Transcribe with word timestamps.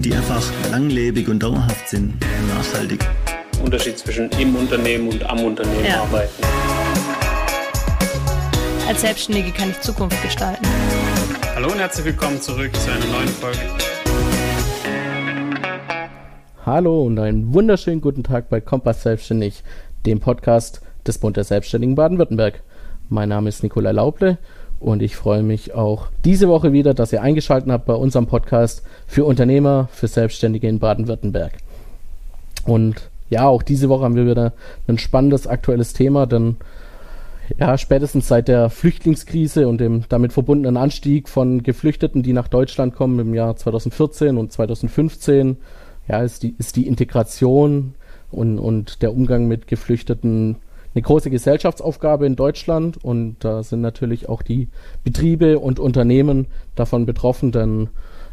die 0.00 0.14
einfach 0.14 0.42
langlebig 0.70 1.28
und 1.28 1.42
dauerhaft 1.42 1.88
sind, 1.88 2.14
nachhaltig. 2.48 3.06
Unterschied 3.62 3.98
zwischen 3.98 4.30
im 4.38 4.56
Unternehmen 4.56 5.08
und 5.08 5.22
am 5.28 5.40
Unternehmen 5.40 5.84
ja. 5.84 6.00
arbeiten. 6.00 6.42
Als 8.88 9.02
Selbstständige 9.02 9.52
kann 9.52 9.70
ich 9.70 9.80
Zukunft 9.80 10.20
gestalten. 10.22 10.66
Hallo 11.54 11.70
und 11.70 11.78
herzlich 11.78 12.06
willkommen 12.06 12.40
zurück 12.40 12.74
zu 12.74 12.90
einer 12.90 13.04
neuen 13.06 13.28
Folge. 13.28 13.58
Hallo 16.64 17.02
und 17.02 17.18
einen 17.18 17.52
wunderschönen 17.52 18.00
guten 18.00 18.22
Tag 18.22 18.48
bei 18.48 18.62
Kompass 18.62 19.02
Selbstständig, 19.02 19.62
dem 20.06 20.20
Podcast 20.20 20.80
des 21.06 21.18
Bund 21.18 21.36
der 21.36 21.44
Selbstständigen 21.44 21.94
Baden-Württemberg. 21.94 22.62
Mein 23.10 23.28
Name 23.28 23.50
ist 23.50 23.62
Nikolai 23.62 23.92
Lauble 23.92 24.38
und 24.80 25.02
ich 25.02 25.14
freue 25.14 25.42
mich 25.42 25.74
auch 25.74 26.08
diese 26.24 26.48
Woche 26.48 26.72
wieder, 26.72 26.94
dass 26.94 27.12
ihr 27.12 27.22
eingeschaltet 27.22 27.70
habt 27.70 27.84
bei 27.84 27.94
unserem 27.94 28.26
Podcast 28.26 28.82
für 29.06 29.24
Unternehmer, 29.24 29.88
für 29.92 30.08
Selbstständige 30.08 30.68
in 30.68 30.78
Baden-Württemberg. 30.78 31.52
Und 32.64 33.10
ja, 33.28 33.46
auch 33.46 33.62
diese 33.62 33.88
Woche 33.88 34.04
haben 34.04 34.16
wir 34.16 34.26
wieder 34.26 34.54
ein 34.88 34.98
spannendes 34.98 35.46
aktuelles 35.46 35.92
Thema, 35.92 36.26
denn 36.26 36.56
ja, 37.58 37.76
spätestens 37.76 38.28
seit 38.28 38.48
der 38.48 38.70
Flüchtlingskrise 38.70 39.68
und 39.68 39.78
dem 39.78 40.04
damit 40.08 40.32
verbundenen 40.32 40.76
Anstieg 40.76 41.28
von 41.28 41.62
Geflüchteten, 41.62 42.22
die 42.22 42.32
nach 42.32 42.48
Deutschland 42.48 42.94
kommen 42.94 43.18
im 43.18 43.34
Jahr 43.34 43.56
2014 43.56 44.38
und 44.38 44.52
2015, 44.52 45.56
ja, 46.08 46.22
ist 46.22 46.42
die, 46.42 46.54
ist 46.58 46.76
die 46.76 46.86
Integration 46.86 47.94
und, 48.30 48.58
und 48.58 49.02
der 49.02 49.12
Umgang 49.12 49.46
mit 49.46 49.66
Geflüchteten 49.66 50.56
eine 50.94 51.02
große 51.02 51.30
Gesellschaftsaufgabe 51.30 52.26
in 52.26 52.36
Deutschland. 52.36 53.02
Und 53.02 53.36
da 53.40 53.62
sind 53.62 53.80
natürlich 53.80 54.28
auch 54.28 54.42
die 54.42 54.68
Betriebe 55.04 55.58
und 55.58 55.78
Unternehmen 55.78 56.46
davon 56.74 57.06
betroffen, 57.06 57.52
denn 57.52 57.88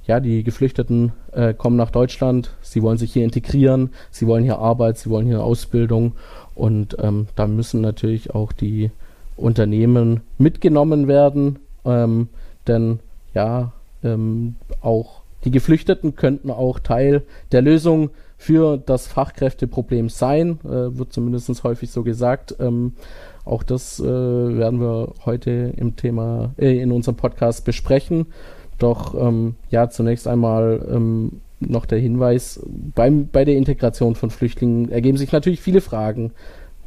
ja, 0.05 0.21
die 0.21 0.43
Geflüchteten 0.43 1.11
äh, 1.33 1.53
kommen 1.53 1.75
nach 1.75 1.91
Deutschland, 1.91 2.51
sie 2.61 2.81
wollen 2.81 2.97
sich 2.97 3.11
hier 3.11 3.25
integrieren, 3.25 3.89
sie 4.09 4.25
wollen 4.25 4.45
hier 4.45 4.57
Arbeit, 4.57 4.97
sie 4.97 5.09
wollen 5.09 5.27
hier 5.27 5.43
Ausbildung. 5.43 6.13
Und 6.55 6.95
ähm, 6.99 7.27
da 7.35 7.45
müssen 7.45 7.81
natürlich 7.81 8.33
auch 8.33 8.53
die 8.53 8.89
Unternehmen 9.35 10.21
mitgenommen 10.37 11.07
werden, 11.07 11.59
ähm, 11.85 12.29
denn 12.67 12.99
ja, 13.33 13.73
ähm, 14.03 14.55
auch 14.81 15.21
die 15.43 15.51
Geflüchteten 15.51 16.15
könnten 16.15 16.49
auch 16.49 16.79
Teil 16.79 17.21
der 17.51 17.61
Lösung 17.61 18.09
für 18.37 18.77
das 18.77 19.07
Fachkräfteproblem 19.07 20.09
sein, 20.09 20.59
äh, 20.63 20.97
wird 20.97 21.11
zumindest 21.11 21.63
häufig 21.63 21.89
so 21.91 22.03
gesagt. 22.03 22.55
Ähm, 22.59 22.93
auch 23.45 23.63
das 23.63 23.99
äh, 23.99 24.03
werden 24.05 24.79
wir 24.79 25.13
heute 25.25 25.73
im 25.75 25.95
Thema, 25.95 26.53
äh, 26.57 26.79
in 26.79 26.91
unserem 26.91 27.15
Podcast 27.15 27.65
besprechen. 27.65 28.27
Doch 28.77 29.15
ähm, 29.15 29.55
ja, 29.69 29.89
zunächst 29.89 30.27
einmal 30.27 30.85
ähm, 30.89 31.41
noch 31.59 31.85
der 31.85 31.97
Hinweis, 31.97 32.61
beim, 32.67 33.27
bei 33.29 33.43
der 33.43 33.57
Integration 33.57 34.13
von 34.15 34.29
Flüchtlingen 34.29 34.91
ergeben 34.91 35.17
sich 35.17 35.31
natürlich 35.31 35.61
viele 35.61 35.81
Fragen. 35.81 36.31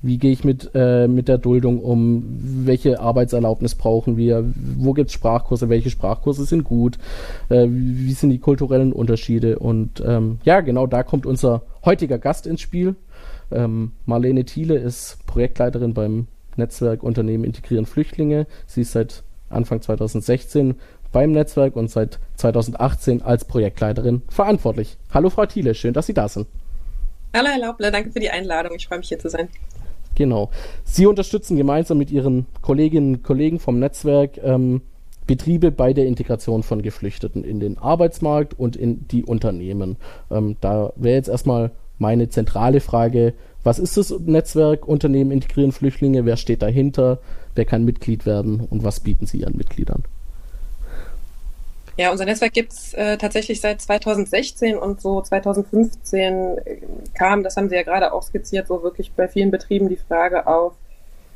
Wie 0.03 0.17
gehe 0.17 0.33
ich 0.33 0.45
mit, 0.45 0.71
äh, 0.75 1.09
mit 1.09 1.29
der 1.29 1.37
Duldung 1.37 1.81
um? 1.81 2.23
Welche 2.65 3.01
Arbeitserlaubnis 3.01 3.75
brauchen 3.75 4.17
wir? 4.17 4.45
Wo 4.55 4.95
gibt 4.95 5.09
es 5.09 5.15
Sprachkurse? 5.15 5.69
Welche 5.69 5.91
Sprachkurse 5.91 6.45
sind 6.47 6.65
gut? 6.65 6.97
Äh, 7.51 7.67
wie 7.69 8.13
sind 8.13 8.31
die 8.31 8.39
kulturellen 8.39 8.93
Unterschiede? 8.95 9.59
Und 9.59 10.03
ähm, 10.07 10.39
ja, 10.45 10.61
genau 10.61 10.87
da 10.87 11.03
kommt 11.03 11.27
unser 11.27 11.63
heutiger 11.85 12.19
Gast 12.19 12.47
ins 12.47 12.63
Spiel. 12.63 12.95
Ähm, 13.51 13.93
Marlene 14.07 14.45
Thiele 14.45 14.77
ist 14.77 15.19
Projektleiterin 15.27 15.93
beim 15.93 16.29
Netzwerk 16.57 17.03
Unternehmen 17.03 17.45
Integrieren 17.45 17.85
Flüchtlinge. 17.85 18.47
Sie 18.67 18.83
ist 18.83 18.93
seit 18.93 19.23
Anfang 19.51 19.83
2016 19.83 20.77
beim 21.13 21.33
Netzwerk 21.33 21.77
und 21.77 21.91
seit 21.91 22.21
2018 22.37 23.21
als 23.21 23.45
Projektleiterin 23.45 24.23
verantwortlich. 24.29 24.97
Hallo 25.13 25.29
Frau 25.29 25.45
Thiele, 25.45 25.75
schön, 25.75 25.93
dass 25.93 26.07
Sie 26.07 26.15
da 26.15 26.29
sind. 26.29 26.47
Hallo 27.35 27.49
Herr 27.49 27.59
Lauble, 27.59 27.91
danke 27.91 28.13
für 28.13 28.21
die 28.21 28.31
Einladung. 28.31 28.75
Ich 28.77 28.87
freue 28.87 28.99
mich 28.99 29.09
hier 29.09 29.19
zu 29.19 29.29
sein. 29.29 29.49
Genau. 30.15 30.51
Sie 30.85 31.07
unterstützen 31.07 31.57
gemeinsam 31.57 31.99
mit 31.99 32.11
Ihren 32.11 32.47
Kolleginnen 32.63 33.17
und 33.17 33.23
Kollegen 33.23 33.59
vom 33.59 33.79
Netzwerk 33.79 34.39
ähm, 34.43 34.83
Betriebe 35.27 35.71
bei 35.71 35.93
der 35.93 36.07
Integration 36.07 36.63
von 36.63 36.83
Geflüchteten 36.83 37.45
in 37.45 37.61
den 37.61 37.79
Arbeitsmarkt 37.79 38.59
und 38.59 38.77
in 38.77 39.07
die 39.09 39.25
Unternehmen. 39.25 39.97
Ähm, 40.31 40.57
da 40.61 40.93
wäre 40.97 41.15
jetzt 41.15 41.29
erstmal 41.29 41.71
meine 41.99 42.29
zentrale 42.29 42.81
Frage, 42.81 43.35
was 43.63 43.79
ist 43.79 43.97
das 43.97 44.13
Netzwerk 44.19 44.89
Unternehmen 44.89 45.31
integrieren 45.31 45.73
Flüchtlinge? 45.73 46.25
Wer 46.25 46.37
steht 46.37 46.63
dahinter? 46.63 47.19
Wer 47.55 47.65
kann 47.65 47.85
Mitglied 47.85 48.27
werden? 48.27 48.61
Und 48.61 48.85
was 48.85 49.01
bieten 49.01 49.27
Sie 49.27 49.41
Ihren 49.41 49.57
Mitgliedern? 49.57 50.03
Ja, 51.97 52.11
unser 52.11 52.25
Netzwerk 52.25 52.53
gibt 52.53 52.73
es 52.73 52.95
äh, 52.95 53.19
tatsächlich 53.19 53.61
seit 53.61 53.81
2016 53.83 54.79
und 54.79 55.01
so 55.01 55.21
2015 55.21 56.59
äh, 56.59 56.77
kam, 57.15 57.43
das 57.43 57.57
haben 57.57 57.69
Sie 57.69 57.75
ja 57.75 57.83
gerade 57.83 58.13
auch 58.13 58.23
skizziert, 58.23 58.69
so 58.69 58.83
wirklich 58.83 59.13
bei 59.13 59.29
vielen 59.29 59.51
Betrieben 59.51 59.89
die 59.89 59.97
Frage 59.97 60.47
auf, 60.47 60.75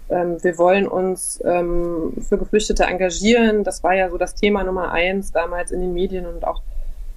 ähm, 0.08 0.42
wir 0.42 0.58
wollen 0.58 0.86
uns 0.86 1.42
ähm, 1.44 2.12
für 2.28 2.38
Geflüchtete 2.38 2.84
engagieren. 2.84 3.64
Das 3.64 3.82
war 3.82 3.94
ja 3.94 4.10
so 4.10 4.18
das 4.18 4.34
Thema 4.34 4.62
Nummer 4.64 4.92
eins 4.92 5.32
damals 5.32 5.70
in 5.70 5.80
den 5.80 5.94
Medien 5.94 6.26
und 6.26 6.46
auch 6.46 6.62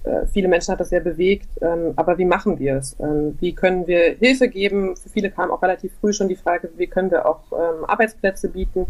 äh, 0.04 0.26
viele 0.26 0.48
Menschen 0.48 0.72
hat 0.72 0.80
das 0.80 0.88
sehr 0.88 1.00
bewegt. 1.00 1.48
Ähm, 1.60 1.92
aber 1.96 2.18
wie 2.18 2.24
machen 2.24 2.58
wir 2.58 2.76
es? 2.76 2.96
Ähm, 3.00 3.36
wie 3.40 3.54
können 3.54 3.86
wir 3.86 4.16
Hilfe 4.18 4.48
geben? 4.48 4.96
Für 4.96 5.08
viele 5.10 5.30
kam 5.30 5.50
auch 5.50 5.62
relativ 5.62 5.92
früh 6.00 6.12
schon 6.12 6.28
die 6.28 6.36
Frage, 6.36 6.70
wie 6.76 6.86
können 6.86 7.10
wir 7.10 7.26
auch 7.26 7.40
ähm, 7.52 7.84
Arbeitsplätze 7.84 8.48
bieten 8.48 8.86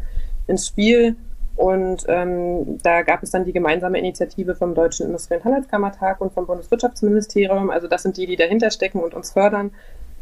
ins 0.47 0.69
Spiel? 0.69 1.16
Und 1.58 2.04
ähm, 2.06 2.78
da 2.84 3.02
gab 3.02 3.24
es 3.24 3.32
dann 3.32 3.44
die 3.44 3.52
gemeinsame 3.52 3.98
Initiative 3.98 4.54
vom 4.54 4.76
Deutschen 4.76 5.06
Industrie- 5.06 5.34
und 5.34 5.44
Handelskammertag 5.44 6.20
und 6.20 6.32
vom 6.32 6.46
Bundeswirtschaftsministerium. 6.46 7.69
Also 7.69 7.88
das 7.88 8.04
sind 8.04 8.16
die, 8.16 8.26
die 8.26 8.36
dahinter 8.36 8.70
stecken 8.70 9.00
und 9.00 9.12
uns 9.12 9.32
fördern. 9.32 9.72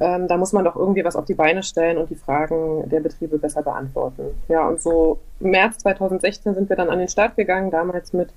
Ähm, 0.01 0.29
da 0.29 0.39
muss 0.39 0.55
man 0.55 0.65
doch 0.65 0.77
irgendwie 0.77 1.05
was 1.05 1.15
auf 1.15 1.27
die 1.27 1.35
Beine 1.35 1.63
stellen 1.63 1.99
und 1.99 2.09
die 2.09 2.15
Fragen 2.15 2.89
der 2.89 3.01
Betriebe 3.01 3.37
besser 3.37 3.63
beantworten. 3.63 4.23
Ja, 4.49 4.67
und 4.67 4.81
so 4.81 5.19
im 5.41 5.51
März 5.51 5.77
2016 5.79 6.55
sind 6.55 6.71
wir 6.71 6.77
dann 6.77 6.89
an 6.89 6.99
den 6.99 7.09
Start 7.09 7.37
gegangen, 7.37 7.71
damals 7.71 8.15
mit 8.15 8.31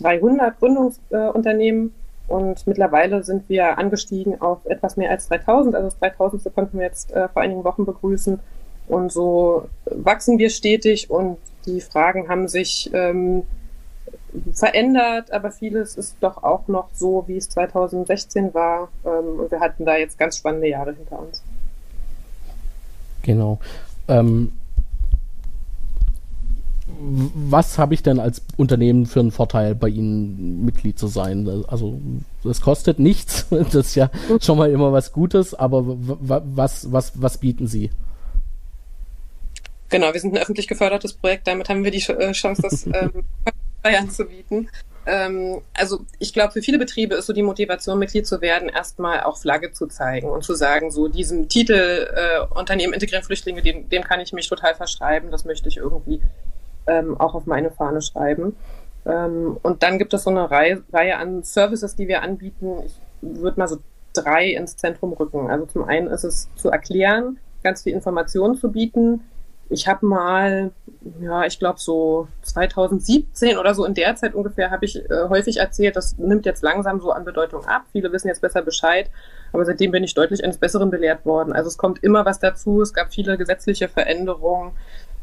300 0.00 0.58
Gründungsunternehmen. 0.58 1.86
Äh, 1.86 2.32
und 2.32 2.66
mittlerweile 2.66 3.22
sind 3.22 3.48
wir 3.48 3.78
angestiegen 3.78 4.40
auf 4.40 4.66
etwas 4.66 4.96
mehr 4.96 5.10
als 5.10 5.28
3000. 5.28 5.76
Also 5.76 5.90
das 5.90 5.98
3000. 6.00 6.52
konnten 6.52 6.78
wir 6.78 6.86
jetzt 6.86 7.12
äh, 7.12 7.28
vor 7.28 7.42
einigen 7.42 7.62
Wochen 7.62 7.84
begrüßen. 7.84 8.40
Und 8.88 9.12
so 9.12 9.68
wachsen 9.84 10.38
wir 10.38 10.50
stetig 10.50 11.08
und 11.08 11.38
die 11.66 11.80
Fragen 11.80 12.28
haben 12.28 12.48
sich 12.48 12.90
ähm, 12.92 13.44
verändert, 14.52 15.30
aber 15.32 15.50
vieles 15.50 15.96
ist 15.96 16.16
doch 16.20 16.42
auch 16.42 16.68
noch 16.68 16.88
so, 16.94 17.24
wie 17.26 17.36
es 17.36 17.48
2016 17.50 18.54
war. 18.54 18.88
Ähm, 19.04 19.40
und 19.40 19.50
wir 19.50 19.60
hatten 19.60 19.84
da 19.84 19.96
jetzt 19.96 20.18
ganz 20.18 20.38
spannende 20.38 20.68
Jahre 20.68 20.94
hinter 20.94 21.18
uns. 21.18 21.42
Genau. 23.22 23.58
Ähm, 24.08 24.52
was 27.04 27.78
habe 27.78 27.94
ich 27.94 28.02
denn 28.02 28.20
als 28.20 28.42
Unternehmen 28.56 29.06
für 29.06 29.20
einen 29.20 29.32
Vorteil, 29.32 29.74
bei 29.74 29.88
Ihnen 29.88 30.64
Mitglied 30.64 30.98
zu 30.98 31.08
sein? 31.08 31.64
Also 31.66 32.00
es 32.44 32.60
kostet 32.60 32.98
nichts, 32.98 33.46
das 33.50 33.74
ist 33.74 33.94
ja 33.94 34.10
schon 34.40 34.58
mal 34.58 34.70
immer 34.70 34.92
was 34.92 35.12
Gutes, 35.12 35.54
aber 35.54 35.84
was, 35.86 36.92
was, 36.92 37.20
was 37.20 37.38
bieten 37.38 37.66
Sie? 37.66 37.90
Genau, 39.92 40.10
wir 40.14 40.20
sind 40.20 40.34
ein 40.34 40.40
öffentlich 40.42 40.66
gefördertes 40.68 41.12
Projekt, 41.12 41.46
damit 41.46 41.68
haben 41.68 41.84
wir 41.84 41.90
die 41.90 42.02
äh, 42.10 42.32
Chance, 42.32 42.62
das 42.62 42.86
ähm, 42.94 43.24
anzubieten. 43.82 44.70
Ähm, 45.04 45.60
also 45.74 46.00
ich 46.18 46.32
glaube, 46.32 46.52
für 46.52 46.62
viele 46.62 46.78
Betriebe 46.78 47.14
ist 47.14 47.26
so 47.26 47.34
die 47.34 47.42
Motivation, 47.42 47.98
Mitglied 47.98 48.26
zu 48.26 48.40
werden, 48.40 48.70
erstmal 48.70 49.20
auch 49.24 49.36
Flagge 49.36 49.70
zu 49.72 49.86
zeigen 49.88 50.30
und 50.30 50.44
zu 50.44 50.54
sagen, 50.54 50.90
so 50.90 51.08
diesen 51.08 51.50
Titel 51.50 52.08
äh, 52.14 52.40
Unternehmen 52.58 52.94
integrieren 52.94 53.22
Flüchtlinge, 53.22 53.60
dem, 53.60 53.90
dem 53.90 54.02
kann 54.02 54.20
ich 54.20 54.32
mich 54.32 54.48
total 54.48 54.74
verschreiben, 54.74 55.30
das 55.30 55.44
möchte 55.44 55.68
ich 55.68 55.76
irgendwie 55.76 56.22
ähm, 56.86 57.20
auch 57.20 57.34
auf 57.34 57.44
meine 57.44 57.70
Fahne 57.70 58.00
schreiben. 58.00 58.56
Ähm, 59.04 59.58
und 59.62 59.82
dann 59.82 59.98
gibt 59.98 60.14
es 60.14 60.22
so 60.22 60.30
eine 60.30 60.50
Reihe, 60.50 60.82
Reihe 60.90 61.18
an 61.18 61.42
Services, 61.42 61.96
die 61.96 62.08
wir 62.08 62.22
anbieten. 62.22 62.78
Ich 62.86 62.94
würde 63.20 63.60
mal 63.60 63.68
so 63.68 63.76
drei 64.14 64.52
ins 64.52 64.78
Zentrum 64.78 65.12
rücken. 65.12 65.50
Also 65.50 65.66
zum 65.66 65.84
einen 65.84 66.06
ist 66.06 66.24
es 66.24 66.48
zu 66.56 66.70
erklären, 66.70 67.38
ganz 67.62 67.82
viel 67.82 67.92
Informationen 67.92 68.56
zu 68.56 68.72
bieten, 68.72 69.20
ich 69.70 69.88
habe 69.88 70.04
mal, 70.04 70.72
ja, 71.20 71.44
ich 71.44 71.58
glaube 71.58 71.78
so 71.78 72.28
2017 72.42 73.56
oder 73.56 73.74
so 73.74 73.84
in 73.84 73.94
der 73.94 74.14
Zeit 74.16 74.34
ungefähr 74.34 74.70
habe 74.70 74.84
ich 74.84 74.96
äh, 74.96 75.28
häufig 75.28 75.58
erzählt, 75.58 75.96
das 75.96 76.18
nimmt 76.18 76.46
jetzt 76.46 76.62
langsam 76.62 77.00
so 77.00 77.10
an 77.10 77.24
Bedeutung 77.24 77.64
ab. 77.64 77.84
Viele 77.92 78.12
wissen 78.12 78.28
jetzt 78.28 78.42
besser 78.42 78.62
Bescheid, 78.62 79.10
aber 79.52 79.64
seitdem 79.64 79.90
bin 79.90 80.04
ich 80.04 80.14
deutlich 80.14 80.44
eines 80.44 80.58
Besseren 80.58 80.90
belehrt 80.90 81.24
worden. 81.24 81.52
Also 81.52 81.68
es 81.68 81.78
kommt 81.78 82.02
immer 82.02 82.24
was 82.24 82.38
dazu. 82.38 82.82
Es 82.82 82.92
gab 82.92 83.12
viele 83.12 83.38
gesetzliche 83.38 83.88
Veränderungen. 83.88 84.72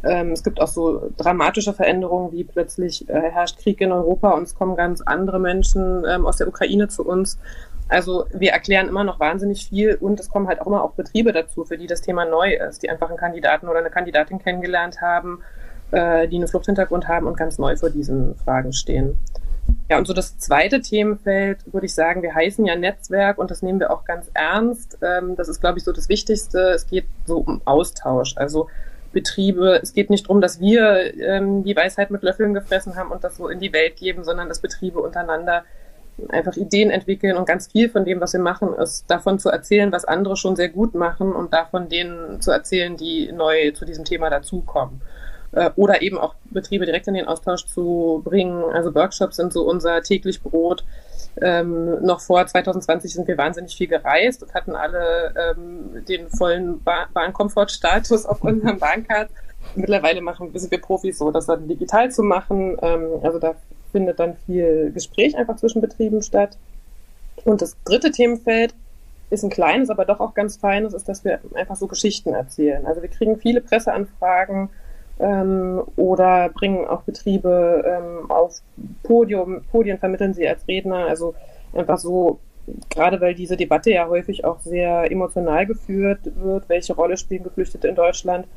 Ähm, 0.02 0.32
es 0.32 0.44
gibt 0.44 0.62
auch 0.62 0.68
so 0.68 1.12
dramatische 1.18 1.74
Veränderungen, 1.74 2.32
wie 2.32 2.46
plötzlich 2.46 3.08
äh, 3.10 3.32
herrscht 3.32 3.58
Krieg 3.60 3.82
in 3.82 3.92
Europa 3.92 4.32
und 4.32 4.44
es 4.44 4.56
kommen 4.56 4.76
ganz 4.78 5.02
andere 5.02 5.40
Menschen 5.40 6.06
ähm, 6.10 6.26
aus 6.26 6.38
der 6.38 6.48
Ukraine 6.48 6.88
zu 6.88 7.06
uns. 7.06 7.38
Also 7.90 8.26
wir 8.32 8.52
erklären 8.52 8.88
immer 8.88 9.04
noch 9.04 9.20
wahnsinnig 9.20 9.68
viel 9.68 9.96
und 9.96 10.20
es 10.20 10.30
kommen 10.30 10.48
halt 10.48 10.62
auch 10.62 10.68
immer 10.68 10.84
auch 10.84 10.92
Betriebe 10.92 11.34
dazu, 11.34 11.66
für 11.66 11.78
die 11.78 11.88
das 11.88 12.02
Thema 12.02 12.24
neu 12.24 12.54
ist, 12.54 12.84
die 12.84 12.90
einfach 12.90 13.10
einen 13.10 13.18
Kandidaten 13.18 13.68
oder 13.68 13.80
eine 13.80 13.90
Kandidatin 13.90 14.38
kennengelernt 14.40 15.02
haben, 15.02 15.42
äh, 15.92 16.28
die 16.28 16.36
einen 16.36 16.48
Fluchthintergrund 16.48 17.08
haben 17.08 17.26
und 17.26 17.36
ganz 17.36 17.58
neu 17.58 17.76
vor 17.76 17.90
diesen 17.90 18.36
Fragen 18.36 18.74
stehen. 18.74 19.18
Ja, 19.90 19.98
und 19.98 20.06
so 20.06 20.14
das 20.14 20.38
zweite 20.38 20.82
Themenfeld 20.82 21.74
würde 21.74 21.88
ich 21.88 21.96
sagen, 21.96 22.22
wir 22.22 22.36
heißen 22.36 22.64
ja 22.66 22.76
Netzwerk 22.76 23.40
und 23.40 23.50
das 23.50 23.64
nehmen 23.64 23.80
wir 23.80 23.92
auch 23.92 24.06
ganz 24.06 24.30
ernst. 24.36 25.00
Ähm, 25.02 25.36
das 25.36 25.50
ist, 25.50 25.60
glaube 25.60 25.80
ich, 25.80 25.84
so 25.84 25.92
das 25.92 26.10
Wichtigste. 26.10 26.60
Es 26.76 26.86
geht 26.86 27.06
so 27.26 27.40
um 27.40 27.62
Austausch. 27.66 28.36
Also 28.38 28.68
Betriebe, 29.12 29.80
es 29.82 29.94
geht 29.94 30.12
nicht 30.12 30.26
darum, 30.26 30.42
dass 30.42 30.60
wir 30.60 31.18
ähm, 31.20 31.64
die 31.64 31.76
Weisheit 31.76 32.12
mit 32.12 32.22
Löffeln 32.22 32.54
gefressen 32.54 32.96
haben 32.96 33.10
und 33.10 33.24
das 33.24 33.38
so 33.38 33.48
in 33.48 33.60
die 33.60 33.74
Welt 33.74 33.96
geben, 33.96 34.24
sondern 34.24 34.48
dass 34.48 34.60
Betriebe 34.60 35.00
untereinander 35.00 35.64
einfach 36.30 36.56
Ideen 36.58 36.90
entwickeln 36.90 37.38
und 37.38 37.48
ganz 37.48 37.72
viel 37.72 37.90
von 37.90 38.06
dem, 38.06 38.20
was 38.20 38.34
wir 38.34 38.40
machen, 38.40 38.74
ist 38.74 39.06
davon 39.10 39.40
zu 39.40 39.50
erzählen, 39.50 39.92
was 39.92 40.06
andere 40.06 40.36
schon 40.36 40.56
sehr 40.56 40.70
gut 40.70 40.94
machen 40.94 41.34
und 41.34 41.54
davon 41.54 41.90
denen 41.90 42.42
zu 42.42 42.52
erzählen, 42.52 42.98
die 42.98 43.32
neu 43.32 43.72
zu 43.72 43.86
diesem 43.86 44.06
Thema 44.06 44.30
dazukommen. 44.30 45.02
Äh, 45.52 45.72
oder 45.76 46.02
eben 46.02 46.18
auch 46.18 46.36
Betriebe 46.46 46.86
direkt 46.86 47.08
in 47.08 47.16
den 47.16 47.28
Austausch 47.28 47.66
zu 47.66 48.22
bringen. 48.24 48.64
Also 48.74 48.94
Workshops 48.94 49.38
sind 49.38 49.54
so 49.54 49.64
unser 49.64 50.02
täglich 50.02 50.42
Brot. 50.42 50.84
Ähm, 51.42 52.04
noch 52.04 52.22
vor 52.22 52.46
2020 52.46 53.14
sind 53.14 53.28
wir 53.28 53.38
wahnsinnig 53.38 53.76
viel 53.76 53.88
gereist 53.88 54.44
und 54.44 54.54
hatten 54.54 54.76
alle 54.76 55.34
ähm, 55.36 56.06
den 56.06 56.30
vollen 56.30 56.84
ba 56.84 57.08
Bahnkomfortstatus 57.14 58.26
auf 58.26 58.44
unserem 58.44 58.80
Bahncard. 58.80 59.30
Mittlerweile 59.76 60.22
machen, 60.22 60.52
sind 60.54 60.72
wir 60.72 60.82
Profis 60.82 61.18
so, 61.18 61.32
das 61.32 61.46
dann 61.46 61.68
digital 61.68 62.12
zu 62.12 62.24
machen. 62.24 62.78
Ähm, 62.82 63.08
also 63.24 63.40
da 63.40 63.56
findet 63.92 64.20
dann 64.20 64.36
viel 64.46 64.92
Gespräch 64.94 65.38
einfach 65.38 65.58
zwischen 65.58 65.82
Betrieben 65.82 66.22
statt. 66.22 66.58
Und 67.46 67.62
das 67.62 67.76
dritte 67.84 68.12
Themenfeld 68.12 68.74
ist 69.30 69.44
ein 69.44 69.50
kleines, 69.50 69.90
aber 69.90 70.06
doch 70.06 70.20
auch 70.20 70.34
ganz 70.34 70.58
feines, 70.58 70.94
ist, 70.94 71.08
dass 71.08 71.24
wir 71.24 71.40
einfach 71.54 71.76
so 71.76 71.88
Geschichten 71.88 72.34
erzählen. 72.34 72.86
Also 72.86 73.02
wir 73.02 73.10
kriegen 73.10 73.38
viele 73.38 73.62
Presseanfragen 73.62 74.70
ähm, 75.20 75.84
oder 75.96 76.50
bringen 76.50 76.86
auch 76.88 77.04
Betriebe 77.04 77.84
ähm, 77.86 78.32
auf 78.32 78.62
Podium, 79.04 79.62
Podien 79.72 80.00
vermitteln 80.00 80.34
sie 80.34 80.48
als 80.48 80.68
Redner. 80.68 81.06
Also 81.08 81.36
einfach 81.74 82.00
so, 82.00 82.40
gerade 82.90 83.22
weil 83.22 83.36
diese 83.36 83.58
Debatte 83.58 83.92
ja 83.92 84.08
häufig 84.08 84.46
auch 84.46 84.60
sehr 84.62 85.12
emotional 85.12 85.66
geführt 85.66 86.20
wird, 86.36 86.68
welche 86.70 86.94
Rolle 86.94 87.18
spielen 87.18 87.44
Geflüchtete 87.44 87.88
in 87.88 87.96
Deutschland, 87.96 88.48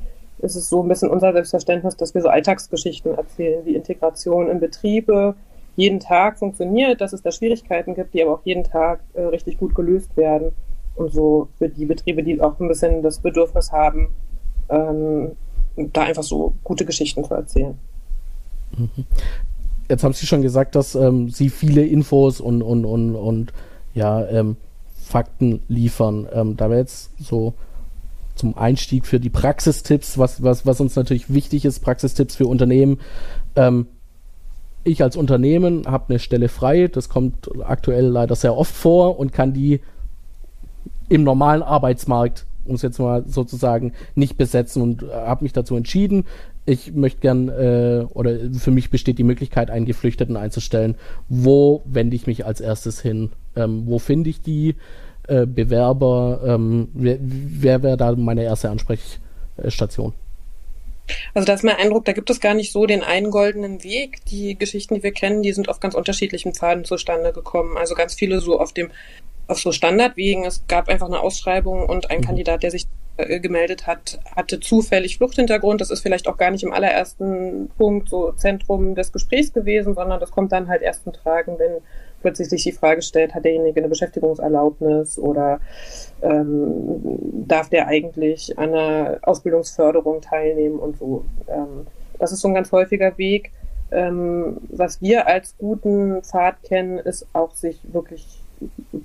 ist 0.43 0.57
es 0.57 0.69
so 0.69 0.83
ein 0.83 0.89
bisschen 0.89 1.11
unser 1.11 1.33
Selbstverständnis, 1.33 1.97
dass 1.97 2.15
wir 2.15 2.23
so 2.23 2.29
Alltagsgeschichten 2.29 3.15
erzählen, 3.15 3.65
wie 3.65 3.75
Integration 3.75 4.49
in 4.49 4.61
Betriebe 4.61 5.35
jeden 5.77 6.01
Tag 6.01 6.39
funktioniert, 6.39 7.01
dass 7.01 7.13
es 7.13 7.23
da 7.23 7.31
Schwierigkeiten 7.31 7.95
gibt, 7.95 8.13
die 8.13 8.23
aber 8.23 8.35
auch 8.35 8.45
jeden 8.45 8.65
Tag 8.65 9.01
äh, 9.15 9.23
richtig 9.23 9.59
gut 9.59 9.75
gelöst 9.75 10.17
werden. 10.17 10.53
Und 10.97 11.13
so 11.13 11.49
für 11.57 11.69
die 11.69 11.87
Betriebe, 11.87 12.23
die 12.23 12.41
auch 12.41 12.61
ein 12.61 12.69
bisschen 12.69 13.03
das 13.03 13.21
Bedürfnis 13.21 13.73
haben, 13.73 14.09
ähm, 14.69 15.33
da 15.77 16.03
einfach 16.03 16.23
so 16.23 16.53
gute 16.63 16.85
Geschichten 16.85 17.25
zu 17.25 17.33
erzählen. 17.33 17.79
Mhm. 18.77 19.07
Jetzt 19.89 20.05
haben 20.05 20.13
Sie 20.13 20.27
schon 20.27 20.43
gesagt, 20.43 20.75
dass 20.75 20.95
ähm, 20.95 21.31
Sie 21.31 21.49
viele 21.49 21.85
Infos 21.85 22.41
und, 22.41 22.63
und, 22.63 22.85
und, 22.85 23.15
und 23.15 23.53
ja, 23.95 24.27
ähm, 24.29 24.57
Fakten 24.95 25.63
liefern. 25.69 26.29
Ähm, 26.33 26.57
da 26.57 26.69
wäre 26.71 26.81
jetzt 26.81 27.11
so 27.19 27.55
zum 28.35 28.57
Einstieg 28.57 29.07
für 29.07 29.21
die 29.21 29.31
Praxistipps, 29.31 30.19
was, 30.19 30.43
was, 30.43 30.67
was 30.67 30.81
uns 30.81 30.97
natürlich 30.97 31.33
wichtig 31.33 31.65
ist, 31.65 31.81
Praxistipps 31.81 32.37
für 32.37 32.47
Unternehmen. 32.47 33.01
Ähm, 33.57 33.87
ich 34.85 35.03
als 35.03 35.17
Unternehmen 35.17 35.87
habe 35.87 36.11
eine 36.11 36.19
Stelle 36.19 36.49
frei, 36.49 36.89
das 36.89 37.09
kommt 37.09 37.49
aktuell 37.63 38.07
leider 38.07 38.35
sehr 38.35 38.57
oft 38.57 38.75
vor 38.75 39.19
und 39.19 39.33
kann 39.33 39.53
die 39.53 39.81
im 41.09 41.23
normalen 41.23 41.63
Arbeitsmarkt 41.63 42.47
um 42.65 42.75
es 42.75 42.83
jetzt 42.83 42.99
mal 42.99 43.25
sozusagen 43.27 43.93
nicht 44.15 44.37
besetzen 44.37 44.83
und 44.83 45.03
äh, 45.03 45.07
habe 45.11 45.45
mich 45.45 45.53
dazu 45.53 45.77
entschieden. 45.77 46.25
Ich 46.65 46.93
möchte 46.95 47.21
gern 47.21 47.49
äh, 47.49 48.07
oder 48.13 48.39
für 48.53 48.71
mich 48.71 48.91
besteht 48.91 49.19
die 49.19 49.25
Möglichkeit, 49.25 49.71
einen 49.71 49.87
Geflüchteten 49.87 50.37
einzustellen. 50.37 50.97
Wo 51.29 51.83
wende 51.85 52.15
ich 52.15 52.27
mich 52.27 52.47
als 52.47 52.61
erstes 52.61 53.01
hin? 53.01 53.31
Ähm, 53.57 53.83
wo 53.87 53.99
finde 53.99 54.31
ich 54.31 54.43
die 54.43 54.77
äh, 55.29 55.47
Bewerber? 55.47 56.41
Ähm, 56.45 56.89
wer 56.95 57.19
wer 57.21 57.83
wäre 57.83 57.97
da 57.97 58.13
meine 58.13 58.45
erste 58.45 58.71
Ansprechstation? 58.71 60.13
Also 61.35 61.47
da 61.47 61.55
ist 61.55 61.65
mein 61.65 61.77
Eindruck, 61.77 62.05
da 62.05 62.13
gibt 62.13 62.31
es 62.31 62.41
gar 62.41 62.55
nicht 62.55 62.73
so 62.73 62.87
den 62.87 63.03
einen 63.03 63.31
goldenen 63.31 63.83
Weg. 63.83 64.25
Die 64.27 64.57
Geschichten, 64.57 64.95
die 64.95 65.03
wir 65.03 65.13
kennen, 65.13 65.43
die 65.43 65.53
sind 65.53 65.69
auf 65.69 65.81
ganz 65.81 65.95
unterschiedlichen 65.95 66.55
Pfaden 66.55 66.85
zustande 66.85 67.33
gekommen. 67.33 67.77
Also 67.77 67.95
ganz 67.95 68.15
viele 68.15 68.41
so 68.41 68.59
auf 68.61 68.73
dem 68.73 68.91
auf 69.49 69.59
so 69.59 69.73
Standardwegen. 69.73 70.45
Es 70.45 70.65
gab 70.69 70.89
einfach 70.89 71.09
eine 71.09 71.21
Ausschreibung 71.21 71.87
und 71.87 72.11
ein 72.11 72.21
mhm. 72.21 72.25
Kandidat, 72.25 72.63
der 72.63 72.71
sich 72.71 72.87
äh, 73.17 73.41
gemeldet 73.41 73.87
hat, 73.87 74.21
hatte 74.35 74.61
zufällig 74.61 75.19
Fluchthintergrund. 75.19 75.81
Das 75.81 75.91
ist 75.91 76.01
vielleicht 76.01 76.29
auch 76.29 76.37
gar 76.37 76.51
nicht 76.51 76.63
im 76.63 76.73
allerersten 76.73 77.71
Punkt 77.77 78.09
so 78.09 78.33
Zentrum 78.33 78.95
des 78.95 79.13
Gesprächs 79.13 79.53
gewesen, 79.53 79.95
sondern 79.95 80.21
das 80.21 80.31
kommt 80.31 80.53
dann 80.53 80.69
halt 80.69 80.83
erst 80.83 81.05
zum 81.05 81.13
Tragen, 81.13 81.59
wenn 81.59 81.83
plötzlich 82.23 82.49
sich 82.49 82.63
die 82.63 82.73
Frage 82.73 83.03
stellt, 83.03 83.35
hat 83.35 83.45
derjenige 83.45 83.81
eine 83.81 83.89
Beschäftigungserlaubnis 83.89 85.19
oder 85.19 85.61
ähm, 86.23 87.19
darf 87.47 87.69
der 87.69 87.89
eigentlich 87.89 88.59
an 88.59 88.71
einer 88.71 89.19
Ausbildungsförderung 89.23 90.21
teilnehmen 90.21 90.79
und 90.79 90.97
so. 90.97 91.25
Ähm, 91.49 91.87
das 92.19 92.33
ist 92.33 92.41
so 92.41 92.49
ein 92.49 92.55
ganz 92.55 92.73
häufiger 92.73 93.19
Weg. 93.19 93.51
Ähm, 93.91 94.59
was 94.71 95.03
wir 95.03 95.27
als 95.27 95.57
guten 95.59 96.23
Pfad 96.23 96.63
kennen, 96.63 96.99
ist 96.99 97.27
auch 97.35 97.53
sich 97.53 97.79
wirklich 97.93 98.43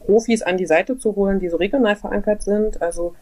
Profis 0.05 0.41
an 0.43 0.57
die 0.57 0.65
Seite 0.65 0.97
zu 0.97 1.15
holen, 1.15 1.39
die 1.39 1.49
so 1.49 1.57
regional 1.57 1.95
verankert 1.95 2.41
sind. 2.43 2.81
Also 2.81 3.15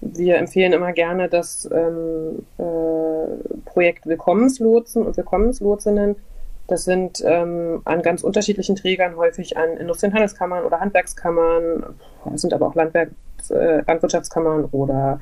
wir 0.00 0.36
empfehlen 0.36 0.72
immer 0.72 0.92
gerne 0.92 1.28
das 1.28 1.68
ähm, 1.72 2.44
äh, 2.58 3.64
Projekt 3.64 4.06
Willkommenslotsen 4.06 5.06
und 5.06 5.16
Willkommenslotsinnen. 5.16 6.16
Das 6.66 6.84
sind 6.84 7.22
ähm, 7.26 7.82
an 7.84 8.00
ganz 8.00 8.22
unterschiedlichen 8.22 8.76
Trägern, 8.76 9.16
häufig 9.16 9.56
an 9.56 9.76
Industrie- 9.76 10.06
und 10.06 10.14
Handelskammern 10.14 10.64
oder 10.64 10.80
Handwerkskammern, 10.80 11.94
es 12.34 12.40
sind 12.40 12.54
aber 12.54 12.68
auch 12.68 12.74
Landwerk, 12.74 13.10
äh, 13.50 13.82
Landwirtschaftskammern 13.86 14.64
oder 14.72 15.20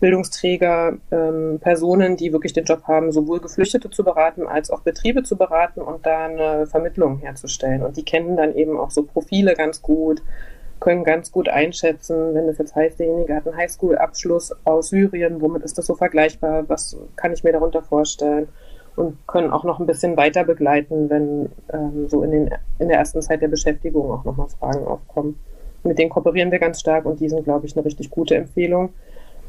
Bildungsträger, 0.00 0.94
ähm, 1.12 1.58
Personen, 1.60 2.16
die 2.16 2.32
wirklich 2.32 2.54
den 2.54 2.64
Job 2.64 2.84
haben, 2.88 3.12
sowohl 3.12 3.38
Geflüchtete 3.40 3.90
zu 3.90 4.02
beraten 4.02 4.46
als 4.46 4.70
auch 4.70 4.80
Betriebe 4.80 5.22
zu 5.22 5.36
beraten 5.36 5.80
und 5.80 6.06
da 6.06 6.24
eine 6.24 6.66
Vermittlung 6.66 7.18
herzustellen. 7.18 7.82
Und 7.82 7.96
die 7.96 8.04
kennen 8.04 8.36
dann 8.36 8.54
eben 8.54 8.78
auch 8.78 8.90
so 8.90 9.04
Profile 9.04 9.54
ganz 9.54 9.82
gut, 9.82 10.22
können 10.80 11.04
ganz 11.04 11.30
gut 11.30 11.48
einschätzen, 11.48 12.34
wenn 12.34 12.46
das 12.46 12.58
jetzt 12.58 12.74
heißt, 12.74 12.98
derjenige 12.98 13.36
hat 13.36 13.46
einen 13.46 13.56
Highschool-Abschluss 13.56 14.56
aus 14.64 14.88
Syrien, 14.88 15.40
womit 15.40 15.62
ist 15.62 15.76
das 15.76 15.86
so 15.86 15.94
vergleichbar, 15.94 16.68
was 16.68 16.96
kann 17.16 17.32
ich 17.32 17.44
mir 17.44 17.52
darunter 17.52 17.82
vorstellen? 17.82 18.48
Und 19.00 19.26
können 19.26 19.50
auch 19.50 19.64
noch 19.64 19.80
ein 19.80 19.86
bisschen 19.86 20.16
weiter 20.18 20.44
begleiten, 20.44 21.08
wenn 21.08 21.48
ähm, 21.72 22.08
so 22.08 22.22
in, 22.22 22.30
den, 22.32 22.50
in 22.78 22.88
der 22.88 22.98
ersten 22.98 23.22
Zeit 23.22 23.40
der 23.40 23.48
Beschäftigung 23.48 24.10
auch 24.10 24.24
nochmal 24.24 24.48
Fragen 24.48 24.86
aufkommen. 24.86 25.40
Mit 25.82 25.98
denen 25.98 26.10
kooperieren 26.10 26.50
wir 26.50 26.58
ganz 26.58 26.80
stark 26.80 27.06
und 27.06 27.18
die 27.18 27.30
sind, 27.30 27.44
glaube 27.44 27.64
ich, 27.64 27.74
eine 27.74 27.84
richtig 27.84 28.10
gute 28.10 28.36
Empfehlung. 28.36 28.90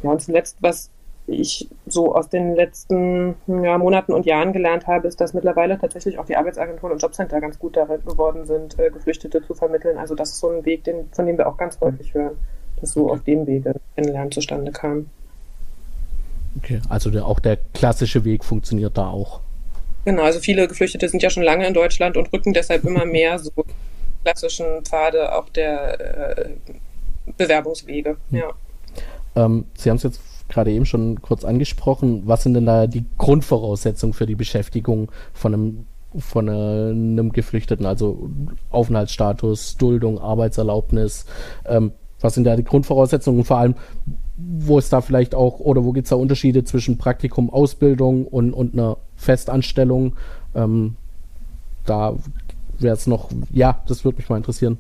Ja, 0.04 0.12
und 0.12 0.22
zuletzt, 0.22 0.58
was 0.62 0.90
ich 1.28 1.70
so 1.86 2.16
aus 2.16 2.30
den 2.30 2.56
letzten 2.56 3.36
ja, 3.48 3.78
Monaten 3.78 4.14
und 4.14 4.26
Jahren 4.26 4.54
gelernt 4.54 4.88
habe, 4.88 5.10
ist, 5.10 5.20
dass 5.20 5.34
mittlerweile 5.34 5.78
tatsächlich 5.78 6.18
auch 6.18 6.26
die 6.26 6.38
Arbeitsagenturen 6.38 6.94
und 6.94 7.02
Jobcenter 7.02 7.42
ganz 7.42 7.60
gut 7.60 7.76
darin 7.76 8.06
geworden 8.06 8.46
sind, 8.46 8.80
äh, 8.80 8.90
Geflüchtete 8.90 9.42
zu 9.46 9.54
vermitteln. 9.54 9.98
Also 9.98 10.16
das 10.16 10.32
ist 10.32 10.40
so 10.40 10.50
ein 10.50 10.64
Weg, 10.66 10.86
den, 10.86 11.10
von 11.12 11.26
dem 11.26 11.38
wir 11.38 11.48
auch 11.48 11.58
ganz 11.58 11.78
häufig 11.82 12.14
hören, 12.14 12.38
dass 12.80 12.94
so 12.94 13.12
auf 13.12 13.22
dem 13.24 13.46
Wege 13.48 13.76
Kennenlernen 13.96 14.32
zustande 14.32 14.72
kam. 14.72 15.10
Okay, 16.58 16.82
also 16.90 17.10
der, 17.10 17.26
auch 17.26 17.40
der 17.40 17.58
klassische 17.74 18.26
Weg 18.26 18.44
funktioniert 18.44 18.98
da 18.98 19.08
auch. 19.08 19.42
Genau, 20.06 20.24
also 20.24 20.40
viele 20.40 20.68
Geflüchtete 20.68 21.08
sind 21.08 21.22
ja 21.22 21.30
schon 21.30 21.44
lange 21.44 21.68
in 21.68 21.74
Deutschland 21.74 22.18
und 22.18 22.34
rücken 22.34 22.54
deshalb 22.54 22.84
immer 22.84 23.06
mehr 23.06 23.38
so 23.40 23.52
klassischen 24.24 24.84
Pfade 24.84 25.34
auch 25.36 25.50
der 25.50 26.38
äh, 26.38 26.50
Bewerbungswege. 27.38 28.18
Hm. 28.30 28.38
Ja. 28.38 28.50
Ähm, 29.36 29.66
Sie 29.76 29.90
haben 29.90 29.98
es 29.98 30.04
jetzt 30.04 30.22
gerade 30.50 30.72
eben 30.72 30.86
schon 30.86 31.22
kurz 31.22 31.44
angesprochen. 31.44 32.24
Was 32.26 32.44
sind 32.44 32.54
denn 32.56 32.66
da 32.66 32.88
die 32.88 33.06
Grundvoraussetzungen 33.18 34.14
für 34.14 34.26
die 34.26 34.36
Beschäftigung 34.36 35.12
von 35.34 35.54
einem, 35.54 35.86
von 36.18 36.50
einem 36.50 37.32
Geflüchteten? 37.32 37.86
Also 37.86 38.30
Aufenthaltsstatus, 38.70 39.78
Duldung, 39.78 40.20
Arbeitserlaubnis. 40.20 41.26
Ähm, 41.66 41.94
was 42.20 42.36
sind 42.36 42.44
da 42.44 42.56
die 42.56 42.64
Grundvoraussetzungen? 42.64 43.46
vor 43.46 43.58
allem, 43.58 43.76
wo 44.60 44.78
ist 44.78 44.94
da 44.94 45.02
vielleicht 45.02 45.36
auch, 45.36 45.60
oder 45.60 45.84
wo 45.84 45.92
gibt 45.92 46.06
es 46.06 46.10
da 46.10 46.16
Unterschiede 46.16 46.64
zwischen 46.64 46.98
Praktikum, 46.98 47.50
Ausbildung 47.50 48.26
und, 48.26 48.54
und 48.54 48.74
einer 48.74 48.98
Festanstellung? 49.16 50.16
Ähm, 50.56 50.96
da 51.86 52.16
wäre 52.80 52.96
es 52.96 53.08
noch, 53.08 53.30
ja, 53.52 53.82
das 53.88 54.04
würde 54.06 54.18
mich 54.18 54.30
mal 54.30 54.38
interessieren. 54.38 54.78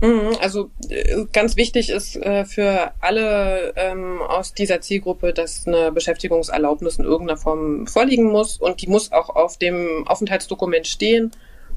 Mhm, 0.00 0.36
also 0.40 0.70
äh, 0.88 1.24
ganz 1.32 1.56
wichtig 1.56 1.90
ist 1.90 2.16
äh, 2.16 2.44
für 2.44 2.92
alle 3.00 3.72
ähm, 3.76 4.20
aus 4.22 4.54
dieser 4.54 4.80
Zielgruppe, 4.80 5.32
dass 5.32 5.66
eine 5.66 5.90
Beschäftigungserlaubnis 5.90 6.98
in 6.98 7.04
irgendeiner 7.04 7.38
Form 7.38 7.86
vorliegen 7.88 8.30
muss 8.30 8.58
und 8.58 8.80
die 8.80 8.86
muss 8.86 9.10
auch 9.10 9.28
auf 9.30 9.56
dem 9.56 10.06
Aufenthaltsdokument 10.06 10.86
stehen 10.86 11.32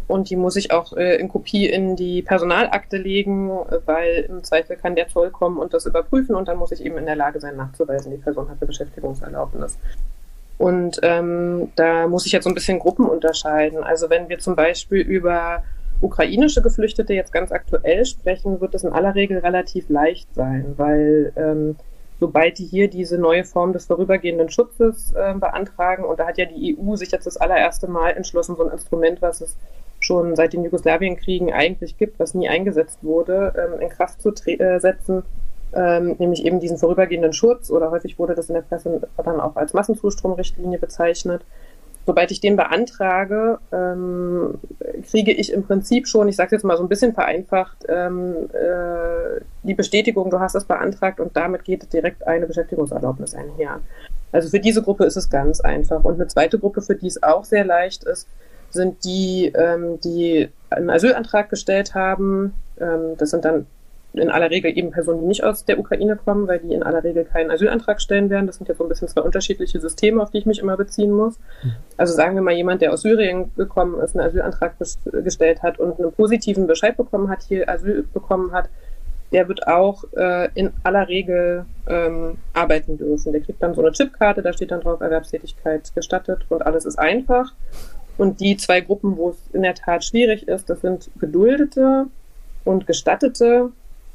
und 0.08 0.30
die 0.30 0.36
muss 0.36 0.56
ich 0.56 0.72
auch 0.72 0.94
äh, 0.94 1.16
in 1.16 1.30
Kopie 1.30 1.68
in 1.68 1.96
die 1.96 2.22
Personalakte 2.22 2.98
legen, 2.98 3.50
weil 3.86 4.26
im 4.30 4.44
Zweifel 4.44 4.76
kann 4.76 4.96
der 4.96 5.08
Zoll 5.08 5.30
kommen 5.30 5.58
und 5.58 5.74
das 5.74 5.86
überprüfen 5.86 6.36
und 6.36 6.48
dann 6.48 6.58
muss 6.58 6.72
ich 6.72 6.84
eben 6.84 6.98
in 6.98 7.06
der 7.06 7.16
Lage 7.16 7.40
sein 7.40 7.56
nachzuweisen, 7.56 8.12
die 8.12 8.18
Person 8.18 8.50
hat 8.50 8.58
eine 8.60 8.68
Beschäftigungserlaubnis. 8.68 9.78
Und 10.58 11.00
ähm, 11.02 11.72
da 11.76 12.08
muss 12.08 12.28
ich 12.28 12.32
jetzt 12.34 12.44
so 12.44 12.50
ein 12.50 12.54
bisschen 12.54 12.78
Gruppen 12.78 13.08
unterscheiden. 13.08 13.84
Also 13.84 14.12
wenn 14.12 14.30
wir 14.30 14.38
zum 14.38 14.56
Beispiel 14.56 15.02
über 15.02 15.64
ukrainische 16.02 16.62
Geflüchtete 16.62 17.14
jetzt 17.14 17.32
ganz 17.32 17.52
aktuell 17.52 18.06
sprechen, 18.06 18.62
wird 18.62 18.76
es 18.76 18.84
in 18.84 18.94
aller 18.94 19.16
Regel 19.16 19.40
relativ 19.40 19.90
leicht 19.90 20.34
sein, 20.36 20.74
weil 20.78 21.34
ähm, 21.36 21.78
sobald 22.22 22.60
die 22.60 22.66
hier 22.66 22.88
diese 22.88 23.18
neue 23.18 23.44
Form 23.44 23.74
des 23.74 23.88
vorübergehenden 23.88 24.50
Schutzes 24.50 25.12
äh, 25.14 25.34
beantragen, 25.34 26.06
und 26.06 26.20
da 26.20 26.28
hat 26.28 26.38
ja 26.38 26.46
die 26.46 26.78
EU 26.78 26.96
sich 26.96 27.12
jetzt 27.12 27.26
das 27.26 27.36
allererste 27.36 27.88
Mal 27.88 28.12
entschlossen, 28.12 28.56
so 28.56 28.64
ein 28.64 28.72
Instrument, 28.72 29.24
was 29.24 29.42
es 29.42 29.58
schon 30.00 30.36
seit 30.36 30.54
den 30.54 30.64
Jugoslawienkriegen 30.64 31.52
eigentlich 31.52 31.98
gibt, 31.98 32.20
was 32.20 32.36
nie 32.36 32.48
eingesetzt 32.48 33.00
wurde, 33.04 33.54
ähm, 33.58 33.82
in 33.82 33.90
Kraft 33.90 34.22
zu 34.22 34.30
äh, 34.46 34.80
setzen, 34.80 35.24
ähm, 35.74 36.16
nämlich 36.20 36.46
eben 36.46 36.60
diesen 36.60 36.78
vorübergehenden 36.78 37.34
Schutz, 37.34 37.72
oder 37.72 37.90
häufig 37.90 38.20
wurde 38.20 38.36
das 38.36 38.50
in 38.50 38.54
der 38.54 38.62
Presse 38.62 39.02
dann 39.18 39.40
auch 39.40 39.56
als 39.56 39.74
Massenzustromrichtlinie 39.74 40.78
bezeichnet 40.78 41.44
sobald 42.06 42.32
ich 42.32 42.40
den 42.40 42.56
beantrage, 42.56 43.60
ähm, 43.72 44.60
kriege 45.10 45.32
ich 45.32 45.54
im 45.54 45.64
Prinzip 45.64 46.08
schon, 46.08 46.28
ich 46.28 46.36
sage 46.36 46.56
jetzt 46.56 46.64
mal 46.64 46.78
so 46.78 46.84
ein 46.84 46.90
bisschen 46.90 47.14
vereinfacht, 47.14 47.86
ähm, 47.88 48.50
äh, 48.54 49.42
die 49.64 49.74
Bestätigung, 49.74 50.30
du 50.30 50.40
hast 50.40 50.56
das 50.56 50.66
beantragt 50.66 51.20
und 51.20 51.36
damit 51.38 51.64
geht 51.64 51.92
direkt 51.94 52.26
eine 52.28 52.48
Beschäftigungserlaubnis 52.48 53.36
einher. 53.36 53.80
Also 54.32 54.50
für 54.50 54.60
diese 54.60 54.82
Gruppe 54.82 55.06
ist 55.06 55.18
es 55.18 55.30
ganz 55.30 55.62
einfach. 55.62 56.04
Und 56.04 56.16
eine 56.16 56.28
zweite 56.28 56.58
Gruppe, 56.58 56.82
für 56.82 56.96
die 56.96 57.08
es 57.08 57.22
auch 57.22 57.44
sehr 57.44 57.66
leicht 57.66 58.04
ist, 58.04 58.28
sind 58.70 59.04
die, 59.04 59.52
ähm, 59.54 60.00
die 60.02 60.50
einen 60.70 60.90
Asylantrag 60.90 61.50
gestellt 61.50 61.94
haben. 61.94 62.54
Ähm, 62.80 63.18
das 63.18 63.32
sind 63.32 63.46
dann 63.46 63.68
in 64.14 64.30
aller 64.30 64.50
Regel 64.50 64.78
eben 64.78 64.92
Personen, 64.92 65.22
die 65.22 65.28
nicht 65.28 65.44
aus 65.44 65.64
der 65.64 65.80
Ukraine 65.80 66.18
kommen, 66.18 66.48
weil 66.48 66.60
die 66.60 66.74
in 66.74 66.84
aller 66.84 67.04
Regel 67.04 67.24
keinen 67.24 67.50
Asylantrag 67.50 68.02
stellen 68.02 68.30
werden. 68.30 68.48
Das 68.48 68.58
sind 68.58 68.68
ja 68.68 68.76
so 68.76 68.84
ein 68.84 68.90
bisschen 68.90 69.08
zwei 69.08 69.22
unterschiedliche 69.22 69.80
Systeme, 69.80 70.22
auf 70.22 70.32
die 70.32 70.40
ich 70.40 70.46
mich 70.46 70.60
immer 70.60 70.76
beziehen 70.76 71.12
muss. 71.12 71.40
Also 71.98 72.14
sagen 72.14 72.36
wir 72.36 72.42
mal, 72.42 72.54
jemand, 72.54 72.82
der 72.82 72.92
aus 72.92 73.02
Syrien 73.02 73.52
gekommen 73.56 74.00
ist, 74.02 74.16
einen 74.16 74.28
Asylantrag 74.28 74.74
gestellt 75.24 75.64
hat 75.64 75.80
und 75.80 76.00
einen 76.00 76.12
positiven 76.12 76.68
Bescheid 76.68 76.98
bekommen 76.98 77.30
hat, 77.30 77.44
hier 77.44 77.70
Asyl 77.70 78.06
bekommen 78.14 78.52
hat, 78.52 78.70
der 79.32 79.48
wird 79.48 79.66
auch 79.68 80.04
äh, 80.18 80.50
in 80.56 80.72
aller 80.84 81.08
Regel 81.08 81.66
ähm, 81.88 82.38
arbeiten 82.54 82.98
dürfen. 82.98 83.32
Der 83.32 83.42
kriegt 83.42 83.64
dann 83.64 83.74
so 83.74 83.82
eine 83.82 83.94
Chipkarte, 83.94 84.42
da 84.42 84.52
steht 84.52 84.72
dann 84.72 84.82
drauf 84.82 85.00
Erwerbstätigkeit 85.00 85.94
gestattet 85.96 86.46
und 86.50 86.66
alles 86.66 86.86
ist 86.86 87.00
einfach. 87.00 87.54
Und 88.18 88.42
die 88.42 88.58
zwei 88.58 88.82
Gruppen, 88.82 89.16
wo 89.16 89.30
es 89.30 89.38
in 89.54 89.64
der 89.64 89.74
Tat 89.74 90.04
schwierig 90.04 90.50
ist, 90.50 90.70
das 90.70 90.82
sind 90.82 91.10
Geduldete 91.18 92.08
und 92.66 92.88
Gestattete 92.88 93.72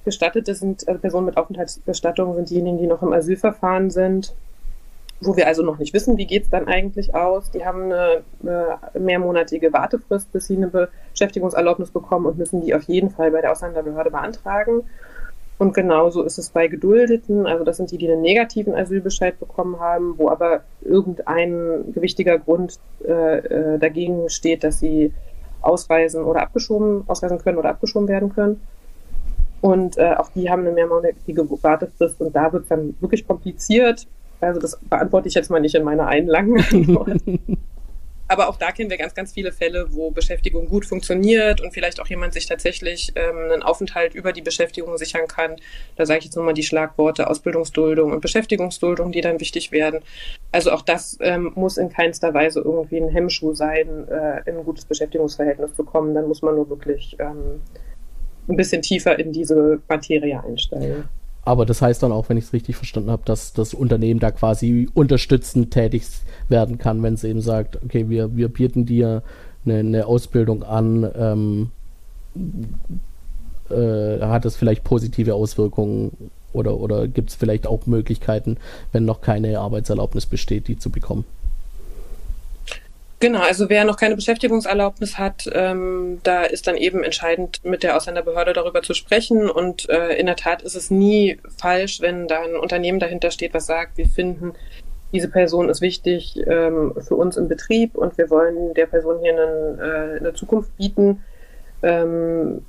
Gestattete 0.06 0.54
sind, 0.54 0.88
also 0.88 1.00
Personen 1.00 1.26
mit 1.26 1.36
Aufenthaltsgestattung 1.36 2.34
sind 2.36 2.48
diejenigen, 2.48 2.78
die 2.78 2.86
noch 2.86 3.02
im 3.02 3.12
Asylverfahren 3.12 3.90
sind, 3.90 4.34
wo 5.20 5.36
wir 5.36 5.46
also 5.46 5.62
noch 5.62 5.78
nicht 5.78 5.92
wissen, 5.92 6.16
wie 6.16 6.26
geht 6.26 6.44
es 6.44 6.50
dann 6.50 6.68
eigentlich 6.68 7.14
aus. 7.14 7.50
Die 7.50 7.66
haben 7.66 7.84
eine, 7.92 8.22
eine, 8.42 8.78
mehrmonatige 8.98 9.72
Wartefrist, 9.72 10.32
bis 10.32 10.46
sie 10.46 10.56
eine 10.56 10.88
Beschäftigungserlaubnis 11.12 11.90
bekommen 11.90 12.26
und 12.26 12.38
müssen 12.38 12.64
die 12.64 12.74
auf 12.74 12.84
jeden 12.84 13.10
Fall 13.10 13.30
bei 13.32 13.40
der 13.40 13.52
Ausländerbehörde 13.52 14.10
beantragen. 14.10 14.84
Und 15.58 15.74
genauso 15.74 16.22
ist 16.22 16.38
es 16.38 16.50
bei 16.50 16.68
Geduldeten, 16.68 17.46
also 17.46 17.64
das 17.64 17.78
sind 17.78 17.90
die, 17.90 17.98
die 17.98 18.10
einen 18.10 18.20
negativen 18.20 18.74
Asylbescheid 18.74 19.40
bekommen 19.40 19.80
haben, 19.80 20.14
wo 20.18 20.28
aber 20.28 20.60
irgendein 20.82 21.92
gewichtiger 21.94 22.38
Grund 22.38 22.78
äh, 23.04 23.38
äh 23.38 23.78
dagegen 23.78 24.28
steht, 24.28 24.64
dass 24.64 24.78
sie 24.78 25.12
ausreisen 25.62 26.24
oder 26.24 26.42
abgeschoben, 26.42 27.04
ausreisen 27.06 27.38
können 27.38 27.58
oder 27.58 27.70
abgeschoben 27.70 28.06
werden 28.06 28.34
können. 28.34 28.60
Und 29.66 29.98
äh, 29.98 30.14
auch 30.16 30.30
die 30.32 30.48
haben 30.48 30.60
eine 30.60 30.70
mehrmonatige 30.70 31.44
Wartefrist 31.50 32.20
und 32.20 32.36
da 32.36 32.52
wird 32.52 32.62
es 32.62 32.68
dann 32.68 32.94
wirklich 33.00 33.26
kompliziert. 33.26 34.06
Also 34.40 34.60
das 34.60 34.78
beantworte 34.78 35.26
ich 35.26 35.34
jetzt 35.34 35.50
mal 35.50 35.58
nicht 35.58 35.74
in 35.74 35.82
meiner 35.82 36.06
einen 36.06 36.28
langen 36.28 36.64
Antwort. 36.70 37.20
Aber 38.28 38.48
auch 38.48 38.58
da 38.58 38.70
kennen 38.70 38.90
wir 38.90 38.96
ganz, 38.96 39.16
ganz 39.16 39.32
viele 39.32 39.50
Fälle, 39.50 39.88
wo 39.90 40.12
Beschäftigung 40.12 40.68
gut 40.68 40.86
funktioniert 40.86 41.60
und 41.60 41.74
vielleicht 41.74 42.00
auch 42.00 42.06
jemand 42.06 42.32
sich 42.32 42.46
tatsächlich 42.46 43.12
ähm, 43.16 43.50
einen 43.50 43.62
Aufenthalt 43.64 44.14
über 44.14 44.32
die 44.32 44.40
Beschäftigung 44.40 44.96
sichern 44.98 45.26
kann. 45.26 45.56
Da 45.96 46.06
sage 46.06 46.20
ich 46.20 46.24
jetzt 46.26 46.36
nochmal 46.36 46.54
die 46.54 46.62
Schlagworte 46.62 47.28
Ausbildungsduldung 47.28 48.12
und 48.12 48.20
Beschäftigungsduldung, 48.20 49.10
die 49.10 49.20
dann 49.20 49.40
wichtig 49.40 49.72
werden. 49.72 49.98
Also 50.52 50.70
auch 50.70 50.82
das 50.82 51.18
ähm, 51.20 51.50
muss 51.56 51.76
in 51.76 51.88
keinster 51.88 52.34
Weise 52.34 52.60
irgendwie 52.60 52.98
ein 52.98 53.08
Hemmschuh 53.08 53.52
sein, 53.52 54.06
äh, 54.06 54.48
in 54.48 54.58
ein 54.58 54.64
gutes 54.64 54.84
Beschäftigungsverhältnis 54.84 55.74
zu 55.74 55.82
kommen. 55.82 56.14
Dann 56.14 56.28
muss 56.28 56.42
man 56.42 56.54
nur 56.54 56.70
wirklich 56.70 57.16
ähm, 57.18 57.62
ein 58.48 58.56
bisschen 58.56 58.82
tiefer 58.82 59.18
in 59.18 59.32
diese 59.32 59.80
Materie 59.88 60.42
einsteigen. 60.42 61.04
Aber 61.46 61.64
das 61.64 61.80
heißt 61.80 62.02
dann 62.02 62.10
auch, 62.10 62.28
wenn 62.28 62.36
ich 62.36 62.44
es 62.44 62.52
richtig 62.52 62.74
verstanden 62.74 63.10
habe, 63.10 63.22
dass 63.24 63.52
das 63.52 63.72
Unternehmen 63.72 64.18
da 64.18 64.32
quasi 64.32 64.88
unterstützend 64.94 65.70
tätig 65.70 66.02
werden 66.48 66.78
kann, 66.78 67.02
wenn 67.04 67.14
es 67.14 67.22
eben 67.22 67.40
sagt, 67.40 67.82
okay, 67.84 68.08
wir, 68.08 68.36
wir 68.36 68.48
bieten 68.48 68.84
dir 68.84 69.22
eine, 69.64 69.78
eine 69.78 70.06
Ausbildung 70.06 70.64
an, 70.64 71.08
ähm, 71.16 71.70
äh, 73.70 74.20
hat 74.20 74.44
es 74.44 74.56
vielleicht 74.56 74.82
positive 74.82 75.34
Auswirkungen 75.34 76.30
oder, 76.52 76.78
oder 76.78 77.06
gibt 77.06 77.30
es 77.30 77.36
vielleicht 77.36 77.66
auch 77.66 77.86
Möglichkeiten, 77.86 78.56
wenn 78.90 79.04
noch 79.04 79.20
keine 79.20 79.60
Arbeitserlaubnis 79.60 80.26
besteht, 80.26 80.66
die 80.66 80.78
zu 80.78 80.90
bekommen? 80.90 81.24
Genau, 83.26 83.40
also 83.40 83.68
wer 83.68 83.84
noch 83.84 83.96
keine 83.96 84.14
Beschäftigungserlaubnis 84.14 85.18
hat, 85.18 85.50
ähm, 85.52 86.20
da 86.22 86.44
ist 86.44 86.68
dann 86.68 86.76
eben 86.76 87.02
entscheidend, 87.02 87.58
mit 87.64 87.82
der 87.82 87.96
Ausländerbehörde 87.96 88.52
darüber 88.52 88.82
zu 88.82 88.94
sprechen. 88.94 89.50
Und 89.50 89.90
äh, 89.90 90.14
in 90.14 90.26
der 90.26 90.36
Tat 90.36 90.62
ist 90.62 90.76
es 90.76 90.92
nie 90.92 91.40
falsch, 91.58 92.00
wenn 92.00 92.28
da 92.28 92.42
ein 92.42 92.54
Unternehmen 92.54 93.00
dahinter 93.00 93.32
steht, 93.32 93.52
was 93.52 93.66
sagt, 93.66 93.98
wir 93.98 94.06
finden, 94.06 94.52
diese 95.12 95.26
Person 95.26 95.68
ist 95.68 95.80
wichtig 95.80 96.36
ähm, 96.46 96.94
für 97.00 97.16
uns 97.16 97.36
im 97.36 97.48
Betrieb 97.48 97.96
und 97.96 98.16
wir 98.16 98.30
wollen 98.30 98.74
der 98.74 98.86
Person 98.86 99.20
hier 99.20 99.32
einen, 99.32 99.80
äh, 99.80 100.18
eine 100.20 100.34
Zukunft 100.34 100.76
bieten. 100.76 101.24
Ähm, 101.82 102.62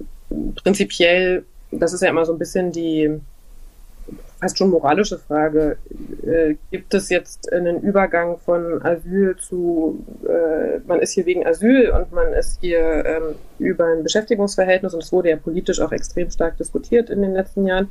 prinzipiell, 0.64 1.46
das 1.70 1.94
ist 1.94 2.02
ja 2.02 2.10
immer 2.10 2.26
so 2.26 2.34
ein 2.34 2.40
bisschen 2.40 2.72
die 2.72 3.22
fast 4.40 4.58
schon 4.58 4.70
moralische 4.70 5.18
Frage. 5.18 5.78
Äh, 6.26 6.56
gibt 6.72 6.94
es 6.94 7.10
jetzt 7.10 7.52
einen 7.52 7.82
Übergang 7.82 8.38
von 8.38 8.82
Asyl 8.84 9.36
zu, 9.38 10.06
äh, 10.28 10.80
man 10.86 11.00
ist 11.00 11.14
hier 11.14 11.26
wegen 11.26 11.46
Asyl 11.46 11.90
und 11.90 12.12
man 12.12 12.34
ist 12.34 12.60
hier 12.62 13.06
ähm, 13.06 13.36
über 13.60 13.86
ein 13.86 14.04
Beschäftigungsverhältnis 14.04 14.94
und 14.94 15.04
es 15.04 15.12
wurde 15.12 15.30
ja 15.30 15.38
politisch 15.38 15.82
auch 15.82 15.92
extrem 15.92 16.30
stark 16.30 16.58
diskutiert 16.58 17.10
in 17.10 17.22
den 17.22 17.34
letzten 17.34 17.66
Jahren. 17.66 17.90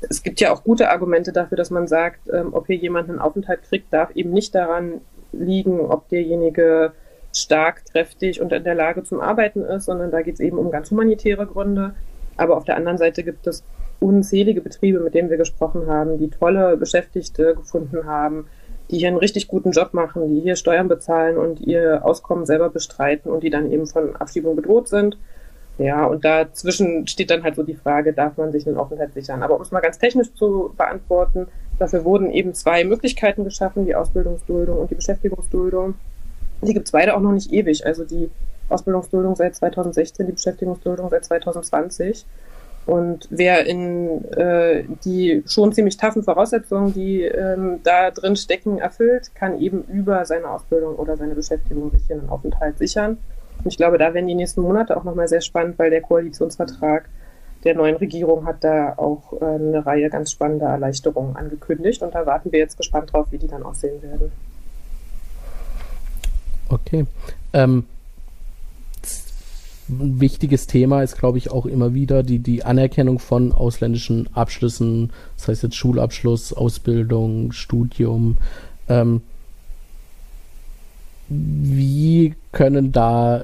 Es 0.00 0.22
gibt 0.22 0.40
ja 0.40 0.52
auch 0.52 0.62
gute 0.62 0.90
Argumente 0.90 1.32
dafür, 1.32 1.56
dass 1.56 1.70
man 1.70 1.88
sagt, 1.88 2.20
ähm, 2.32 2.50
ob 2.52 2.66
hier 2.66 2.76
jemand 2.76 3.08
einen 3.08 3.18
Aufenthalt 3.18 3.62
kriegt, 3.62 3.92
darf 3.92 4.14
eben 4.14 4.30
nicht 4.30 4.54
daran 4.54 5.00
liegen, 5.32 5.80
ob 5.80 6.08
derjenige 6.08 6.92
stark, 7.34 7.84
kräftig 7.92 8.40
und 8.40 8.52
in 8.52 8.64
der 8.64 8.74
Lage 8.74 9.04
zum 9.04 9.20
Arbeiten 9.20 9.62
ist, 9.62 9.84
sondern 9.84 10.10
da 10.10 10.22
geht 10.22 10.34
es 10.34 10.40
eben 10.40 10.58
um 10.58 10.70
ganz 10.70 10.90
humanitäre 10.90 11.46
Gründe. 11.46 11.94
Aber 12.38 12.56
auf 12.56 12.64
der 12.64 12.76
anderen 12.76 12.96
Seite 12.96 13.22
gibt 13.22 13.46
es 13.46 13.62
unzählige 14.00 14.60
Betriebe, 14.60 15.00
mit 15.00 15.14
denen 15.14 15.28
wir 15.28 15.36
gesprochen 15.36 15.86
haben, 15.86 16.18
die 16.18 16.30
tolle 16.30 16.76
Beschäftigte 16.76 17.54
gefunden 17.54 18.06
haben, 18.06 18.46
die 18.90 18.98
hier 18.98 19.08
einen 19.08 19.18
richtig 19.18 19.48
guten 19.48 19.72
Job 19.72 19.92
machen, 19.92 20.28
die 20.28 20.40
hier 20.40 20.56
Steuern 20.56 20.88
bezahlen 20.88 21.36
und 21.36 21.60
ihr 21.60 22.04
Auskommen 22.04 22.46
selber 22.46 22.70
bestreiten 22.70 23.30
und 23.30 23.42
die 23.42 23.50
dann 23.50 23.70
eben 23.70 23.86
von 23.86 24.16
Abschiebung 24.16 24.56
bedroht 24.56 24.88
sind. 24.88 25.18
Ja, 25.78 26.06
und 26.06 26.24
dazwischen 26.24 27.06
steht 27.06 27.30
dann 27.30 27.44
halt 27.44 27.54
so 27.54 27.62
die 27.62 27.74
Frage, 27.74 28.12
darf 28.12 28.36
man 28.36 28.50
sich 28.50 28.66
einen 28.66 28.76
Aufenthalt 28.76 29.14
sichern? 29.14 29.42
Aber 29.42 29.56
um 29.56 29.62
es 29.62 29.70
mal 29.70 29.80
ganz 29.80 29.98
technisch 29.98 30.32
zu 30.34 30.74
beantworten, 30.76 31.46
dafür 31.78 32.04
wurden 32.04 32.30
eben 32.30 32.52
zwei 32.54 32.82
Möglichkeiten 32.84 33.44
geschaffen, 33.44 33.86
die 33.86 33.94
Ausbildungsduldung 33.94 34.76
und 34.76 34.90
die 34.90 34.96
Beschäftigungsduldung. 34.96 35.94
Die 36.62 36.74
gibt 36.74 36.86
es 36.86 36.92
beide 36.92 37.16
auch 37.16 37.20
noch 37.20 37.30
nicht 37.30 37.52
ewig. 37.52 37.86
Also 37.86 38.04
die 38.04 38.28
Ausbildungsduldung 38.68 39.36
seit 39.36 39.54
2016, 39.56 40.26
die 40.26 40.32
Beschäftigungsduldung 40.32 41.08
seit 41.10 41.24
2020. 41.24 42.26
Und 42.86 43.28
wer 43.30 43.66
in 43.66 44.24
äh, 44.32 44.84
die 45.04 45.42
schon 45.46 45.72
ziemlich 45.72 45.98
taffen 45.98 46.22
Voraussetzungen, 46.22 46.94
die 46.94 47.22
ähm, 47.22 47.80
da 47.84 48.10
drin 48.10 48.34
stecken, 48.34 48.78
erfüllt, 48.78 49.34
kann 49.34 49.60
eben 49.60 49.84
über 49.84 50.24
seine 50.24 50.48
Ausbildung 50.48 50.96
oder 50.96 51.18
seine 51.18 51.34
Beschäftigung 51.34 51.90
sich 51.90 52.06
hier 52.06 52.16
einen 52.16 52.30
Aufenthalt 52.30 52.78
sichern. 52.78 53.18
Und 53.58 53.66
ich 53.66 53.76
glaube, 53.76 53.98
da 53.98 54.14
werden 54.14 54.26
die 54.26 54.34
nächsten 54.34 54.62
Monate 54.62 54.96
auch 54.96 55.04
nochmal 55.04 55.28
sehr 55.28 55.42
spannend, 55.42 55.78
weil 55.78 55.90
der 55.90 56.00
Koalitionsvertrag 56.00 57.10
der 57.64 57.74
neuen 57.74 57.96
Regierung 57.96 58.46
hat 58.46 58.64
da 58.64 58.94
auch 58.96 59.34
äh, 59.40 59.44
eine 59.44 59.84
Reihe 59.84 60.08
ganz 60.08 60.30
spannender 60.30 60.68
Erleichterungen 60.68 61.36
angekündigt. 61.36 62.02
Und 62.02 62.14
da 62.14 62.24
warten 62.24 62.52
wir 62.52 62.58
jetzt 62.58 62.78
gespannt 62.78 63.12
drauf, 63.12 63.26
wie 63.30 63.38
die 63.38 63.48
dann 63.48 63.64
aussehen 63.64 64.00
werden. 64.02 64.32
Okay. 66.70 67.04
Ähm, 67.52 67.84
ein 69.88 70.20
wichtiges 70.20 70.66
Thema 70.66 71.02
ist, 71.02 71.18
glaube 71.18 71.38
ich, 71.38 71.50
auch 71.50 71.66
immer 71.66 71.94
wieder 71.94 72.22
die, 72.22 72.38
die 72.38 72.64
Anerkennung 72.64 73.18
von 73.18 73.52
ausländischen 73.52 74.28
Abschlüssen, 74.34 75.10
das 75.36 75.48
heißt 75.48 75.62
jetzt 75.64 75.76
Schulabschluss, 75.76 76.52
Ausbildung, 76.52 77.52
Studium. 77.52 78.36
Ähm, 78.88 79.22
wie 81.28 82.34
können 82.52 82.92
da 82.92 83.42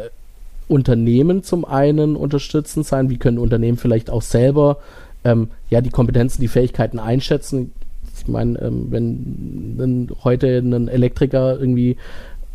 Unternehmen 0.68 1.42
zum 1.42 1.64
einen 1.64 2.16
unterstützend 2.16 2.86
sein? 2.86 3.10
Wie 3.10 3.18
können 3.18 3.38
Unternehmen 3.38 3.76
vielleicht 3.76 4.10
auch 4.10 4.22
selber 4.22 4.78
ähm, 5.24 5.48
ja 5.70 5.80
die 5.80 5.90
Kompetenzen, 5.90 6.40
die 6.40 6.48
Fähigkeiten 6.48 6.98
einschätzen? 6.98 7.72
Ich 8.16 8.28
meine, 8.28 8.58
ähm, 8.60 8.86
wenn, 8.90 9.74
wenn 9.76 10.10
heute 10.22 10.58
ein 10.58 10.88
Elektriker 10.88 11.58
irgendwie 11.58 11.96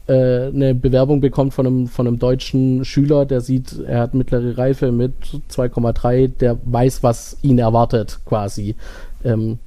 äh, 0.09 0.47
eine 0.47 0.73
Bewerbung 0.73 1.21
bekommt 1.21 1.53
von 1.53 1.67
einem, 1.67 1.87
von 1.87 2.07
einem 2.07 2.17
deutschen 2.17 2.83
Schüler, 2.83 3.25
der 3.25 3.41
sieht, 3.41 3.79
er 3.85 3.99
hat 3.99 4.15
mittlere 4.15 4.57
Reife 4.57 4.91
mit 4.91 5.13
2,3, 5.51 6.29
der 6.39 6.57
weiß, 6.65 7.03
was 7.03 7.37
ihn 7.43 7.59
erwartet, 7.59 8.19
quasi. 8.25 8.75
Ähm, 9.23 9.59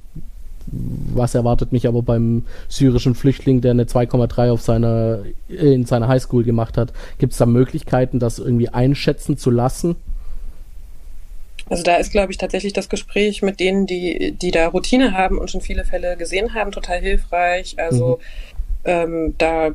was 0.65 1.33
erwartet 1.33 1.71
mich 1.71 1.87
aber 1.87 2.01
beim 2.01 2.43
syrischen 2.67 3.15
Flüchtling, 3.15 3.61
der 3.61 3.71
eine 3.71 3.85
2,3 3.85 4.51
auf 4.51 4.61
seiner, 4.61 5.19
in 5.47 5.85
seiner 5.85 6.09
Highschool 6.09 6.43
gemacht 6.43 6.77
hat? 6.77 6.91
Gibt 7.19 7.31
es 7.31 7.39
da 7.39 7.45
Möglichkeiten, 7.45 8.19
das 8.19 8.39
irgendwie 8.39 8.69
einschätzen 8.69 9.37
zu 9.37 9.49
lassen? 9.49 9.95
Also 11.69 11.83
da 11.83 11.95
ist, 11.95 12.11
glaube 12.11 12.31
ich, 12.31 12.37
tatsächlich 12.37 12.73
das 12.73 12.89
Gespräch 12.89 13.41
mit 13.41 13.59
denen, 13.61 13.87
die, 13.87 14.33
die 14.33 14.51
da 14.51 14.67
Routine 14.67 15.13
haben 15.13 15.37
und 15.37 15.49
schon 15.49 15.61
viele 15.61 15.85
Fälle 15.85 16.17
gesehen 16.17 16.53
haben, 16.53 16.71
total 16.71 16.99
hilfreich. 16.99 17.75
Also 17.77 18.17
mhm. 18.17 18.52
Ähm, 18.85 19.35
da 19.37 19.71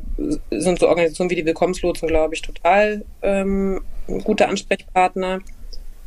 sind 0.50 0.78
so 0.78 0.88
Organisationen 0.88 1.30
wie 1.30 1.36
die 1.36 1.46
Willkommenslotsen, 1.46 2.08
glaube 2.08 2.34
ich, 2.34 2.42
total 2.42 3.04
ähm, 3.22 3.80
gute 4.24 4.48
Ansprechpartner. 4.48 5.40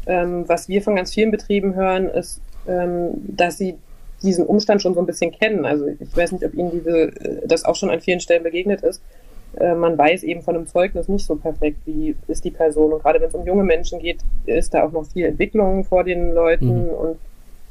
Ähm, 0.08 0.48
was 0.48 0.68
wir 0.68 0.82
von 0.82 0.96
ganz 0.96 1.14
vielen 1.14 1.32
Betrieben 1.32 1.76
hören, 1.76 2.08
ist, 2.10 2.42
ähm, 2.68 3.12
dass 3.28 3.58
sie 3.58 3.76
diesen 4.22 4.46
Umstand 4.46 4.82
schon 4.82 4.94
so 4.94 5.00
ein 5.00 5.06
bisschen 5.06 5.32
kennen. 5.32 5.66
Also 5.66 5.88
ich 5.88 6.16
weiß 6.16 6.32
nicht, 6.32 6.46
ob 6.46 6.54
Ihnen 6.54 6.72
diese, 6.72 7.08
äh, 7.08 7.48
das 7.48 7.66
auch 7.66 7.76
schon 7.76 7.90
an 7.90 8.02
vielen 8.02 8.20
Stellen 8.20 8.44
begegnet 8.44 8.82
ist. 8.82 9.02
Äh, 9.60 9.76
man 9.76 9.98
weiß 9.98 10.24
eben 10.24 10.42
von 10.42 10.56
einem 10.56 10.68
Zeugnis 10.68 11.08
nicht 11.08 11.26
so 11.26 11.36
perfekt, 11.36 11.78
wie 11.86 12.16
ist 12.28 12.46
die 12.46 12.52
Person. 12.52 12.94
Und 12.94 13.02
gerade 13.02 13.20
wenn 13.20 13.28
es 13.28 13.36
um 13.36 13.46
junge 13.46 13.64
Menschen 13.64 14.00
geht, 14.00 14.20
ist 14.46 14.74
da 14.74 14.84
auch 14.84 14.92
noch 14.92 15.06
viel 15.06 15.26
Entwicklung 15.26 15.84
vor 15.84 16.04
den 16.04 16.34
Leuten. 16.34 16.86
Mhm. 16.86 16.90
Und 16.90 17.18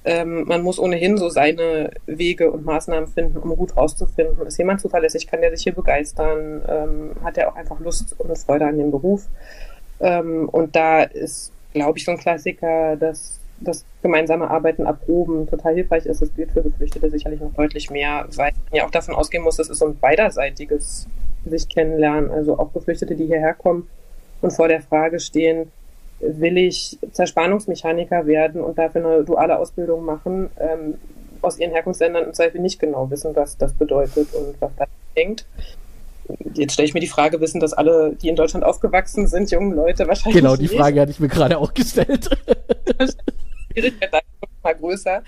ähm, 0.04 0.44
man 0.46 0.62
muss 0.62 0.78
ohnehin 0.78 1.18
so 1.18 1.28
seine 1.28 1.90
Wege 2.06 2.50
und 2.50 2.64
Maßnahmen 2.64 3.08
finden, 3.08 3.38
um 3.38 3.54
gut 3.56 3.76
rauszufinden, 3.76 4.46
ist 4.46 4.58
jemand 4.58 4.80
zuverlässig, 4.80 5.26
kann 5.26 5.42
der 5.42 5.50
sich 5.50 5.62
hier 5.62 5.74
begeistern, 5.74 6.62
ähm, 6.66 7.10
hat 7.22 7.36
er 7.36 7.50
auch 7.50 7.56
einfach 7.56 7.78
Lust 7.80 8.14
und 8.18 8.36
Freude 8.38 8.66
an 8.66 8.78
dem 8.78 8.90
Beruf. 8.90 9.26
Ähm, 10.00 10.48
und 10.48 10.74
da 10.74 11.02
ist, 11.02 11.52
glaube 11.74 11.98
ich, 11.98 12.04
so 12.04 12.12
ein 12.12 12.18
Klassiker, 12.18 12.96
dass 12.96 13.38
das 13.60 13.84
gemeinsame 14.02 14.48
Arbeiten 14.48 14.86
erproben 14.86 15.46
total 15.46 15.74
hilfreich 15.74 16.06
ist. 16.06 16.22
Das 16.22 16.34
gilt 16.34 16.52
für 16.52 16.62
Geflüchtete 16.62 17.10
sicherlich 17.10 17.40
noch 17.40 17.52
deutlich 17.52 17.90
mehr, 17.90 18.26
weil 18.36 18.52
man 18.70 18.78
ja 18.78 18.86
auch 18.86 18.90
davon 18.90 19.14
ausgehen 19.14 19.44
muss, 19.44 19.56
das 19.56 19.68
ist 19.68 19.78
so 19.78 19.86
ein 19.86 19.98
beiderseitiges 19.98 21.06
sich 21.44 21.68
kennenlernen. 21.68 22.30
Also 22.30 22.58
auch 22.58 22.72
Geflüchtete, 22.72 23.14
die 23.14 23.26
hierher 23.26 23.54
kommen 23.54 23.88
und 24.40 24.52
vor 24.52 24.68
der 24.68 24.80
Frage 24.80 25.20
stehen, 25.20 25.70
will 26.20 26.58
ich 26.58 26.98
Zerspannungsmechaniker 27.12 28.26
werden 28.26 28.60
und 28.60 28.78
dafür 28.78 29.04
eine 29.04 29.24
duale 29.24 29.58
Ausbildung 29.58 30.04
machen, 30.04 30.50
ähm, 30.58 30.94
aus 31.42 31.58
ihren 31.58 31.70
Herkunftsländern 31.70 32.24
im 32.24 32.34
Zweifel 32.34 32.60
nicht 32.60 32.78
genau 32.78 33.10
wissen, 33.10 33.34
was 33.34 33.56
das 33.56 33.72
bedeutet 33.72 34.32
und 34.34 34.60
was 34.60 34.70
das 34.76 34.88
hängt. 35.14 35.46
Jetzt 36.54 36.74
stelle 36.74 36.86
ich 36.86 36.94
mir 36.94 37.00
die 37.00 37.08
Frage, 37.08 37.40
wissen 37.40 37.60
das 37.60 37.72
alle, 37.72 38.14
die 38.14 38.28
in 38.28 38.36
Deutschland 38.36 38.64
aufgewachsen 38.64 39.26
sind, 39.26 39.50
jungen 39.50 39.72
Leute 39.74 40.06
wahrscheinlich 40.06 40.40
Genau, 40.40 40.54
die 40.54 40.62
nicht. 40.62 40.76
Frage 40.76 41.00
hatte 41.00 41.10
ich 41.10 41.20
mir 41.20 41.28
gerade 41.28 41.58
auch 41.58 41.74
gestellt. 41.74 42.28
Schwierigkeit 43.72 44.12
da 44.12 44.20
mal 44.62 44.74
größer. 44.74 45.22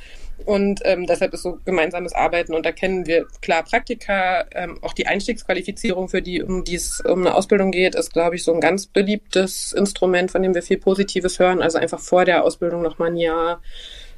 Und 0.45 0.81
ähm, 0.85 1.07
deshalb 1.07 1.33
ist 1.35 1.43
so 1.43 1.59
gemeinsames 1.65 2.13
Arbeiten 2.13 2.55
und 2.55 2.67
da 2.67 2.73
kennen 2.73 3.07
wir 3.07 3.27
klar 3.41 3.63
Praktika, 3.63 4.45
ähm, 4.55 4.79
auch 4.83 4.93
die 4.93 5.07
Einstiegsqualifizierung, 5.07 6.09
für 6.09 6.23
die 6.23 6.43
um 6.43 6.65
die 6.65 6.77
es 6.77 7.01
um 7.01 7.21
eine 7.21 7.35
Ausbildung 7.35 7.71
geht, 7.71 7.95
ist, 7.95 8.13
glaube 8.13 8.37
ich, 8.37 8.45
so 8.45 8.53
ein 8.53 8.61
ganz 8.61 8.87
beliebtes 8.87 9.73
Instrument, 9.73 10.31
von 10.31 10.43
dem 10.43 10.55
wir 10.55 10.63
viel 10.63 10.79
Positives 10.79 11.39
hören. 11.39 11.63
Also 11.63 11.79
einfach 11.79 12.01
vor 12.01 12.25
der 12.25 12.45
Ausbildung 12.45 12.83
noch 12.83 12.99
mal 12.99 13.07
ein 13.07 13.17
Jahr 13.17 13.63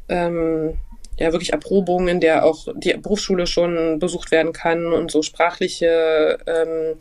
ähm, 0.09 0.77
ja 1.19 1.33
wirklich 1.33 1.53
Erprobungen, 1.53 2.09
in 2.09 2.21
der 2.21 2.45
auch 2.45 2.69
die 2.75 2.93
Berufsschule 2.95 3.47
schon 3.47 3.99
besucht 3.99 4.31
werden 4.31 4.53
kann 4.53 4.93
und 4.93 5.11
so 5.11 5.23
sprachliche 5.23 6.39
ähm, 6.47 6.97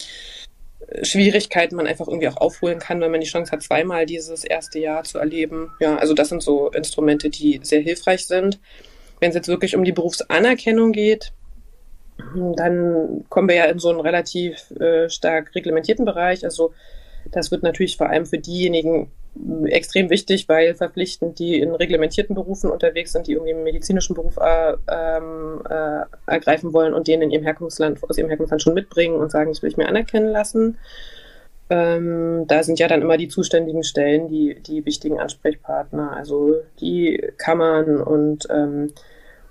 Schwierigkeiten 1.01 1.75
man 1.75 1.87
einfach 1.87 2.07
irgendwie 2.07 2.27
auch 2.27 2.37
aufholen 2.37 2.79
kann, 2.79 3.01
wenn 3.01 3.11
man 3.11 3.21
die 3.21 3.27
Chance 3.27 3.51
hat, 3.51 3.63
zweimal 3.63 4.05
dieses 4.05 4.43
erste 4.43 4.79
Jahr 4.79 5.03
zu 5.03 5.17
erleben. 5.17 5.71
Ja, 5.79 5.95
also 5.95 6.13
das 6.13 6.29
sind 6.29 6.43
so 6.43 6.69
Instrumente, 6.71 7.29
die 7.29 7.59
sehr 7.63 7.81
hilfreich 7.81 8.27
sind. 8.27 8.59
Wenn 9.23 9.29
es 9.29 9.35
jetzt 9.35 9.47
wirklich 9.47 9.73
um 9.77 9.85
die 9.85 9.93
Berufsanerkennung 9.93 10.91
geht, 10.91 11.31
dann 12.57 13.23
kommen 13.29 13.47
wir 13.47 13.55
ja 13.55 13.65
in 13.67 13.79
so 13.79 13.87
einen 13.87 14.01
relativ 14.01 14.69
äh, 14.71 15.09
stark 15.09 15.55
reglementierten 15.55 16.03
Bereich. 16.03 16.43
Also 16.43 16.73
das 17.31 17.49
wird 17.49 17.63
natürlich 17.63 17.95
vor 17.95 18.09
allem 18.09 18.25
für 18.25 18.37
diejenigen 18.37 19.13
extrem 19.67 20.09
wichtig, 20.09 20.49
weil 20.49 20.75
verpflichtend 20.75 21.39
die 21.39 21.61
in 21.61 21.73
reglementierten 21.73 22.35
Berufen 22.35 22.69
unterwegs 22.69 23.13
sind, 23.13 23.27
die 23.27 23.31
irgendwie 23.31 23.53
einen 23.53 23.63
medizinischen 23.63 24.13
Beruf 24.13 24.35
äh, 24.41 24.73
äh, 24.73 26.05
ergreifen 26.27 26.73
wollen 26.73 26.93
und 26.93 27.07
den 27.07 27.21
in 27.21 27.31
ihrem 27.31 27.43
Herkunftsland, 27.45 28.03
aus 28.03 28.17
ihrem 28.17 28.27
Herkunftsland 28.27 28.61
schon 28.61 28.73
mitbringen 28.73 29.15
und 29.15 29.31
sagen, 29.31 29.51
ich 29.51 29.61
will 29.61 29.69
ich 29.69 29.77
mir 29.77 29.87
anerkennen 29.87 30.33
lassen. 30.33 30.77
Ähm, 31.69 32.43
da 32.47 32.61
sind 32.61 32.77
ja 32.77 32.89
dann 32.89 33.01
immer 33.01 33.15
die 33.15 33.29
zuständigen 33.29 33.83
Stellen, 33.83 34.27
die, 34.27 34.59
die 34.59 34.85
wichtigen 34.85 35.19
Ansprechpartner, 35.21 36.11
also 36.11 36.57
die 36.81 37.31
Kammern 37.37 38.01
und, 38.01 38.47
ähm, 38.51 38.91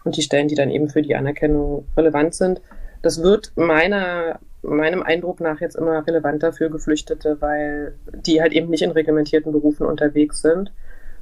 und 0.04 0.16
die 0.16 0.22
Stellen, 0.22 0.48
die 0.48 0.54
dann 0.54 0.70
eben 0.70 0.88
für 0.88 1.02
die 1.02 1.14
Anerkennung 1.14 1.86
relevant 1.96 2.34
sind. 2.34 2.60
Das 3.02 3.22
wird 3.22 3.52
meiner 3.56 4.38
meinem 4.62 5.02
Eindruck 5.02 5.40
nach 5.40 5.60
jetzt 5.60 5.74
immer 5.74 6.06
relevanter 6.06 6.52
für 6.52 6.70
Geflüchtete, 6.70 7.40
weil 7.40 7.94
die 8.12 8.40
halt 8.40 8.52
eben 8.52 8.70
nicht 8.70 8.82
in 8.82 8.92
reglementierten 8.92 9.52
Berufen 9.52 9.86
unterwegs 9.86 10.40
sind. 10.40 10.72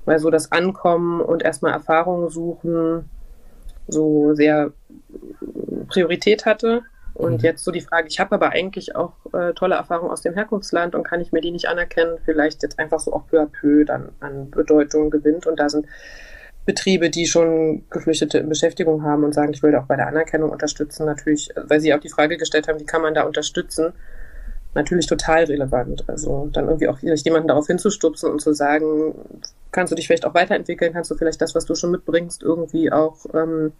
Weil 0.04 0.18
so 0.18 0.30
das 0.30 0.52
Ankommen 0.52 1.20
und 1.20 1.42
erstmal 1.42 1.72
Erfahrungen 1.72 2.28
suchen 2.28 3.08
so 3.88 4.34
sehr 4.34 4.72
Priorität 5.88 6.46
hatte. 6.46 6.82
Und 7.14 7.42
mhm. 7.42 7.44
jetzt 7.44 7.64
so 7.64 7.70
die 7.70 7.80
Frage, 7.80 8.08
ich 8.08 8.20
habe 8.20 8.34
aber 8.34 8.50
eigentlich 8.50 8.94
auch 8.94 9.12
äh, 9.32 9.52
tolle 9.54 9.74
Erfahrungen 9.74 10.12
aus 10.12 10.22
dem 10.22 10.34
Herkunftsland 10.34 10.94
und 10.94 11.02
kann 11.02 11.20
ich 11.20 11.32
mir 11.32 11.40
die 11.40 11.50
nicht 11.50 11.66
anerkennen, 11.66 12.18
vielleicht 12.24 12.62
jetzt 12.62 12.78
einfach 12.78 13.00
so 13.00 13.12
auch 13.12 13.26
peu 13.26 13.40
à 13.40 13.46
peu 13.46 13.84
dann 13.84 14.10
an 14.20 14.50
Bedeutung 14.50 15.10
gewinnt. 15.10 15.46
Und 15.46 15.58
da 15.58 15.68
sind 15.68 15.86
Betriebe, 16.66 17.10
die 17.10 17.26
schon 17.26 17.84
Geflüchtete 17.90 18.38
in 18.38 18.48
Beschäftigung 18.48 19.02
haben 19.02 19.24
und 19.24 19.34
sagen, 19.34 19.52
ich 19.52 19.62
würde 19.62 19.80
auch 19.80 19.86
bei 19.86 19.96
der 19.96 20.06
Anerkennung 20.06 20.50
unterstützen, 20.50 21.06
natürlich, 21.06 21.50
weil 21.56 21.80
Sie 21.80 21.92
auch 21.94 22.00
die 22.00 22.10
Frage 22.10 22.36
gestellt 22.36 22.68
haben, 22.68 22.78
wie 22.78 22.86
kann 22.86 23.02
man 23.02 23.14
da 23.14 23.22
unterstützen, 23.22 23.92
natürlich 24.74 25.06
total 25.06 25.44
relevant. 25.44 26.04
Also 26.06 26.48
dann 26.52 26.66
irgendwie 26.66 26.88
auch 26.88 26.98
jemanden 26.98 27.48
darauf 27.48 27.66
hinzustupsen 27.66 28.30
und 28.30 28.40
zu 28.40 28.52
sagen, 28.52 29.14
kannst 29.72 29.90
du 29.90 29.96
dich 29.96 30.06
vielleicht 30.06 30.26
auch 30.26 30.34
weiterentwickeln, 30.34 30.92
kannst 30.92 31.10
du 31.10 31.14
vielleicht 31.16 31.40
das, 31.40 31.54
was 31.54 31.64
du 31.64 31.74
schon 31.74 31.90
mitbringst, 31.90 32.42
irgendwie 32.42 32.92
auch 32.92 33.26
ähm, 33.34 33.72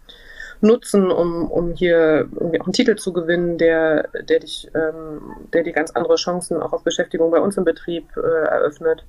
nutzen, 0.61 1.11
um, 1.11 1.49
um 1.49 1.73
hier 1.73 2.29
irgendwie 2.33 2.61
auch 2.61 2.65
einen 2.65 2.73
Titel 2.73 2.95
zu 2.95 3.13
gewinnen, 3.13 3.57
der, 3.57 4.09
der 4.27 4.39
dich, 4.39 4.69
ähm, 4.75 5.21
der 5.53 5.63
dir 5.63 5.73
ganz 5.73 5.91
andere 5.91 6.15
Chancen 6.15 6.61
auch 6.61 6.73
auf 6.73 6.83
Beschäftigung 6.83 7.31
bei 7.31 7.39
uns 7.39 7.57
im 7.57 7.63
Betrieb 7.63 8.05
äh, 8.17 8.47
eröffnet. 8.47 9.05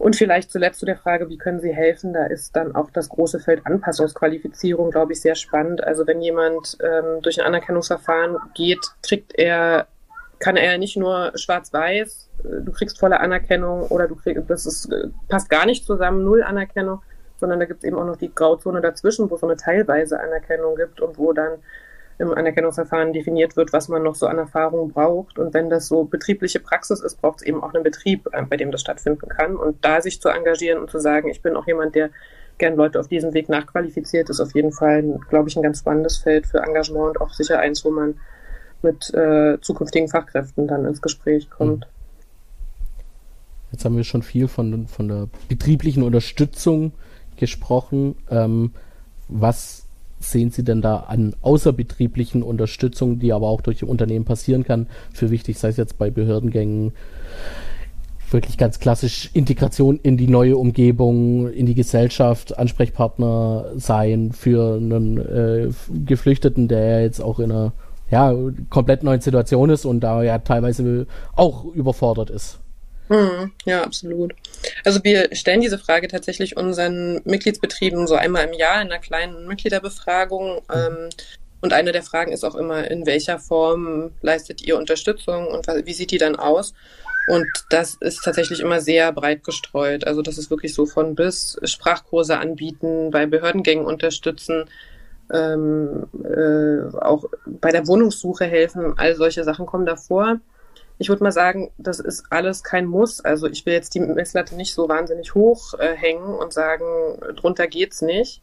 Und 0.00 0.16
vielleicht 0.16 0.50
zuletzt 0.50 0.80
zu 0.80 0.86
der 0.86 0.96
Frage, 0.96 1.28
wie 1.28 1.36
können 1.36 1.60
Sie 1.60 1.74
helfen? 1.74 2.14
Da 2.14 2.24
ist 2.24 2.56
dann 2.56 2.74
auch 2.74 2.90
das 2.90 3.10
große 3.10 3.38
Feld 3.38 3.66
Anpassungsqualifizierung, 3.66 4.90
glaube 4.90 5.12
ich, 5.12 5.20
sehr 5.20 5.34
spannend. 5.34 5.84
Also 5.84 6.06
wenn 6.06 6.22
jemand 6.22 6.78
ähm, 6.82 7.20
durch 7.20 7.38
ein 7.38 7.46
Anerkennungsverfahren 7.46 8.38
geht, 8.54 8.80
kriegt 9.02 9.38
er, 9.38 9.88
kann 10.38 10.56
er 10.56 10.78
nicht 10.78 10.96
nur 10.96 11.32
schwarz-weiß, 11.34 12.30
äh, 12.44 12.62
du 12.62 12.72
kriegst 12.72 12.98
volle 12.98 13.20
Anerkennung 13.20 13.82
oder 13.88 14.08
du 14.08 14.16
kriegst, 14.16 14.48
das 14.48 14.64
ist, 14.64 14.90
äh, 14.90 15.08
passt 15.28 15.50
gar 15.50 15.66
nicht 15.66 15.84
zusammen, 15.84 16.24
null 16.24 16.42
Anerkennung, 16.42 17.02
sondern 17.38 17.60
da 17.60 17.66
gibt 17.66 17.80
es 17.80 17.84
eben 17.86 17.98
auch 17.98 18.06
noch 18.06 18.16
die 18.16 18.34
Grauzone 18.34 18.80
dazwischen, 18.80 19.28
wo 19.28 19.34
es 19.34 19.42
so 19.42 19.48
eine 19.48 19.58
teilweise 19.58 20.18
Anerkennung 20.18 20.76
gibt 20.76 21.02
und 21.02 21.18
wo 21.18 21.34
dann 21.34 21.58
im 22.20 22.34
Anerkennungsverfahren 22.34 23.12
definiert 23.12 23.56
wird, 23.56 23.72
was 23.72 23.88
man 23.88 24.02
noch 24.02 24.14
so 24.14 24.26
an 24.26 24.38
Erfahrung 24.38 24.90
braucht. 24.90 25.38
Und 25.38 25.54
wenn 25.54 25.70
das 25.70 25.88
so 25.88 26.04
betriebliche 26.04 26.60
Praxis 26.60 27.00
ist, 27.00 27.20
braucht 27.20 27.40
es 27.40 27.46
eben 27.46 27.62
auch 27.62 27.72
einen 27.72 27.82
Betrieb, 27.82 28.28
äh, 28.32 28.42
bei 28.42 28.56
dem 28.56 28.70
das 28.70 28.82
stattfinden 28.82 29.28
kann. 29.28 29.56
Und 29.56 29.84
da 29.84 30.02
sich 30.02 30.20
zu 30.20 30.28
engagieren 30.28 30.80
und 30.80 30.90
zu 30.90 30.98
sagen, 30.98 31.30
ich 31.30 31.40
bin 31.40 31.56
auch 31.56 31.66
jemand, 31.66 31.94
der 31.94 32.10
gern 32.58 32.76
Leute 32.76 33.00
auf 33.00 33.08
diesem 33.08 33.32
Weg 33.32 33.48
nachqualifiziert, 33.48 34.28
ist 34.28 34.40
auf 34.40 34.54
jeden 34.54 34.72
Fall, 34.72 35.18
glaube 35.30 35.48
ich, 35.48 35.56
ein 35.56 35.62
ganz 35.62 35.78
spannendes 35.78 36.18
Feld 36.18 36.46
für 36.46 36.58
Engagement 36.58 37.16
und 37.16 37.20
auch 37.22 37.32
sicher 37.32 37.58
eins, 37.58 37.84
wo 37.86 37.90
man 37.90 38.20
mit 38.82 39.12
äh, 39.14 39.58
zukünftigen 39.62 40.08
Fachkräften 40.08 40.68
dann 40.68 40.84
ins 40.84 41.00
Gespräch 41.00 41.48
kommt. 41.48 41.84
Hm. 41.86 41.90
Jetzt 43.72 43.84
haben 43.84 43.96
wir 43.96 44.04
schon 44.04 44.22
viel 44.22 44.46
von, 44.46 44.86
von 44.88 45.08
der 45.08 45.28
betrieblichen 45.48 46.02
Unterstützung 46.02 46.92
gesprochen. 47.36 48.16
Ähm, 48.28 48.72
was 49.28 49.79
sehen 50.20 50.50
Sie 50.50 50.62
denn 50.62 50.82
da 50.82 50.96
an 51.08 51.34
außerbetrieblichen 51.40 52.42
Unterstützung, 52.42 53.18
die 53.18 53.32
aber 53.32 53.48
auch 53.48 53.62
durch 53.62 53.82
Unternehmen 53.82 54.24
passieren 54.24 54.64
kann, 54.64 54.86
für 55.12 55.30
wichtig, 55.30 55.58
sei 55.58 55.68
es 55.68 55.76
jetzt 55.76 55.98
bei 55.98 56.10
Behördengängen, 56.10 56.92
wirklich 58.30 58.56
ganz 58.58 58.78
klassisch 58.78 59.30
Integration 59.32 59.98
in 60.02 60.16
die 60.16 60.28
neue 60.28 60.56
Umgebung, 60.56 61.50
in 61.50 61.66
die 61.66 61.74
Gesellschaft, 61.74 62.56
Ansprechpartner 62.56 63.72
sein 63.76 64.30
für 64.32 64.76
einen 64.76 65.18
äh, 65.18 65.70
Geflüchteten, 66.04 66.68
der 66.68 67.02
jetzt 67.02 67.20
auch 67.20 67.40
in 67.40 67.50
einer 67.50 67.72
ja, 68.10 68.34
komplett 68.68 69.02
neuen 69.02 69.20
Situation 69.20 69.70
ist 69.70 69.84
und 69.84 70.00
da 70.00 70.22
ja 70.22 70.38
teilweise 70.38 71.06
auch 71.34 71.64
überfordert 71.64 72.30
ist. 72.30 72.59
Hm, 73.10 73.52
ja, 73.64 73.82
absolut. 73.82 74.34
Also 74.84 75.02
wir 75.02 75.34
stellen 75.34 75.60
diese 75.60 75.78
Frage 75.78 76.06
tatsächlich 76.08 76.56
unseren 76.56 77.20
Mitgliedsbetrieben 77.24 78.06
so 78.06 78.14
einmal 78.14 78.46
im 78.46 78.52
Jahr 78.54 78.80
in 78.80 78.88
einer 78.90 79.00
kleinen 79.00 79.46
Mitgliederbefragung. 79.48 80.62
Ähm, 80.72 81.10
Und 81.62 81.72
eine 81.74 81.92
der 81.92 82.02
Fragen 82.02 82.32
ist 82.32 82.44
auch 82.44 82.54
immer, 82.54 82.90
in 82.90 83.04
welcher 83.06 83.38
Form 83.38 84.12
leistet 84.22 84.62
ihr 84.62 84.78
Unterstützung 84.78 85.46
und 85.48 85.66
wie 85.66 85.92
sieht 85.92 86.10
die 86.10 86.18
dann 86.18 86.36
aus? 86.36 86.72
Und 87.26 87.46
das 87.68 87.96
ist 88.00 88.22
tatsächlich 88.24 88.60
immer 88.60 88.80
sehr 88.80 89.12
breit 89.12 89.44
gestreut. 89.44 90.06
Also 90.06 90.22
das 90.22 90.38
ist 90.38 90.50
wirklich 90.50 90.72
so 90.74 90.86
von 90.86 91.14
bis 91.14 91.58
Sprachkurse 91.64 92.38
anbieten, 92.38 93.10
bei 93.10 93.26
Behördengängen 93.26 93.84
unterstützen, 93.84 94.64
ähm, 95.32 96.06
äh, 96.24 96.96
auch 96.96 97.24
bei 97.46 97.72
der 97.72 97.86
Wohnungssuche 97.86 98.46
helfen. 98.46 98.94
All 98.96 99.14
solche 99.16 99.44
Sachen 99.44 99.66
kommen 99.66 99.86
davor. 99.86 100.40
Ich 101.00 101.08
würde 101.08 101.24
mal 101.24 101.32
sagen, 101.32 101.72
das 101.78 101.98
ist 101.98 102.24
alles 102.28 102.62
kein 102.62 102.84
Muss. 102.84 103.24
Also 103.24 103.46
ich 103.46 103.64
will 103.64 103.72
jetzt 103.72 103.94
die 103.94 104.00
Messlatte 104.00 104.54
nicht 104.54 104.74
so 104.74 104.86
wahnsinnig 104.86 105.34
hoch 105.34 105.72
äh, 105.78 105.94
hängen 105.96 106.34
und 106.34 106.52
sagen, 106.52 106.84
drunter 107.36 107.66
geht's 107.68 108.02
nicht. 108.02 108.42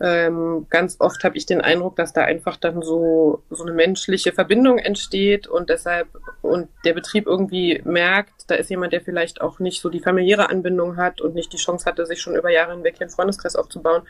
Ähm, 0.00 0.66
ganz 0.70 0.96
oft 0.98 1.22
habe 1.24 1.36
ich 1.36 1.44
den 1.44 1.60
Eindruck, 1.60 1.96
dass 1.96 2.14
da 2.14 2.22
einfach 2.22 2.56
dann 2.56 2.80
so, 2.80 3.42
so 3.50 3.64
eine 3.64 3.74
menschliche 3.74 4.32
Verbindung 4.32 4.78
entsteht 4.78 5.46
und 5.46 5.68
deshalb 5.68 6.08
und 6.40 6.68
der 6.86 6.94
Betrieb 6.94 7.26
irgendwie 7.26 7.82
merkt, 7.84 8.50
da 8.50 8.54
ist 8.54 8.70
jemand, 8.70 8.94
der 8.94 9.02
vielleicht 9.02 9.42
auch 9.42 9.58
nicht 9.58 9.82
so 9.82 9.90
die 9.90 10.00
familiäre 10.00 10.48
Anbindung 10.48 10.96
hat 10.96 11.20
und 11.20 11.34
nicht 11.34 11.52
die 11.52 11.58
Chance 11.58 11.84
hatte, 11.84 12.06
sich 12.06 12.22
schon 12.22 12.34
über 12.34 12.50
Jahre 12.50 12.72
hinweg 12.72 12.96
hier 12.96 13.08
einen 13.08 13.14
Freundeskreis 13.14 13.56
aufzubauen 13.56 14.04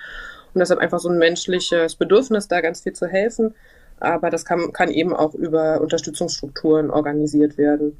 und 0.55 0.61
deshalb 0.61 0.79
einfach 0.79 1.00
so 1.00 1.09
ein 1.09 1.18
menschliches 1.18 1.96
Bedürfnis, 1.96 2.46
da 2.46 2.61
ganz 2.61 2.83
viel 2.83 2.92
zu 2.92 3.09
helfen. 3.09 3.57
Aber 4.00 4.30
das 4.30 4.44
kann, 4.44 4.72
kann 4.72 4.90
eben 4.90 5.14
auch 5.14 5.34
über 5.34 5.80
Unterstützungsstrukturen 5.80 6.90
organisiert 6.90 7.58
werden. 7.58 7.98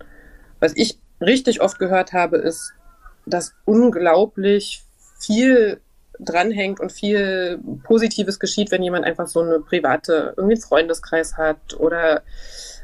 Was 0.59 0.73
ich 0.75 0.99
richtig 1.21 1.61
oft 1.61 1.79
gehört 1.79 2.13
habe, 2.13 2.39
ist, 2.39 2.73
dass 3.27 3.55
unglaublich 3.67 4.83
viel 5.19 5.81
dranhängt 6.19 6.81
und 6.81 6.93
viel 6.93 7.59
Positives 7.85 8.39
geschieht, 8.39 8.71
wenn 8.71 8.83
jemand 8.83 9.05
einfach 9.05 9.27
so 9.27 9.41
eine 9.41 9.61
private, 9.61 10.35
irgendwie 10.37 10.55
einen 10.55 10.63
Freundeskreis 10.63 11.37
hat 11.37 11.79
oder 11.79 12.23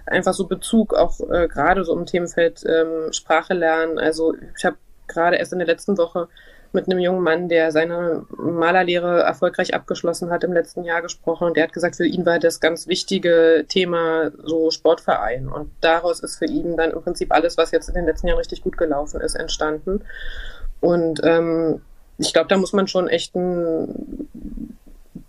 einfach 0.06 0.34
so 0.34 0.46
Bezug 0.46 0.94
auch 0.94 1.20
äh, 1.30 1.48
gerade 1.48 1.84
so 1.84 1.96
im 1.96 2.06
Themenfeld 2.06 2.64
ähm, 2.66 3.12
Sprache 3.12 3.54
lernen. 3.54 3.98
Also 3.98 4.34
ich 4.56 4.64
habe 4.64 4.76
gerade 5.06 5.36
erst 5.36 5.52
in 5.52 5.58
der 5.58 5.68
letzten 5.68 5.98
Woche 5.98 6.28
mit 6.76 6.88
einem 6.88 7.00
jungen 7.00 7.22
Mann, 7.22 7.48
der 7.48 7.72
seine 7.72 8.24
Malerlehre 8.36 9.22
erfolgreich 9.22 9.74
abgeschlossen 9.74 10.30
hat 10.30 10.44
im 10.44 10.52
letzten 10.52 10.84
Jahr 10.84 11.02
gesprochen 11.02 11.48
und 11.48 11.56
der 11.56 11.64
hat 11.64 11.72
gesagt, 11.72 11.96
für 11.96 12.06
ihn 12.06 12.24
war 12.24 12.38
das 12.38 12.60
ganz 12.60 12.86
wichtige 12.86 13.64
Thema 13.68 14.30
so 14.44 14.70
Sportverein 14.70 15.48
und 15.48 15.70
daraus 15.80 16.20
ist 16.20 16.36
für 16.36 16.46
ihn 16.46 16.76
dann 16.76 16.92
im 16.92 17.02
Prinzip 17.02 17.32
alles, 17.32 17.56
was 17.56 17.72
jetzt 17.72 17.88
in 17.88 17.94
den 17.94 18.06
letzten 18.06 18.28
Jahren 18.28 18.38
richtig 18.38 18.62
gut 18.62 18.76
gelaufen 18.76 19.20
ist, 19.20 19.34
entstanden. 19.34 20.02
Und 20.80 21.20
ähm, 21.24 21.80
ich 22.18 22.32
glaube, 22.32 22.48
da 22.48 22.56
muss 22.56 22.72
man 22.72 22.86
schon 22.86 23.08
echt 23.08 23.34
ein 23.34 24.25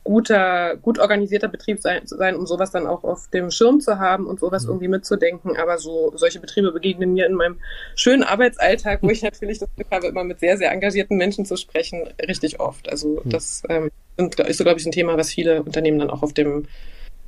guter, 0.08 0.78
gut 0.78 1.00
organisierter 1.00 1.50
Betrieb 1.50 1.82
sein, 1.82 2.04
sein, 2.06 2.38
um 2.38 2.48
sowas 2.48 2.72
dann 2.72 2.88
auch 2.88 3.04
auf 3.04 3.28
dem 3.28 3.52
Schirm 3.52 3.82
zu 3.82 4.00
haben 4.00 4.26
und 4.26 4.40
sowas 4.40 4.64
mhm. 4.64 4.70
irgendwie 4.70 4.88
mitzudenken. 4.88 5.58
Aber 5.58 5.78
so 5.78 6.14
solche 6.16 6.40
Betriebe 6.40 6.72
begegnen 6.72 7.14
mir 7.14 7.26
in 7.26 7.34
meinem 7.34 7.58
schönen 7.96 8.24
Arbeitsalltag, 8.24 9.04
wo 9.04 9.10
ich 9.10 9.22
natürlich 9.22 9.60
das 9.60 9.68
Glück 9.76 9.88
habe, 9.92 10.08
immer 10.08 10.24
mit 10.24 10.40
sehr, 10.40 10.58
sehr 10.58 10.72
engagierten 10.72 11.18
Menschen 11.18 11.46
zu 11.46 11.58
sprechen, 11.58 12.08
richtig 12.26 12.62
oft. 12.62 12.90
Also 12.90 13.22
mhm. 13.22 13.30
das 13.30 13.64
ähm, 13.68 13.92
ist 14.16 14.58
so, 14.58 14.64
glaube 14.64 14.80
ich, 14.80 14.86
ein 14.86 14.94
Thema, 14.94 15.18
was 15.18 15.30
viele 15.30 15.62
Unternehmen 15.62 16.00
dann 16.00 16.10
auch 16.10 16.24
auf 16.24 16.32
dem, 16.32 16.68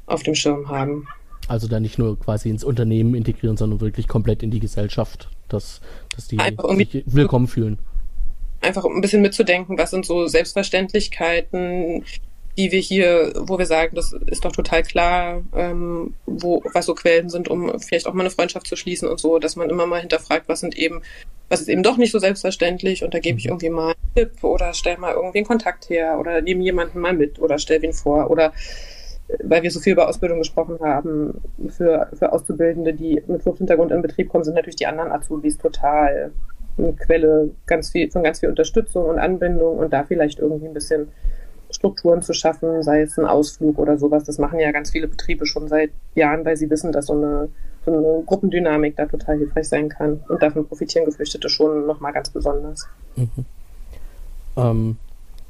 auf 0.06 0.24
dem 0.24 0.36
Schirm 0.36 0.70
haben. 0.70 1.06
Also 1.50 1.68
da 1.68 1.82
nicht 1.82 2.00
nur 2.00 2.18
quasi 2.18 2.50
ins 2.50 2.64
Unternehmen 2.64 3.14
integrieren, 3.14 3.58
sondern 3.58 3.82
wirklich 3.82 4.08
komplett 4.08 4.42
in 4.42 4.52
die 4.52 4.62
Gesellschaft, 4.62 5.28
dass, 5.50 5.82
dass 6.16 6.30
die 6.30 6.38
sich 6.38 7.04
willkommen 7.08 7.50
fühlen 7.50 7.78
einfach 8.62 8.84
ein 8.84 9.02
bisschen 9.02 9.22
mitzudenken, 9.22 9.78
was 9.78 9.92
sind 9.92 10.06
so 10.06 10.28
Selbstverständlichkeiten, 10.28 12.04
die 12.60 12.74
wir 12.74 12.80
hier, 12.82 13.32
wo 13.38 13.58
wir 13.58 13.66
sagen, 13.66 13.96
das 13.96 14.12
ist 14.12 14.44
doch 14.44 14.52
total 14.52 14.84
klar, 14.84 15.42
ähm, 15.56 16.14
wo, 16.26 16.62
was 16.74 16.88
so 16.88 16.94
Quellen 16.94 17.30
sind, 17.30 17.48
um 17.48 17.80
vielleicht 17.80 18.06
auch 18.06 18.14
mal 18.14 18.24
eine 18.24 18.32
Freundschaft 18.32 18.68
zu 18.68 18.76
schließen 18.76 19.08
und 19.08 19.18
so, 19.18 19.40
dass 19.40 19.56
man 19.56 19.70
immer 19.70 19.86
mal 19.86 20.02
hinterfragt, 20.02 20.50
was 20.50 20.60
sind 20.60 20.78
eben, 20.78 21.02
was 21.48 21.62
ist 21.62 21.70
eben 21.70 21.84
doch 21.84 21.96
nicht 21.96 22.12
so 22.12 22.20
selbstverständlich 22.20 23.06
und 23.06 23.14
da 23.14 23.20
gebe 23.20 23.40
ich 23.40 23.46
mhm. 23.46 23.52
irgendwie 23.52 23.70
mal 23.70 23.94
einen 23.94 24.14
Tipp 24.14 24.44
oder 24.44 24.74
stell 24.74 24.98
mal 24.98 25.14
irgendwie 25.14 25.38
einen 25.38 25.48
Kontakt 25.48 25.90
her 25.90 26.18
oder 26.20 26.42
nehme 26.42 26.62
jemanden 26.62 27.00
mal 27.00 27.14
mit 27.14 27.40
oder 27.40 27.60
stell 27.60 27.82
wen 27.82 27.94
vor 27.94 28.30
oder 28.30 28.52
weil 29.42 29.64
wir 29.64 29.72
so 29.72 29.80
viel 29.80 29.94
über 29.94 30.10
Ausbildung 30.10 30.40
gesprochen 30.40 30.80
haben, 30.82 31.40
für, 31.70 32.10
für 32.14 32.34
Auszubildende, 32.34 32.94
die 32.94 33.24
mit 33.28 33.44
Fluchthintergrund 33.44 33.92
in 33.92 34.02
Betrieb 34.02 34.28
kommen, 34.28 34.44
sind 34.44 34.56
natürlich 34.56 34.76
die 34.76 34.88
anderen 34.88 35.12
Azubis 35.12 35.58
total 35.58 36.32
eine 36.78 36.94
Quelle 36.94 37.52
ganz 37.68 37.92
viel, 37.92 38.10
von 38.12 38.24
ganz 38.24 38.40
viel 38.40 38.50
Unterstützung 38.50 39.06
und 39.06 39.20
Anbindung 39.20 39.78
und 39.78 39.94
da 39.94 40.04
vielleicht 40.04 40.40
irgendwie 40.40 40.68
ein 40.68 40.74
bisschen 40.74 41.10
Strukturen 41.80 42.22
zu 42.22 42.34
schaffen, 42.34 42.84
sei 42.84 43.02
es 43.02 43.18
ein 43.18 43.26
Ausflug 43.26 43.80
oder 43.80 43.98
sowas. 43.98 44.26
Das 44.26 44.38
machen 44.38 44.60
ja 44.60 44.72
ganz 44.72 44.92
viele 44.92 45.08
Betriebe 45.08 45.46
schon 45.46 45.70
seit 45.70 45.92
Jahren, 46.14 46.44
weil 46.44 46.58
sie 46.58 46.70
wissen, 46.70 46.92
dass 46.92 47.06
so 47.06 47.14
eine, 47.14 47.48
so 47.86 47.92
eine 47.94 48.24
Gruppendynamik 48.26 48.98
da 48.98 49.06
total 49.06 49.38
hilfreich 49.38 49.70
sein 49.70 49.88
kann. 49.88 50.20
Und 50.28 50.44
davon 50.44 50.68
profitieren 50.68 51.06
Geflüchtete 51.06 51.48
schon 51.48 51.88
nochmal 51.88 52.12
ganz 52.12 52.30
besonders. 52.30 52.86
Mhm. 53.16 53.46
Ähm, 54.58 54.98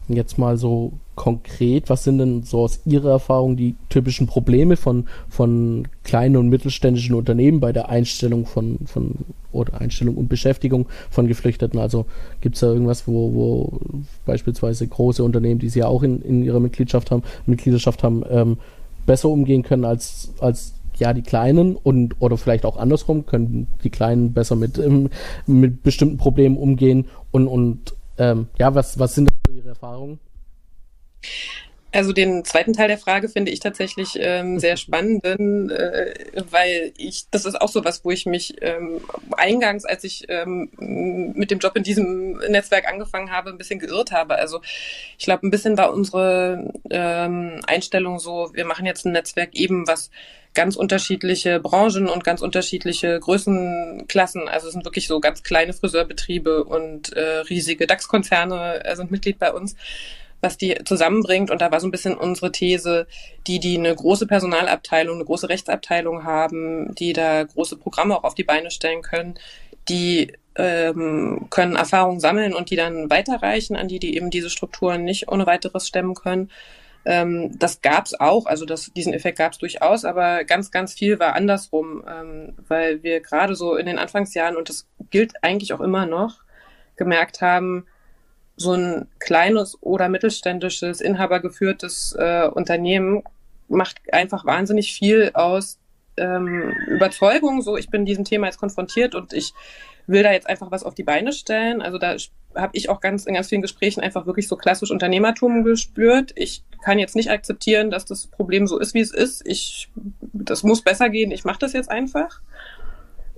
jetzt 0.08 0.38
mal 0.38 0.56
so 0.56 0.92
konkret, 1.20 1.90
was 1.90 2.06
sind 2.06 2.20
denn 2.20 2.44
so 2.44 2.62
aus 2.62 2.80
Ihrer 2.86 3.10
Erfahrung 3.10 3.58
die 3.58 3.76
typischen 3.90 4.26
Probleme 4.26 4.78
von, 4.78 5.06
von 5.28 5.86
kleinen 6.06 6.38
und 6.38 6.48
mittelständischen 6.48 7.14
Unternehmen 7.14 7.60
bei 7.60 7.74
der 7.74 7.90
Einstellung 7.90 8.46
von, 8.46 8.80
von 8.86 9.16
oder 9.52 9.82
Einstellung 9.82 10.16
und 10.16 10.30
Beschäftigung 10.30 10.88
von 11.10 11.28
Geflüchteten? 11.28 11.78
Also 11.78 12.06
gibt 12.40 12.56
es 12.56 12.62
da 12.62 12.68
irgendwas, 12.68 13.06
wo, 13.06 13.34
wo 13.34 13.80
beispielsweise 14.26 14.88
große 14.88 15.22
Unternehmen, 15.22 15.60
die 15.60 15.68
sie 15.68 15.80
ja 15.80 15.88
auch 15.88 16.04
in, 16.04 16.22
in 16.22 16.42
ihrer 16.42 16.62
Mitgliedschaft 16.62 17.12
haben, 17.12 17.24
Mitgliedschaft 17.46 18.02
haben, 18.02 18.24
ähm, 18.30 18.58
besser 19.06 19.28
umgehen 19.28 19.64
können 19.64 19.84
als, 19.84 20.32
als 20.40 20.74
ja 21.00 21.12
die 21.12 21.22
Kleinen 21.22 21.76
und 21.76 22.16
oder 22.22 22.38
vielleicht 22.38 22.66
auch 22.66 22.78
andersrum 22.78 23.26
können 23.26 23.68
die 23.84 23.90
Kleinen 23.90 24.32
besser 24.32 24.56
mit 24.56 24.78
ähm, 24.78 25.10
mit 25.48 25.84
bestimmten 25.84 26.16
Problemen 26.16 26.56
umgehen 26.56 27.08
und 27.32 27.48
und 27.48 27.94
ähm, 28.18 28.48
ja 28.58 28.74
was 28.74 29.00
was 29.00 29.16
sind 29.16 29.30
da 29.30 29.52
Ihre 29.52 29.70
Erfahrungen? 29.70 30.20
Also 31.92 32.14
den 32.14 32.46
zweiten 32.46 32.74
Teil 32.74 32.88
der 32.88 33.00
Frage 33.00 33.30
finde 33.30 33.52
ich 33.52 33.62
tatsächlich 33.62 34.16
ähm, 34.20 34.60
sehr 34.60 34.78
spannend, 34.78 35.26
denn, 35.26 35.72
äh, 35.72 36.14
weil 36.52 36.94
ich, 36.98 37.26
das 37.32 37.46
ist 37.46 37.60
auch 37.60 37.70
so 37.70 37.84
was, 37.84 38.06
wo 38.06 38.12
ich 38.12 38.26
mich 38.26 38.56
ähm, 38.62 39.02
eingangs, 39.38 39.86
als 39.86 40.04
ich 40.04 40.26
ähm, 40.30 40.70
mit 40.78 41.50
dem 41.50 41.60
Job 41.60 41.76
in 41.76 41.84
diesem 41.84 42.38
Netzwerk 42.50 42.88
angefangen 42.88 43.32
habe, 43.32 43.50
ein 43.50 43.58
bisschen 43.58 43.80
geirrt 43.80 44.12
habe. 44.12 44.36
Also 44.36 44.62
ich 45.18 45.26
glaube, 45.26 45.48
ein 45.48 45.52
bisschen 45.52 45.78
war 45.78 45.92
unsere 45.92 46.72
ähm, 46.92 47.60
Einstellung 47.66 48.20
so, 48.20 48.52
wir 48.54 48.66
machen 48.66 48.86
jetzt 48.86 49.06
ein 49.06 49.14
Netzwerk 49.14 49.56
eben, 49.56 49.88
was 49.88 50.12
ganz 50.54 50.76
unterschiedliche 50.76 51.60
Branchen 51.60 52.08
und 52.08 52.24
ganz 52.24 52.42
unterschiedliche 52.42 53.20
Größenklassen, 53.20 54.48
also 54.48 54.70
sind 54.70 54.84
wirklich 54.84 55.08
so 55.08 55.20
ganz 55.20 55.44
kleine 55.44 55.74
Friseurbetriebe 55.74 56.64
und 56.64 57.14
äh, 57.14 57.40
riesige 57.50 57.86
DAX-Konzerne 57.86 58.84
äh, 58.84 58.96
sind 58.96 59.12
Mitglied 59.12 59.38
bei 59.38 59.54
uns 59.54 59.76
was 60.42 60.58
die 60.58 60.76
zusammenbringt. 60.86 61.52
Und 61.52 61.62
da 61.62 61.72
war 61.72 61.80
so 61.80 61.88
ein 61.88 61.92
bisschen 61.92 62.16
unsere 62.18 62.52
These, 62.52 63.08
die, 63.48 63.60
die 63.60 63.78
eine 63.78 63.96
große 63.96 64.28
Personalabteilung, 64.28 65.16
eine 65.16 65.26
große 65.26 65.50
Rechtsabteilung 65.50 66.24
haben, 66.24 66.94
die 66.96 67.14
da 67.14 67.44
große 67.44 67.78
Programme 67.78 68.18
auch 68.18 68.24
auf 68.24 68.36
die 68.36 68.44
Beine 68.44 68.72
stellen 68.72 69.02
können, 69.02 69.36
die 69.88 70.34
ähm, 70.56 71.48
können 71.50 71.76
Erfahrungen 71.76 72.20
sammeln 72.20 72.54
und 72.54 72.70
die 72.70 72.76
dann 72.76 73.10
weiterreichen 73.10 73.76
an 73.76 73.88
die, 73.88 74.00
die 74.00 74.16
eben 74.16 74.30
diese 74.30 74.50
Strukturen 74.50 75.04
nicht 75.04 75.32
ohne 75.32 75.46
weiteres 75.46 75.88
stemmen 75.88 76.16
können. 76.16 76.50
Ähm, 77.06 77.58
das 77.58 77.82
gab's 77.82 78.14
auch, 78.14 78.46
also 78.46 78.66
das, 78.66 78.92
diesen 78.94 79.14
Effekt 79.14 79.38
gab's 79.38 79.58
durchaus, 79.58 80.04
aber 80.04 80.44
ganz, 80.44 80.70
ganz 80.70 80.94
viel 80.94 81.20
war 81.20 81.34
andersrum, 81.34 82.04
ähm, 82.08 82.54
weil 82.68 83.04
wir 83.04 83.22
gerade 83.22 83.56
so 83.56 83.76
in 83.76 83.86
den 83.86 83.98
Anfangsjahren, 83.98 84.58
und 84.58 84.68
das 84.68 84.86
gilt 85.10 85.44
eigentlich 85.44 85.74
auch 85.74 85.80
immer 85.80 86.06
noch, 86.06 86.44
gemerkt 86.98 87.42
haben, 87.42 87.86
so 88.60 88.74
ein 88.74 89.08
kleines 89.20 89.82
oder 89.82 90.10
mittelständisches, 90.10 91.00
inhabergeführtes 91.00 92.16
äh, 92.20 92.48
Unternehmen 92.48 93.24
macht 93.70 93.98
einfach 94.12 94.46
wahnsinnig 94.46 94.94
viel 94.94 95.32
aus 95.34 95.80
ähm, 96.18 96.74
Überzeugung. 96.88 97.62
So, 97.62 97.78
ich 97.78 97.90
bin 97.90 98.06
diesem 98.06 98.26
Thema 98.26 98.48
jetzt 98.48 98.60
konfrontiert 98.60 99.16
und 99.16 99.32
ich 99.32 99.54
will 100.08 100.24
da 100.24 100.32
jetzt 100.34 100.50
einfach 100.50 100.72
was 100.72 100.84
auf 100.84 100.94
die 100.94 101.04
Beine 101.04 101.32
stellen. 101.32 101.82
Also 101.82 101.98
da 101.98 102.18
habe 102.56 102.76
ich 102.76 102.90
auch 102.90 103.00
ganz 103.00 103.26
in 103.26 103.36
ganz 103.36 103.48
vielen 103.48 103.62
Gesprächen 103.62 104.02
einfach 104.02 104.26
wirklich 104.26 104.48
so 104.48 104.58
klassisch 104.58 104.92
Unternehmertum 104.92 105.64
gespürt. 105.64 106.34
Ich 106.36 106.64
kann 106.84 107.00
jetzt 107.00 107.16
nicht 107.16 107.32
akzeptieren, 107.32 107.92
dass 107.92 108.06
das 108.06 108.28
Problem 108.28 108.68
so 108.68 108.78
ist, 108.78 108.94
wie 108.94 109.02
es 109.02 109.14
ist. 109.14 109.42
Ich, 109.46 109.90
das 110.34 110.64
muss 110.64 110.82
besser 110.82 111.10
gehen. 111.10 111.32
Ich 111.32 111.46
mache 111.46 111.60
das 111.60 111.74
jetzt 111.74 111.90
einfach. 111.90 112.42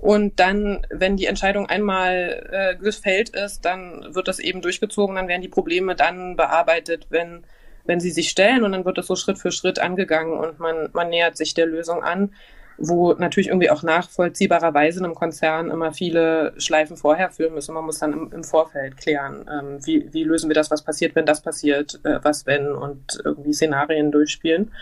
Und 0.02 0.40
dann, 0.40 0.84
wenn 0.90 1.16
die 1.16 1.26
Entscheidung 1.26 1.66
einmal 1.66 2.48
äh, 2.50 2.74
gefällt 2.74 3.28
ist, 3.28 3.64
dann 3.64 4.04
wird 4.12 4.26
das 4.26 4.40
eben 4.40 4.60
durchgezogen, 4.60 5.14
dann 5.14 5.28
werden 5.28 5.42
die 5.42 5.48
Probleme 5.48 5.94
dann 5.94 6.34
bearbeitet, 6.34 7.06
wenn, 7.10 7.44
wenn 7.84 8.00
sie 8.00 8.10
sich 8.10 8.28
stellen 8.28 8.64
und 8.64 8.72
dann 8.72 8.84
wird 8.84 8.98
das 8.98 9.06
so 9.06 9.14
Schritt 9.14 9.38
für 9.38 9.52
Schritt 9.52 9.78
angegangen 9.78 10.36
und 10.36 10.58
man, 10.58 10.88
man 10.92 11.08
nähert 11.08 11.36
sich 11.36 11.54
der 11.54 11.66
Lösung 11.66 12.02
an, 12.02 12.34
wo 12.78 13.12
natürlich 13.12 13.46
irgendwie 13.46 13.70
auch 13.70 13.84
nachvollziehbarerweise 13.84 14.98
in 14.98 15.04
einem 15.04 15.14
Konzern 15.14 15.70
immer 15.70 15.92
viele 15.92 16.52
Schleifen 16.56 16.96
vorher 16.96 17.30
führen 17.30 17.54
müssen. 17.54 17.72
Man 17.72 17.84
muss 17.84 18.00
dann 18.00 18.12
im, 18.12 18.32
im 18.32 18.42
Vorfeld 18.42 18.96
klären, 18.96 19.48
ähm, 19.48 19.86
wie, 19.86 20.12
wie 20.12 20.24
lösen 20.24 20.50
wir 20.50 20.54
das, 20.54 20.72
was 20.72 20.82
passiert, 20.82 21.14
wenn 21.14 21.26
das 21.26 21.42
passiert, 21.42 22.00
äh, 22.02 22.18
was 22.22 22.44
wenn 22.44 22.72
und 22.72 23.20
irgendwie 23.24 23.52
Szenarien 23.52 24.10
durchspielen. 24.10 24.72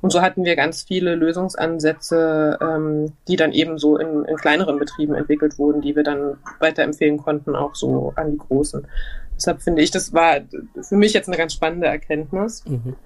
Und 0.00 0.10
so 0.10 0.22
hatten 0.22 0.44
wir 0.44 0.56
ganz 0.56 0.82
viele 0.82 1.14
Lösungsansätze, 1.14 2.58
ähm, 2.60 3.12
die 3.28 3.36
dann 3.36 3.52
eben 3.52 3.78
so 3.78 3.96
in, 3.96 4.24
in 4.24 4.36
kleineren 4.36 4.78
Betrieben 4.78 5.14
entwickelt 5.14 5.58
wurden, 5.58 5.82
die 5.82 5.94
wir 5.94 6.02
dann 6.02 6.38
weiterempfehlen 6.58 7.18
konnten, 7.18 7.54
auch 7.54 7.74
so 7.74 8.12
an 8.16 8.32
die 8.32 8.38
großen. 8.38 8.86
Deshalb 9.36 9.62
finde 9.62 9.82
ich, 9.82 9.90
das 9.90 10.12
war 10.12 10.40
für 10.82 10.96
mich 10.96 11.12
jetzt 11.12 11.28
eine 11.28 11.36
ganz 11.36 11.54
spannende 11.54 11.86
Erkenntnis. 11.86 12.64
Mhm. 12.66 12.96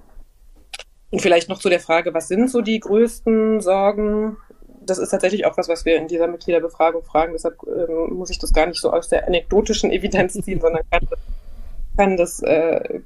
Und 1.11 1.21
vielleicht 1.21 1.49
noch 1.49 1.61
zu 1.61 1.69
der 1.69 1.81
Frage, 1.81 2.13
was 2.13 2.29
sind 2.29 2.51
so 2.51 2.61
die 2.61 2.81
größten 2.81 3.61
Sorgen? 3.61 4.37
Das 4.85 4.99
ist 4.99 5.11
tatsächlich 5.11 5.47
auch 5.47 5.57
was, 5.57 5.69
was 5.69 5.85
wir 5.85 5.97
in 5.97 6.09
dieser 6.09 6.27
Mitgliederbefragung 6.27 7.05
fragen. 7.05 7.33
Deshalb 7.33 7.57
ähm, 7.67 8.15
muss 8.15 8.31
ich 8.31 8.39
das 8.39 8.53
gar 8.53 8.67
nicht 8.67 8.81
so 8.81 8.93
aus 8.93 9.09
der 9.09 9.27
anekdotischen 9.27 9.93
Evidenz 9.93 10.35
ziehen, 10.35 10.61
sondern 10.61 10.83
kann 10.91 11.07
das 11.09 11.21
kann 11.97 12.17
das, 12.17 12.43
äh, 12.43 13.01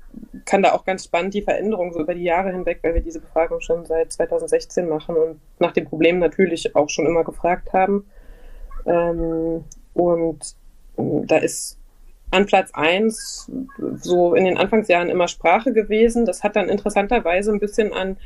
kann 0.45 0.63
da 0.63 0.73
auch 0.73 0.85
ganz 0.85 1.05
spannend 1.05 1.35
die 1.35 1.43
Veränderung 1.43 1.93
so 1.93 2.01
über 2.01 2.15
die 2.15 2.25
Jahre 2.25 2.51
hinweg, 2.51 2.81
weil 2.83 2.95
wir 2.95 3.03
diese 3.03 3.21
Befragung 3.21 3.61
schon 3.61 3.85
seit 3.85 4.13
2016 4.13 4.89
machen 4.89 5.17
und 5.17 5.41
nach 5.59 5.73
den 5.73 5.87
Problemen 5.87 6.19
natürlich 6.19 6.75
auch 6.75 6.89
schon 6.89 7.07
immer 7.07 7.25
gefragt 7.25 7.73
haben. 7.73 8.07
Ähm, 8.87 9.65
und 9.95 10.57
da 10.97 11.37
ist 11.37 11.79
an 12.31 12.47
Platz 12.47 12.71
eins 12.75 13.51
so 13.95 14.35
in 14.35 14.45
den 14.45 14.59
Anfangsjahren 14.59 15.09
immer 15.09 15.29
Sprache 15.29 15.73
gewesen. 15.73 16.27
Das 16.27 16.43
hat 16.43 16.57
dann 16.57 16.69
interessanterweise 16.69 17.53
ein 17.53 17.61
bisschen 17.61 17.93
an 17.93 18.17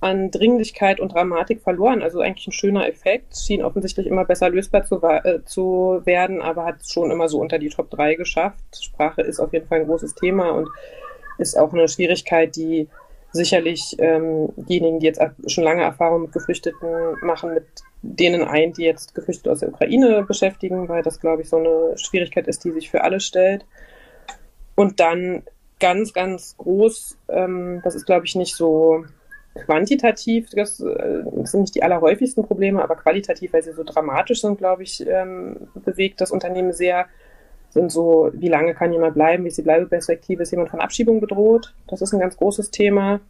an 0.00 0.30
Dringlichkeit 0.30 1.00
und 1.00 1.14
Dramatik 1.14 1.62
verloren. 1.62 2.02
Also 2.02 2.20
eigentlich 2.20 2.46
ein 2.48 2.52
schöner 2.52 2.88
Effekt. 2.88 3.36
Schien 3.36 3.62
offensichtlich 3.62 4.06
immer 4.06 4.24
besser 4.24 4.50
lösbar 4.50 4.84
zu, 4.84 5.00
äh, 5.02 5.42
zu 5.44 6.02
werden, 6.04 6.42
aber 6.42 6.64
hat 6.64 6.80
es 6.80 6.92
schon 6.92 7.10
immer 7.10 7.28
so 7.28 7.40
unter 7.40 7.58
die 7.58 7.70
Top 7.70 7.90
3 7.90 8.14
geschafft. 8.14 8.64
Sprache 8.78 9.22
ist 9.22 9.40
auf 9.40 9.52
jeden 9.52 9.66
Fall 9.66 9.80
ein 9.80 9.86
großes 9.86 10.14
Thema 10.14 10.50
und 10.50 10.68
ist 11.38 11.58
auch 11.58 11.72
eine 11.72 11.88
Schwierigkeit, 11.88 12.56
die 12.56 12.88
sicherlich 13.32 13.96
ähm, 13.98 14.48
diejenigen, 14.56 15.00
die 15.00 15.06
jetzt 15.06 15.20
schon 15.46 15.64
lange 15.64 15.82
Erfahrung 15.82 16.22
mit 16.22 16.32
Geflüchteten 16.32 17.16
machen, 17.22 17.54
mit 17.54 17.66
denen 18.02 18.42
ein, 18.42 18.72
die 18.72 18.84
jetzt 18.84 19.14
Geflüchtete 19.14 19.50
aus 19.50 19.60
der 19.60 19.68
Ukraine 19.70 20.24
beschäftigen, 20.26 20.88
weil 20.88 21.02
das, 21.02 21.20
glaube 21.20 21.42
ich, 21.42 21.48
so 21.48 21.56
eine 21.56 21.98
Schwierigkeit 21.98 22.46
ist, 22.46 22.64
die 22.64 22.70
sich 22.70 22.90
für 22.90 23.02
alle 23.02 23.20
stellt. 23.20 23.66
Und 24.74 25.00
dann 25.00 25.42
ganz, 25.80 26.12
ganz 26.12 26.56
groß, 26.56 27.18
ähm, 27.28 27.80
das 27.84 27.94
ist, 27.94 28.06
glaube 28.06 28.26
ich, 28.26 28.34
nicht 28.34 28.54
so 28.54 29.04
quantitativ, 29.64 30.50
das, 30.50 30.80
äh, 30.80 31.24
das, 31.32 31.52
sind 31.52 31.62
nicht 31.62 31.74
die 31.74 31.82
allerhäufigsten 31.82 32.44
Probleme, 32.44 32.82
aber 32.82 32.96
qualitativ, 32.96 33.52
weil 33.52 33.62
sie 33.62 33.72
so 33.72 33.84
dramatisch 33.84 34.40
sind, 34.40 34.58
glaube 34.58 34.82
ich, 34.82 35.06
ähm, 35.06 35.68
bewegt 35.74 36.20
das 36.20 36.30
Unternehmen 36.30 36.72
sehr. 36.72 37.06
Sind 37.70 37.92
so, 37.92 38.30
wie 38.32 38.48
lange 38.48 38.74
kann 38.74 38.92
jemand 38.92 39.14
bleiben, 39.14 39.44
wie 39.44 39.48
ist 39.48 39.58
die 39.58 39.62
Bleibeperspektive, 39.62 40.42
ist 40.42 40.50
jemand 40.50 40.70
von 40.70 40.80
Abschiebung 40.80 41.20
bedroht? 41.20 41.74
Das 41.88 42.00
ist 42.00 42.12
ein 42.12 42.20
ganz 42.20 42.36
großes 42.36 42.70
Thema. 42.70 43.20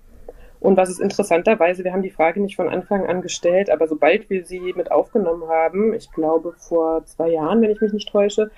Und 0.61 0.77
was 0.77 0.89
ist 0.89 1.01
interessanterweise, 1.01 1.85
wir 1.85 1.93
haben 1.93 2.03
die 2.03 2.11
Frage 2.11 2.41
nicht 2.41 2.57
von 2.57 2.69
Anfang 2.69 3.07
an 3.07 3.23
gestellt, 3.23 3.71
aber 3.71 3.89
sobald 3.89 4.31
wir 4.31 4.45
sie 4.45 4.73
mit 4.75 4.91
aufgenommen 4.91 5.49
haben, 5.49 5.93
ich 5.95 6.11
glaube 6.12 6.55
vor 6.57 7.05
zwei 7.07 7.31
Jahren, 7.31 7.61
wenn 7.61 7.71
ich 7.71 7.81
mich 7.81 7.93
nicht 7.93 8.09
täusche, 8.09 8.51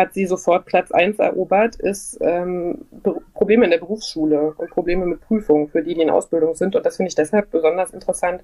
hat 0.00 0.14
sie 0.14 0.24
sofort 0.24 0.64
Platz 0.64 0.90
1 0.90 1.18
erobert, 1.18 1.76
ist 1.76 2.18
ähm, 2.22 2.86
Probleme 3.34 3.66
in 3.66 3.70
der 3.70 3.78
Berufsschule 3.78 4.54
und 4.56 4.70
Probleme 4.70 5.04
mit 5.04 5.20
Prüfungen 5.20 5.68
für 5.68 5.82
die, 5.82 5.94
die 5.94 6.00
in 6.00 6.08
Ausbildung 6.10 6.54
sind. 6.54 6.74
Und 6.74 6.86
das 6.86 6.96
finde 6.96 7.08
ich 7.08 7.14
deshalb 7.14 7.50
besonders 7.50 7.92
interessant, 7.92 8.42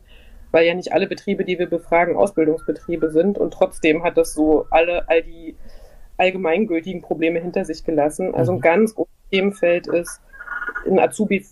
weil 0.53 0.67
ja 0.67 0.75
nicht 0.75 0.93
alle 0.93 1.07
Betriebe, 1.07 1.45
die 1.45 1.59
wir 1.59 1.67
befragen, 1.67 2.15
Ausbildungsbetriebe 2.15 3.11
sind. 3.11 3.39
Und 3.39 3.55
trotzdem 3.55 4.05
hat 4.05 4.19
das 4.19 4.35
so 4.35 4.67
alle, 4.71 5.09
all 5.09 5.23
die 5.23 5.57
allgemeingültigen 6.19 7.01
Probleme 7.01 7.41
hinter 7.41 7.65
sich 7.65 7.85
gelassen. 7.85 8.35
Also 8.35 8.53
ein 8.53 8.59
mhm. 8.59 8.63
ganz 8.63 8.95
großes 8.95 9.15
Themenfeld 9.31 9.87
ist, 9.87 10.21
ein 10.87 10.99
Azubi, 10.99 11.47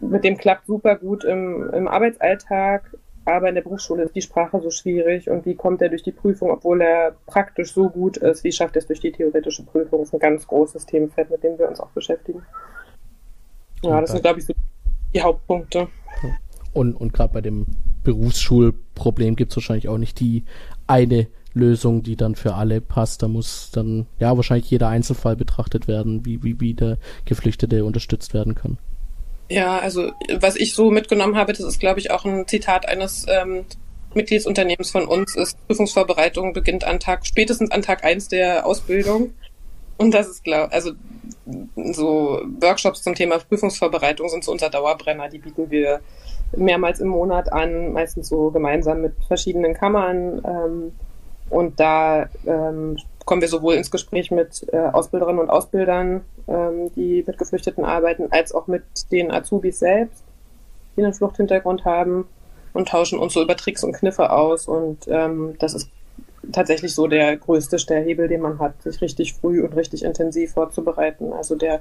mit 0.00 0.24
dem 0.24 0.38
klappt 0.38 0.66
super 0.66 0.96
gut 0.96 1.22
im, 1.24 1.70
im 1.74 1.86
Arbeitsalltag, 1.86 2.96
aber 3.24 3.48
in 3.48 3.54
der 3.54 3.62
Berufsschule 3.62 4.02
ist 4.02 4.14
die 4.14 4.22
Sprache 4.22 4.60
so 4.60 4.70
schwierig 4.70 5.30
und 5.30 5.46
wie 5.46 5.54
kommt 5.54 5.80
er 5.80 5.88
durch 5.88 6.02
die 6.02 6.12
Prüfung, 6.12 6.50
obwohl 6.50 6.82
er 6.82 7.16
praktisch 7.26 7.72
so 7.72 7.88
gut 7.88 8.18
ist, 8.18 8.44
wie 8.44 8.52
schafft 8.52 8.76
er 8.76 8.80
es 8.80 8.86
durch 8.86 9.00
die 9.00 9.12
theoretische 9.12 9.64
Prüfung? 9.64 10.00
Das 10.00 10.08
ist 10.08 10.14
ein 10.14 10.20
ganz 10.20 10.46
großes 10.46 10.86
Themenfeld, 10.86 11.30
mit 11.30 11.42
dem 11.42 11.58
wir 11.58 11.68
uns 11.68 11.80
auch 11.80 11.90
beschäftigen. 11.90 12.42
Ja, 13.82 14.00
das 14.00 14.10
sind, 14.10 14.22
glaube 14.22 14.40
ich, 14.40 14.46
so 14.46 14.54
die 15.14 15.22
Hauptpunkte. 15.22 15.88
Und, 16.72 16.94
und 16.94 17.12
gerade 17.12 17.32
bei 17.32 17.40
dem 17.40 17.66
Berufsschulproblem 18.02 19.36
gibt 19.36 19.52
es 19.52 19.56
wahrscheinlich 19.56 19.88
auch 19.88 19.98
nicht 19.98 20.20
die 20.20 20.44
eine 20.86 21.28
Lösung, 21.54 22.02
die 22.02 22.16
dann 22.16 22.34
für 22.34 22.54
alle 22.54 22.80
passt. 22.80 23.22
Da 23.22 23.28
muss 23.28 23.70
dann 23.70 24.06
ja 24.18 24.36
wahrscheinlich 24.36 24.70
jeder 24.70 24.88
Einzelfall 24.88 25.36
betrachtet 25.36 25.88
werden, 25.88 26.26
wie, 26.26 26.42
wie, 26.42 26.60
wie 26.60 26.74
der 26.74 26.98
Geflüchtete 27.24 27.84
unterstützt 27.84 28.34
werden 28.34 28.54
kann. 28.54 28.78
Ja, 29.48 29.78
also 29.78 30.12
was 30.38 30.56
ich 30.56 30.74
so 30.74 30.90
mitgenommen 30.90 31.36
habe, 31.36 31.52
das 31.52 31.64
ist, 31.64 31.78
glaube 31.78 32.00
ich, 32.00 32.10
auch 32.10 32.24
ein 32.24 32.46
Zitat 32.48 32.88
eines 32.88 33.26
ähm, 33.28 33.66
Mitgliedsunternehmens 34.14 34.90
von 34.90 35.06
uns, 35.06 35.36
ist 35.36 35.58
Prüfungsvorbereitung 35.66 36.52
beginnt 36.52 36.84
an 36.84 37.00
Tag, 37.00 37.26
spätestens 37.26 37.70
an 37.70 37.82
Tag 37.82 38.04
eins 38.04 38.28
der 38.28 38.66
Ausbildung. 38.66 39.34
Und 39.96 40.12
das 40.12 40.28
ist, 40.28 40.44
glaube 40.44 40.72
also 40.72 40.92
so 41.76 42.40
Workshops 42.60 43.02
zum 43.02 43.14
Thema 43.14 43.38
Prüfungsvorbereitung 43.38 44.28
sind 44.28 44.44
so 44.44 44.52
unser 44.52 44.70
Dauerbrenner. 44.70 45.28
Die 45.28 45.38
bieten 45.38 45.70
wir 45.70 46.00
mehrmals 46.56 47.00
im 47.00 47.08
Monat 47.08 47.52
an, 47.52 47.92
meistens 47.92 48.28
so 48.28 48.50
gemeinsam 48.50 49.02
mit 49.02 49.14
verschiedenen 49.26 49.74
Kammern. 49.74 50.42
Ähm, 50.44 50.92
und 51.50 51.78
da 51.78 52.28
ähm, 52.46 52.96
kommen 53.24 53.40
wir 53.40 53.48
sowohl 53.48 53.74
ins 53.74 53.90
Gespräch 53.90 54.30
mit 54.30 54.66
äh, 54.72 54.78
Ausbilderinnen 54.78 55.40
und 55.40 55.50
Ausbildern, 55.50 56.22
ähm, 56.46 56.92
die 56.94 57.24
mit 57.26 57.38
Geflüchteten 57.38 57.84
arbeiten, 57.84 58.28
als 58.30 58.52
auch 58.52 58.66
mit 58.66 58.82
den 59.10 59.30
Azubis 59.30 59.78
selbst, 59.78 60.22
die 60.96 61.02
einen 61.02 61.14
Fluchthintergrund 61.14 61.84
haben 61.84 62.26
und 62.72 62.88
tauschen 62.88 63.18
uns 63.18 63.32
so 63.32 63.42
über 63.42 63.56
Tricks 63.56 63.84
und 63.84 63.92
Kniffe 63.94 64.30
aus. 64.30 64.68
Und 64.68 65.06
ähm, 65.08 65.54
das 65.58 65.74
ist 65.74 65.88
tatsächlich 66.52 66.94
so 66.94 67.06
der 67.06 67.36
größte 67.36 67.78
Stellhebel, 67.78 68.28
den 68.28 68.42
man 68.42 68.58
hat, 68.58 68.82
sich 68.82 69.00
richtig 69.00 69.34
früh 69.34 69.62
und 69.62 69.74
richtig 69.74 70.04
intensiv 70.04 70.52
vorzubereiten. 70.52 71.32
Also 71.32 71.54
der 71.54 71.80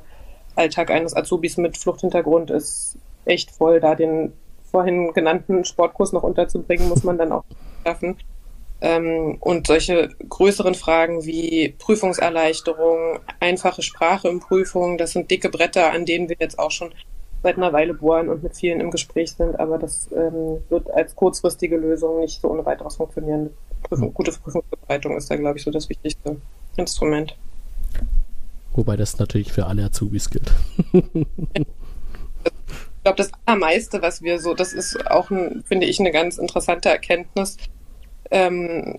Alltag 0.56 0.92
eines 0.92 1.16
Azubis 1.16 1.58
mit 1.58 1.78
Fluchthintergrund 1.78 2.52
ist 2.52 2.98
echt 3.26 3.52
voll. 3.52 3.80
Da 3.80 3.96
den 3.96 4.34
vorhin 4.72 5.14
genannten 5.14 5.66
Sportkurs 5.66 6.14
noch 6.14 6.24
unterzubringen, 6.24 6.90
muss 6.90 7.04
man 7.04 7.18
dann 7.18 7.32
auch 7.32 7.44
schaffen. 7.86 8.18
Ähm, 8.84 9.38
und 9.40 9.66
solche 9.66 10.10
größeren 10.28 10.76
Fragen 10.76 11.26
wie 11.26 11.74
Prüfungserleichterung, 11.80 13.20
einfache 13.40 13.82
Sprache 13.82 14.28
in 14.28 14.42
Prüfungen, 14.42 14.98
das 14.98 15.14
sind 15.14 15.32
dicke 15.32 15.48
Bretter, 15.48 15.94
an 15.94 16.06
denen 16.06 16.28
wir 16.28 16.36
jetzt 16.38 16.60
auch 16.60 16.70
schon 16.70 16.94
seit 17.44 17.56
einer 17.56 17.72
Weile 17.72 17.94
bohren 17.94 18.28
und 18.28 18.44
mit 18.44 18.58
vielen 18.58 18.82
im 18.82 18.92
Gespräch 18.92 19.32
sind, 19.32 19.58
aber 19.58 19.78
das 19.78 20.10
ähm, 20.12 20.62
wird 20.68 20.92
als 20.92 21.16
kurzfristige 21.16 21.78
Lösung 21.78 22.20
nicht 22.20 22.42
so 22.42 22.50
ohne 22.50 22.66
weiteres 22.66 22.98
funktionieren. 22.98 23.52
Prüfung, 23.84 24.14
gute 24.14 24.32
Prüfungsvorbereitung 24.32 25.16
ist 25.16 25.32
da, 25.32 25.38
glaube 25.38 25.58
ich, 25.58 25.64
so 25.64 25.72
das 25.72 25.88
wichtigste 25.88 26.36
Instrument. 26.76 27.38
Wobei 28.74 28.98
das 28.98 29.18
natürlich 29.18 29.54
für 29.54 29.66
alle 29.66 29.86
Azubis 29.86 30.30
gilt. 30.30 30.52
ich 30.92 31.04
glaube, 33.04 33.18
das 33.18 33.32
Allermeiste, 33.46 34.02
was 34.02 34.22
wir 34.22 34.40
so, 34.40 34.54
das 34.54 34.74
ist 34.74 35.10
auch, 35.10 35.30
ein, 35.30 35.64
finde 35.66 35.86
ich, 35.86 36.02
eine 36.02 36.12
ganz 36.12 36.38
interessante 36.38 36.90
Erkenntnis, 36.90 37.56
ähm, 38.34 38.98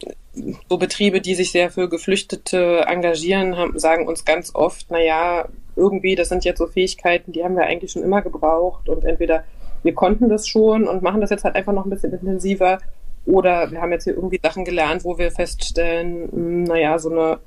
so 0.68 0.78
Betriebe, 0.78 1.20
die 1.20 1.34
sich 1.34 1.52
sehr 1.52 1.70
für 1.70 1.88
Geflüchtete 1.88 2.84
engagieren, 2.86 3.56
haben, 3.56 3.78
sagen 3.78 4.06
uns 4.06 4.24
ganz 4.24 4.54
oft, 4.54 4.86
na 4.90 5.00
ja, 5.00 5.48
irgendwie, 5.76 6.14
das 6.14 6.28
sind 6.28 6.44
jetzt 6.44 6.58
so 6.58 6.66
Fähigkeiten, 6.66 7.32
die 7.32 7.44
haben 7.44 7.56
wir 7.56 7.64
eigentlich 7.64 7.92
schon 7.92 8.04
immer 8.04 8.22
gebraucht 8.22 8.88
und 8.88 9.04
entweder 9.04 9.44
wir 9.82 9.92
konnten 9.92 10.28
das 10.28 10.46
schon 10.48 10.86
und 10.86 11.02
machen 11.02 11.20
das 11.20 11.30
jetzt 11.30 11.44
halt 11.44 11.56
einfach 11.56 11.72
noch 11.72 11.84
ein 11.84 11.90
bisschen 11.90 12.12
intensiver 12.12 12.78
oder 13.26 13.70
wir 13.70 13.80
haben 13.80 13.92
jetzt 13.92 14.04
hier 14.04 14.14
irgendwie 14.14 14.40
Sachen 14.42 14.64
gelernt, 14.64 15.04
wo 15.04 15.18
wir 15.18 15.30
feststellen, 15.30 16.28
hm, 16.30 16.64
naja, 16.64 16.98
so 16.98 17.10
eine 17.10 17.38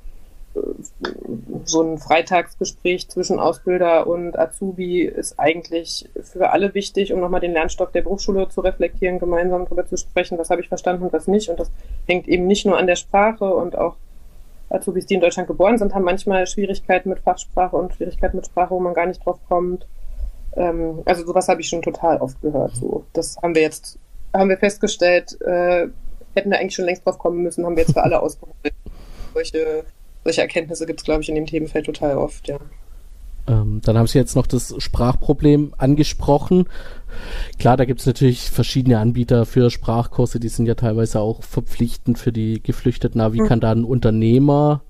so 1.68 1.82
ein 1.82 1.98
Freitagsgespräch 1.98 3.08
zwischen 3.08 3.38
Ausbilder 3.38 4.06
und 4.06 4.38
Azubi 4.38 5.02
ist 5.02 5.38
eigentlich 5.38 6.08
für 6.22 6.50
alle 6.50 6.74
wichtig, 6.74 7.12
um 7.12 7.20
nochmal 7.20 7.40
den 7.40 7.52
Lernstoff 7.52 7.92
der 7.92 8.02
Berufsschule 8.02 8.48
zu 8.48 8.60
reflektieren, 8.60 9.18
gemeinsam 9.18 9.64
darüber 9.64 9.86
zu 9.86 9.96
sprechen, 9.96 10.38
was 10.38 10.50
habe 10.50 10.60
ich 10.60 10.68
verstanden 10.68 11.04
und 11.04 11.12
was 11.12 11.28
nicht. 11.28 11.48
Und 11.48 11.60
das 11.60 11.70
hängt 12.06 12.28
eben 12.28 12.46
nicht 12.46 12.66
nur 12.66 12.78
an 12.78 12.86
der 12.86 12.96
Sprache 12.96 13.54
und 13.54 13.76
auch 13.76 13.96
Azubis, 14.70 15.06
die 15.06 15.14
in 15.14 15.20
Deutschland 15.20 15.48
geboren 15.48 15.78
sind, 15.78 15.94
haben 15.94 16.04
manchmal 16.04 16.46
Schwierigkeiten 16.46 17.08
mit 17.08 17.20
Fachsprache 17.20 17.76
und 17.76 17.94
Schwierigkeiten 17.94 18.36
mit 18.36 18.46
Sprache, 18.46 18.70
wo 18.70 18.80
man 18.80 18.94
gar 18.94 19.06
nicht 19.06 19.24
drauf 19.24 19.38
kommt. 19.48 19.86
Ähm, 20.56 21.02
also 21.04 21.24
sowas 21.24 21.48
habe 21.48 21.60
ich 21.60 21.68
schon 21.68 21.82
total 21.82 22.18
oft 22.18 22.40
gehört. 22.42 22.74
So, 22.76 23.04
das 23.12 23.36
haben 23.42 23.54
wir 23.54 23.62
jetzt, 23.62 23.98
haben 24.34 24.50
wir 24.50 24.58
festgestellt, 24.58 25.40
äh, 25.40 25.88
hätten 26.34 26.50
wir 26.50 26.58
eigentlich 26.58 26.74
schon 26.74 26.84
längst 26.84 27.06
drauf 27.06 27.18
kommen 27.18 27.42
müssen, 27.42 27.64
haben 27.64 27.76
wir 27.76 27.82
jetzt 27.82 27.94
für 27.94 28.02
alle 28.02 28.20
ausprobiert. 28.20 28.74
Solche 29.34 29.84
solche 30.24 30.40
Erkenntnisse 30.40 30.86
gibt 30.86 31.00
es, 31.00 31.04
glaube 31.04 31.22
ich, 31.22 31.28
in 31.28 31.34
dem 31.34 31.46
Themenfeld 31.46 31.86
total 31.86 32.16
oft, 32.16 32.48
ja. 32.48 32.58
Ähm, 33.48 33.80
dann 33.82 33.96
haben 33.96 34.06
Sie 34.06 34.18
jetzt 34.18 34.36
noch 34.36 34.46
das 34.46 34.74
Sprachproblem 34.78 35.72
angesprochen. 35.78 36.66
Klar, 37.58 37.76
da 37.76 37.86
gibt 37.86 38.00
es 38.00 38.06
natürlich 38.06 38.50
verschiedene 38.50 38.98
Anbieter 38.98 39.46
für 39.46 39.70
Sprachkurse, 39.70 40.38
die 40.38 40.48
sind 40.48 40.66
ja 40.66 40.74
teilweise 40.74 41.20
auch 41.20 41.42
verpflichtend 41.42 42.18
für 42.18 42.32
die 42.32 42.62
Geflüchteten. 42.62 43.20
Aber 43.20 43.34
wie 43.34 43.40
mhm. 43.40 43.46
kann 43.46 43.60
da 43.60 43.72
ein 43.72 43.84
Unternehmer 43.84 44.82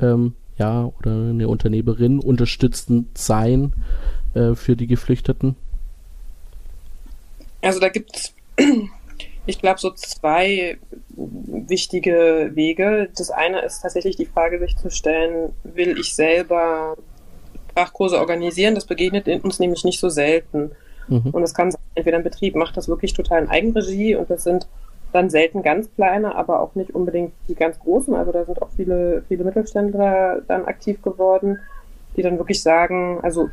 ähm, 0.00 0.34
ja, 0.58 0.90
oder 0.98 1.10
eine 1.10 1.48
Unternehmerin 1.48 2.18
unterstützend 2.18 3.18
sein 3.18 3.74
äh, 4.34 4.54
für 4.54 4.76
die 4.76 4.86
Geflüchteten? 4.86 5.56
Also 7.60 7.80
da 7.80 7.88
gibt 7.90 8.16
es 8.16 8.34
ich 9.46 9.60
glaube, 9.60 9.80
so 9.80 9.90
zwei 9.90 10.78
wichtige 11.16 12.50
Wege. 12.54 13.08
Das 13.16 13.30
eine 13.30 13.60
ist 13.60 13.80
tatsächlich 13.80 14.16
die 14.16 14.26
Frage, 14.26 14.58
sich 14.58 14.76
zu 14.76 14.90
stellen, 14.90 15.52
will 15.62 15.98
ich 15.98 16.14
selber 16.14 16.96
Sprachkurse 17.70 18.18
organisieren? 18.18 18.74
Das 18.74 18.86
begegnet 18.86 19.28
uns 19.44 19.58
nämlich 19.58 19.84
nicht 19.84 20.00
so 20.00 20.08
selten. 20.08 20.72
Mhm. 21.08 21.30
Und 21.30 21.42
es 21.42 21.54
kann 21.54 21.70
sein, 21.70 21.80
entweder 21.94 22.18
ein 22.18 22.24
Betrieb 22.24 22.56
macht 22.56 22.76
das 22.76 22.88
wirklich 22.88 23.12
total 23.12 23.44
in 23.44 23.48
Eigenregie 23.48 24.16
und 24.16 24.30
das 24.30 24.44
sind 24.44 24.66
dann 25.12 25.30
selten 25.30 25.62
ganz 25.62 25.88
kleine, 25.94 26.34
aber 26.34 26.60
auch 26.60 26.74
nicht 26.74 26.94
unbedingt 26.94 27.32
die 27.48 27.54
ganz 27.54 27.78
großen. 27.78 28.14
Also 28.14 28.32
da 28.32 28.44
sind 28.44 28.60
auch 28.60 28.70
viele, 28.74 29.22
viele 29.28 29.44
Mittelständler 29.44 30.42
dann 30.48 30.64
aktiv 30.64 31.00
geworden, 31.02 31.60
die 32.16 32.22
dann 32.22 32.38
wirklich 32.38 32.62
sagen, 32.62 33.20
also 33.22 33.48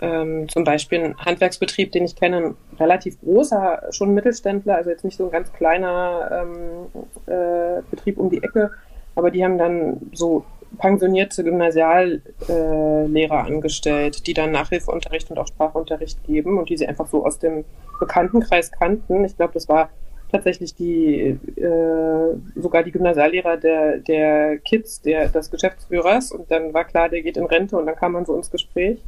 ähm, 0.00 0.48
zum 0.48 0.64
Beispiel 0.64 1.00
ein 1.00 1.18
Handwerksbetrieb, 1.18 1.92
den 1.92 2.04
ich 2.04 2.16
kenne, 2.16 2.36
ein 2.38 2.56
relativ 2.78 3.20
großer, 3.20 3.82
schon 3.90 4.14
Mittelständler, 4.14 4.76
also 4.76 4.90
jetzt 4.90 5.04
nicht 5.04 5.16
so 5.16 5.26
ein 5.26 5.30
ganz 5.30 5.52
kleiner 5.52 6.46
ähm, 6.46 7.32
äh, 7.32 7.82
Betrieb 7.90 8.18
um 8.18 8.30
die 8.30 8.42
Ecke, 8.42 8.70
aber 9.14 9.30
die 9.30 9.44
haben 9.44 9.58
dann 9.58 10.10
so 10.12 10.44
pensionierte 10.78 11.42
Gymnasiallehrer 11.44 12.20
äh, 12.48 13.28
angestellt, 13.28 14.26
die 14.26 14.34
dann 14.34 14.52
Nachhilfeunterricht 14.52 15.30
und 15.30 15.38
auch 15.38 15.46
Sprachunterricht 15.46 16.22
geben 16.24 16.58
und 16.58 16.68
die 16.68 16.76
sie 16.76 16.86
einfach 16.86 17.06
so 17.06 17.24
aus 17.24 17.38
dem 17.38 17.64
Bekanntenkreis 17.98 18.70
kannten. 18.70 19.24
Ich 19.24 19.36
glaube, 19.36 19.54
das 19.54 19.68
war 19.68 19.90
tatsächlich 20.30 20.74
die 20.74 21.38
äh, 21.56 22.60
sogar 22.60 22.82
die 22.82 22.92
Gymnasiallehrer 22.92 23.56
der, 23.56 23.98
der 23.98 24.58
Kids, 24.58 25.00
der 25.00 25.28
des 25.28 25.50
Geschäftsführers 25.50 26.32
und 26.32 26.50
dann 26.50 26.74
war 26.74 26.84
klar, 26.84 27.08
der 27.08 27.22
geht 27.22 27.36
in 27.36 27.46
Rente 27.46 27.76
und 27.76 27.86
dann 27.86 27.96
kam 27.96 28.12
man 28.12 28.26
so 28.26 28.36
ins 28.36 28.50
Gespräch. 28.50 29.02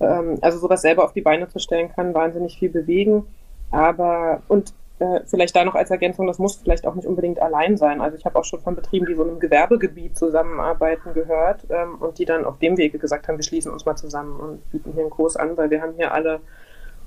Ähm, 0.00 0.38
also 0.40 0.58
sowas 0.58 0.82
selber 0.82 1.04
auf 1.04 1.12
die 1.12 1.20
Beine 1.20 1.48
zu 1.48 1.58
stellen, 1.58 1.92
kann 1.92 2.14
wahnsinnig 2.14 2.58
viel 2.58 2.70
bewegen. 2.70 3.26
Aber 3.70 4.42
und 4.48 4.72
äh, 5.00 5.20
vielleicht 5.26 5.56
da 5.56 5.64
noch 5.64 5.74
als 5.74 5.90
Ergänzung, 5.90 6.26
das 6.26 6.38
muss 6.38 6.56
vielleicht 6.56 6.86
auch 6.86 6.94
nicht 6.94 7.06
unbedingt 7.06 7.40
allein 7.40 7.76
sein. 7.76 8.00
Also 8.00 8.16
ich 8.16 8.24
habe 8.24 8.38
auch 8.38 8.44
schon 8.44 8.60
von 8.60 8.76
Betrieben, 8.76 9.06
die 9.06 9.14
so 9.14 9.22
in 9.22 9.30
einem 9.30 9.40
Gewerbegebiet 9.40 10.16
zusammenarbeiten, 10.16 11.14
gehört 11.14 11.66
ähm, 11.70 11.96
und 12.00 12.18
die 12.18 12.26
dann 12.26 12.44
auf 12.44 12.58
dem 12.58 12.76
Wege 12.76 12.98
gesagt 12.98 13.26
haben, 13.26 13.38
wir 13.38 13.44
schließen 13.44 13.72
uns 13.72 13.86
mal 13.86 13.96
zusammen 13.96 14.38
und 14.38 14.70
bieten 14.70 14.92
hier 14.92 15.02
einen 15.02 15.10
Kurs 15.10 15.36
an, 15.36 15.56
weil 15.56 15.70
wir 15.70 15.80
haben 15.80 15.94
hier 15.96 16.12
alle 16.12 16.40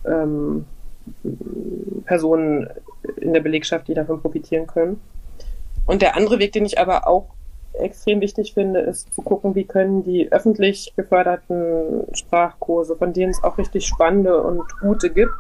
ähm, 0.06 0.66
Personen 2.06 2.70
in 3.18 3.34
der 3.34 3.42
Belegschaft, 3.42 3.88
die 3.88 3.94
davon 3.94 4.22
profitieren 4.22 4.68
können. 4.68 5.00
Und 5.86 6.02
der 6.02 6.16
andere 6.16 6.40
Weg, 6.40 6.54
den 6.54 6.66
ich 6.66 6.80
aber 6.80 7.08
auch 7.08 7.28
extrem 7.74 8.22
wichtig 8.22 8.54
finde, 8.54 8.80
ist 8.80 9.14
zu 9.14 9.22
gucken, 9.22 9.56
wie 9.56 9.66
können 9.66 10.04
die 10.04 10.32
öffentlich 10.32 10.94
geförderten 10.96 12.04
Sprachkurse, 12.14 12.96
von 12.96 13.14
denen 13.14 13.32
es 13.32 13.44
auch 13.44 13.58
richtig 13.58 13.88
spannende 13.88 14.42
und 14.42 14.64
gute 14.80 15.10
gibt, 15.10 15.34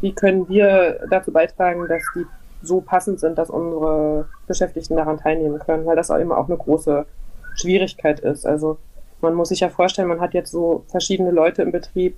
wie 0.00 0.12
können 0.12 0.48
wir 0.48 1.00
dazu 1.10 1.32
beitragen, 1.32 1.86
dass 1.88 2.02
die 2.14 2.24
so 2.62 2.80
passend 2.80 3.20
sind, 3.20 3.38
dass 3.38 3.50
unsere 3.50 4.28
Beschäftigten 4.46 4.96
daran 4.96 5.18
teilnehmen 5.18 5.58
können, 5.58 5.86
weil 5.86 5.96
das 5.96 6.10
auch 6.10 6.18
immer 6.18 6.38
auch 6.38 6.48
eine 6.48 6.56
große 6.56 7.06
Schwierigkeit 7.54 8.20
ist. 8.20 8.46
Also 8.46 8.78
man 9.20 9.34
muss 9.34 9.48
sich 9.48 9.60
ja 9.60 9.68
vorstellen, 9.68 10.08
man 10.08 10.20
hat 10.20 10.34
jetzt 10.34 10.50
so 10.50 10.84
verschiedene 10.88 11.30
Leute 11.30 11.62
im 11.62 11.72
Betrieb, 11.72 12.16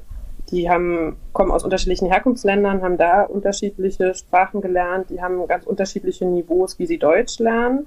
die 0.51 0.69
haben, 0.69 1.17
kommen 1.33 1.51
aus 1.51 1.65
unterschiedlichen 1.65 2.09
Herkunftsländern, 2.09 2.83
haben 2.83 2.99
da 2.99 3.23
unterschiedliche 3.23 4.15
Sprachen 4.15 4.61
gelernt, 4.61 5.09
die 5.11 5.23
haben 5.23 5.47
ganz 5.47 5.65
unterschiedliche 5.65 6.25
Niveaus, 6.27 6.79
wie 6.79 6.87
sie 6.87 6.99
Deutsch 6.99 7.39
lernen 7.39 7.87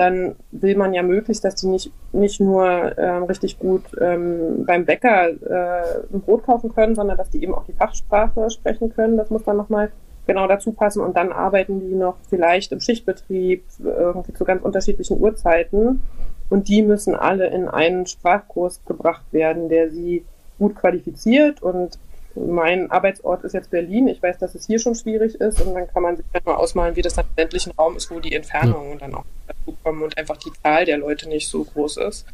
dann 0.00 0.34
will 0.50 0.76
man 0.76 0.94
ja 0.94 1.02
möglichst, 1.02 1.44
dass 1.44 1.56
die 1.56 1.66
nicht, 1.66 1.92
nicht 2.12 2.40
nur 2.40 2.64
äh, 2.66 3.16
richtig 3.18 3.58
gut 3.58 3.82
ähm, 4.00 4.64
beim 4.64 4.86
Bäcker 4.86 5.28
äh, 5.28 6.04
ein 6.10 6.22
Brot 6.22 6.46
kaufen 6.46 6.74
können, 6.74 6.94
sondern 6.94 7.18
dass 7.18 7.28
die 7.28 7.42
eben 7.42 7.54
auch 7.54 7.66
die 7.66 7.74
Fachsprache 7.74 8.48
sprechen 8.48 8.94
können. 8.94 9.18
Das 9.18 9.28
muss 9.28 9.44
dann 9.44 9.58
nochmal 9.58 9.92
genau 10.26 10.46
dazu 10.46 10.72
passen. 10.72 11.02
Und 11.02 11.18
dann 11.18 11.32
arbeiten 11.32 11.80
die 11.80 11.94
noch 11.94 12.16
vielleicht 12.30 12.72
im 12.72 12.80
Schichtbetrieb 12.80 13.62
irgendwie 13.84 14.32
zu 14.32 14.44
ganz 14.46 14.62
unterschiedlichen 14.62 15.20
Uhrzeiten. 15.20 16.00
Und 16.48 16.68
die 16.68 16.80
müssen 16.80 17.14
alle 17.14 17.48
in 17.48 17.68
einen 17.68 18.06
Sprachkurs 18.06 18.80
gebracht 18.86 19.24
werden, 19.32 19.68
der 19.68 19.90
sie 19.90 20.24
gut 20.58 20.76
qualifiziert 20.76 21.62
und 21.62 21.98
mein 22.34 22.90
Arbeitsort 22.90 23.44
ist 23.44 23.54
jetzt 23.54 23.70
Berlin. 23.70 24.08
Ich 24.08 24.22
weiß, 24.22 24.38
dass 24.38 24.54
es 24.54 24.66
hier 24.66 24.78
schon 24.78 24.94
schwierig 24.94 25.34
ist 25.34 25.60
und 25.60 25.74
dann 25.74 25.88
kann 25.88 26.02
man 26.02 26.16
sich 26.16 26.26
halt 26.32 26.46
mal 26.46 26.54
ausmalen, 26.54 26.96
wie 26.96 27.02
das 27.02 27.14
dann 27.14 27.26
im 27.26 27.36
ländlichen 27.36 27.72
Raum 27.72 27.96
ist, 27.96 28.10
wo 28.10 28.20
die 28.20 28.34
Entfernungen 28.34 28.98
dann 28.98 29.14
auch 29.14 29.24
dazu 29.64 29.76
kommen 29.82 30.02
und 30.02 30.16
einfach 30.18 30.36
die 30.36 30.52
Zahl 30.62 30.84
der 30.84 30.98
Leute 30.98 31.28
nicht 31.28 31.48
so 31.48 31.64
groß 31.64 31.98
ist. 31.98 32.26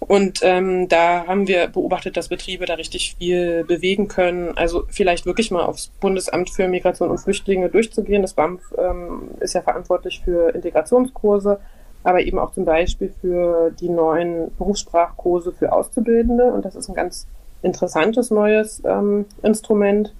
Und 0.00 0.40
ähm, 0.42 0.88
da 0.88 1.26
haben 1.26 1.48
wir 1.48 1.66
beobachtet, 1.68 2.16
dass 2.16 2.28
Betriebe 2.28 2.66
da 2.66 2.74
richtig 2.74 3.16
viel 3.18 3.64
bewegen 3.64 4.06
können. 4.06 4.56
Also 4.56 4.84
vielleicht 4.88 5.26
wirklich 5.26 5.50
mal 5.50 5.64
aufs 5.64 5.88
Bundesamt 6.00 6.50
für 6.50 6.68
Migration 6.68 7.10
und 7.10 7.18
Flüchtlinge 7.18 7.68
durchzugehen. 7.68 8.22
Das 8.22 8.34
BAMF 8.34 8.62
ähm, 8.78 9.30
ist 9.40 9.54
ja 9.54 9.62
verantwortlich 9.62 10.22
für 10.24 10.54
Integrationskurse, 10.54 11.58
aber 12.04 12.20
eben 12.20 12.38
auch 12.38 12.52
zum 12.52 12.64
Beispiel 12.64 13.12
für 13.20 13.72
die 13.72 13.88
neuen 13.88 14.54
Berufssprachkurse 14.56 15.52
für 15.52 15.72
Auszubildende. 15.72 16.44
Und 16.52 16.64
das 16.64 16.76
ist 16.76 16.88
ein 16.88 16.94
ganz 16.94 17.26
interessantes 17.62 18.30
neues 18.30 18.80
ähm, 18.84 19.26
Instrument, 19.42 20.14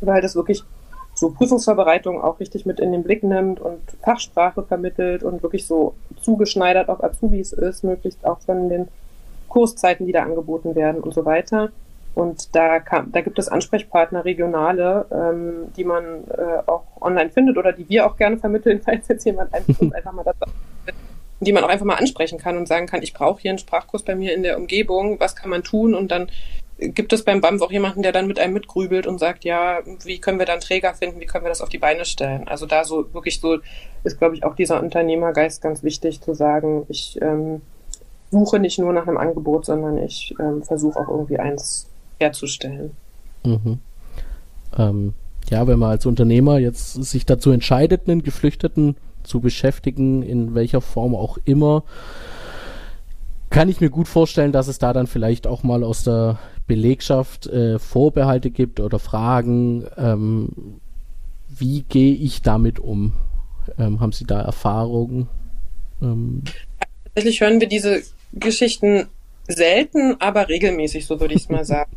weil 0.00 0.22
das 0.22 0.36
wirklich 0.36 0.62
so 1.14 1.30
Prüfungsvorbereitung 1.30 2.20
auch 2.20 2.40
richtig 2.40 2.66
mit 2.66 2.80
in 2.80 2.92
den 2.92 3.02
Blick 3.02 3.22
nimmt 3.22 3.60
und 3.60 3.80
Fachsprache 4.02 4.62
vermittelt 4.62 5.22
und 5.22 5.42
wirklich 5.42 5.66
so 5.66 5.94
zugeschneidert 6.20 6.88
auf 6.88 7.02
Azubis 7.02 7.52
ist, 7.52 7.84
möglichst 7.84 8.24
auch 8.24 8.40
von 8.40 8.68
den 8.68 8.88
Kurszeiten, 9.48 10.06
die 10.06 10.12
da 10.12 10.22
angeboten 10.22 10.74
werden 10.74 11.00
und 11.00 11.14
so 11.14 11.24
weiter. 11.24 11.70
Und 12.14 12.54
da, 12.54 12.78
kann, 12.78 13.10
da 13.10 13.20
gibt 13.22 13.38
es 13.38 13.48
Ansprechpartner, 13.48 14.24
regionale, 14.24 15.06
ähm, 15.10 15.72
die 15.76 15.84
man 15.84 16.24
äh, 16.28 16.62
auch 16.66 16.84
online 17.00 17.30
findet 17.30 17.56
oder 17.58 17.72
die 17.72 17.88
wir 17.88 18.06
auch 18.06 18.16
gerne 18.16 18.36
vermitteln, 18.36 18.80
falls 18.84 19.08
jetzt 19.08 19.24
jemand 19.24 19.52
einfach, 19.52 19.80
einfach 19.92 20.12
mal 20.12 20.24
das 20.24 20.36
die 21.40 21.52
man 21.52 21.64
auch 21.64 21.68
einfach 21.68 21.84
mal 21.84 21.96
ansprechen 21.96 22.38
kann 22.38 22.56
und 22.56 22.66
sagen 22.66 22.86
kann, 22.86 23.02
ich 23.02 23.12
brauche 23.12 23.42
hier 23.42 23.50
einen 23.50 23.58
Sprachkurs 23.58 24.02
bei 24.02 24.14
mir 24.14 24.34
in 24.34 24.42
der 24.42 24.56
Umgebung, 24.56 25.20
was 25.20 25.36
kann 25.36 25.50
man 25.50 25.62
tun? 25.62 25.94
Und 25.94 26.10
dann 26.10 26.28
gibt 26.78 27.12
es 27.12 27.24
beim 27.24 27.40
BAMF 27.40 27.62
auch 27.62 27.70
jemanden, 27.70 28.02
der 28.02 28.12
dann 28.12 28.26
mit 28.26 28.38
einem 28.38 28.54
mitgrübelt 28.54 29.06
und 29.06 29.18
sagt, 29.18 29.44
ja, 29.44 29.80
wie 30.04 30.18
können 30.18 30.38
wir 30.38 30.46
dann 30.46 30.60
Träger 30.60 30.94
finden, 30.94 31.20
wie 31.20 31.26
können 31.26 31.44
wir 31.44 31.48
das 31.48 31.60
auf 31.60 31.68
die 31.68 31.78
Beine 31.78 32.04
stellen? 32.04 32.48
Also 32.48 32.66
da 32.66 32.84
so 32.84 33.12
wirklich 33.14 33.40
so 33.40 33.58
ist, 34.02 34.18
glaube 34.18 34.34
ich, 34.34 34.44
auch 34.44 34.56
dieser 34.56 34.82
Unternehmergeist 34.82 35.62
ganz 35.62 35.82
wichtig 35.82 36.20
zu 36.20 36.34
sagen, 36.34 36.84
ich 36.88 37.18
ähm, 37.22 37.62
suche 38.30 38.58
nicht 38.58 38.78
nur 38.78 38.92
nach 38.92 39.06
einem 39.06 39.18
Angebot, 39.18 39.66
sondern 39.66 39.98
ich 39.98 40.34
ähm, 40.40 40.62
versuche 40.62 40.98
auch 40.98 41.08
irgendwie 41.08 41.38
eins 41.38 41.88
herzustellen. 42.18 42.92
Mhm. 43.44 43.78
Ähm, 44.76 45.14
ja, 45.50 45.66
wenn 45.66 45.78
man 45.78 45.90
als 45.90 46.06
Unternehmer 46.06 46.58
jetzt 46.58 46.94
sich 46.94 47.26
dazu 47.26 47.50
entscheidet, 47.50 48.08
einen 48.08 48.22
Geflüchteten 48.22 48.96
zu 49.22 49.40
beschäftigen, 49.40 50.22
in 50.22 50.54
welcher 50.54 50.80
Form 50.80 51.14
auch 51.14 51.38
immer, 51.44 51.84
kann 53.50 53.68
ich 53.68 53.80
mir 53.80 53.90
gut 53.90 54.08
vorstellen, 54.08 54.52
dass 54.52 54.66
es 54.66 54.78
da 54.78 54.92
dann 54.92 55.06
vielleicht 55.06 55.46
auch 55.46 55.62
mal 55.62 55.84
aus 55.84 56.02
der 56.02 56.38
Belegschaft 56.66 57.46
äh, 57.46 57.78
Vorbehalte 57.78 58.50
gibt 58.50 58.80
oder 58.80 58.98
Fragen, 58.98 59.86
ähm, 59.96 60.80
wie 61.48 61.82
gehe 61.82 62.14
ich 62.14 62.42
damit 62.42 62.78
um? 62.78 63.12
Ähm, 63.78 64.00
haben 64.00 64.12
Sie 64.12 64.24
da 64.24 64.40
Erfahrungen? 64.40 65.28
Ähm, 66.02 66.42
Tatsächlich 67.04 67.40
hören 67.40 67.60
wir 67.60 67.68
diese 67.68 68.02
Geschichten 68.32 69.08
selten, 69.46 70.16
aber 70.20 70.48
regelmäßig, 70.48 71.06
so 71.06 71.20
würde 71.20 71.34
ich 71.34 71.42
es 71.42 71.48
mal 71.48 71.64
sagen. 71.64 71.92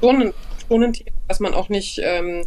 Schon 0.00 0.22
ein, 0.22 0.32
schon 0.68 0.82
ein 0.82 0.92
Thema, 0.92 1.10
was 1.28 1.40
man 1.40 1.54
auch 1.54 1.68
nicht 1.68 2.00
ähm, 2.02 2.44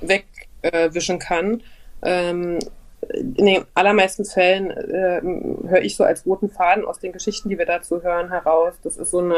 wegwischen 0.00 1.16
äh, 1.16 1.18
kann. 1.18 1.62
Ähm, 2.02 2.58
in 3.08 3.46
den 3.46 3.64
allermeisten 3.74 4.24
Fällen 4.24 4.70
äh, 4.70 5.20
höre 5.68 5.82
ich 5.82 5.96
so 5.96 6.04
als 6.04 6.26
roten 6.26 6.50
Faden 6.50 6.84
aus 6.84 6.98
den 6.98 7.12
Geschichten, 7.12 7.48
die 7.48 7.58
wir 7.58 7.66
dazu 7.66 8.02
hören, 8.02 8.28
heraus. 8.28 8.74
Das 8.82 8.96
ist 8.96 9.10
so 9.10 9.20
ein 9.20 9.32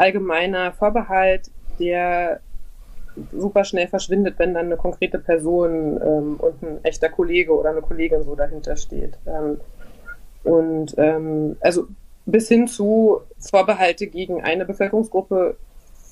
allgemeiner 0.00 0.72
Vorbehalt, 0.72 1.50
der 1.78 2.40
super 3.32 3.64
schnell 3.64 3.88
verschwindet, 3.88 4.38
wenn 4.38 4.54
dann 4.54 4.66
eine 4.66 4.76
konkrete 4.76 5.18
Person 5.18 6.00
ähm, 6.02 6.36
und 6.38 6.62
ein 6.62 6.84
echter 6.84 7.08
Kollege 7.08 7.52
oder 7.52 7.70
eine 7.70 7.82
Kollegin 7.82 8.22
so 8.24 8.34
dahinter 8.34 8.76
steht. 8.76 9.18
Ähm, 9.26 9.60
und 10.42 10.94
ähm, 10.96 11.56
also 11.60 11.86
bis 12.24 12.48
hin 12.48 12.66
zu 12.66 13.20
Vorbehalte 13.38 14.06
gegen 14.06 14.42
eine 14.42 14.64
Bevölkerungsgruppe 14.64 15.56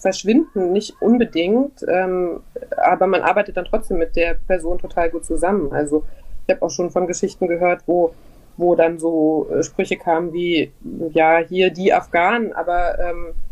verschwinden 0.01 0.73
nicht 0.73 1.01
unbedingt, 1.01 1.85
ähm, 1.89 2.41
aber 2.77 3.07
man 3.07 3.23
arbeitet 3.23 3.57
dann 3.57 3.65
trotzdem 3.65 3.99
mit 3.99 4.17
der 4.17 4.35
Person 4.35 4.79
total 4.79 5.11
gut 5.11 5.25
zusammen. 5.25 5.73
Also 5.73 6.05
ich 6.47 6.55
habe 6.55 6.65
auch 6.65 6.71
schon 6.71 6.91
von 6.91 7.07
Geschichten 7.07 7.47
gehört, 7.49 7.83
wo, 7.87 8.15
wo 8.57 8.75
dann 8.75 8.99
so 8.99 9.49
äh, 9.51 9.63
Sprüche 9.63 9.97
kamen 9.97 10.33
wie, 10.33 10.73
ja, 11.13 11.39
hier 11.39 11.71
die 11.71 11.93
Afghanen, 11.93 12.53
aber 12.53 12.99
ähm, 12.99 13.27
äh, 13.29 13.48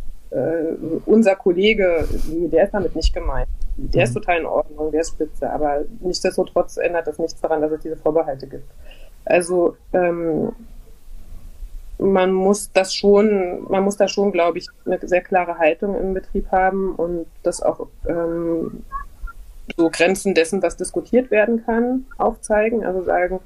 unser 1.06 1.36
Kollege, 1.36 2.06
der 2.28 2.64
ist 2.64 2.74
damit 2.74 2.96
nicht 2.96 3.14
gemeint. 3.14 3.48
Der 3.76 4.04
ist 4.04 4.10
mhm. 4.10 4.20
total 4.20 4.40
in 4.40 4.46
Ordnung, 4.46 4.90
der 4.90 5.02
ist 5.02 5.10
spitze, 5.10 5.50
aber 5.50 5.84
nichtsdestotrotz 6.00 6.76
ändert 6.78 7.06
das 7.06 7.18
nichts 7.18 7.40
daran, 7.40 7.60
dass 7.60 7.72
es 7.72 7.80
diese 7.80 7.96
Vorbehalte 7.96 8.46
gibt. 8.46 8.68
Also 9.24 9.76
ähm, 9.92 10.52
man 11.98 12.32
muss 12.32 12.72
das 12.72 12.94
schon, 12.94 13.64
man 13.70 13.84
muss 13.84 13.96
da 13.96 14.08
schon, 14.08 14.32
glaube 14.32 14.58
ich, 14.58 14.68
eine 14.84 14.98
sehr 15.06 15.22
klare 15.22 15.58
Haltung 15.58 15.98
im 15.98 16.14
Betrieb 16.14 16.50
haben 16.50 16.94
und 16.94 17.26
das 17.42 17.62
auch 17.62 17.86
ähm, 18.06 18.84
so 19.76 19.90
Grenzen 19.90 20.34
dessen, 20.34 20.62
was 20.62 20.76
diskutiert 20.76 21.30
werden 21.30 21.64
kann, 21.64 22.06
aufzeigen. 22.18 22.84
Also 22.84 23.02
sagen, 23.02 23.40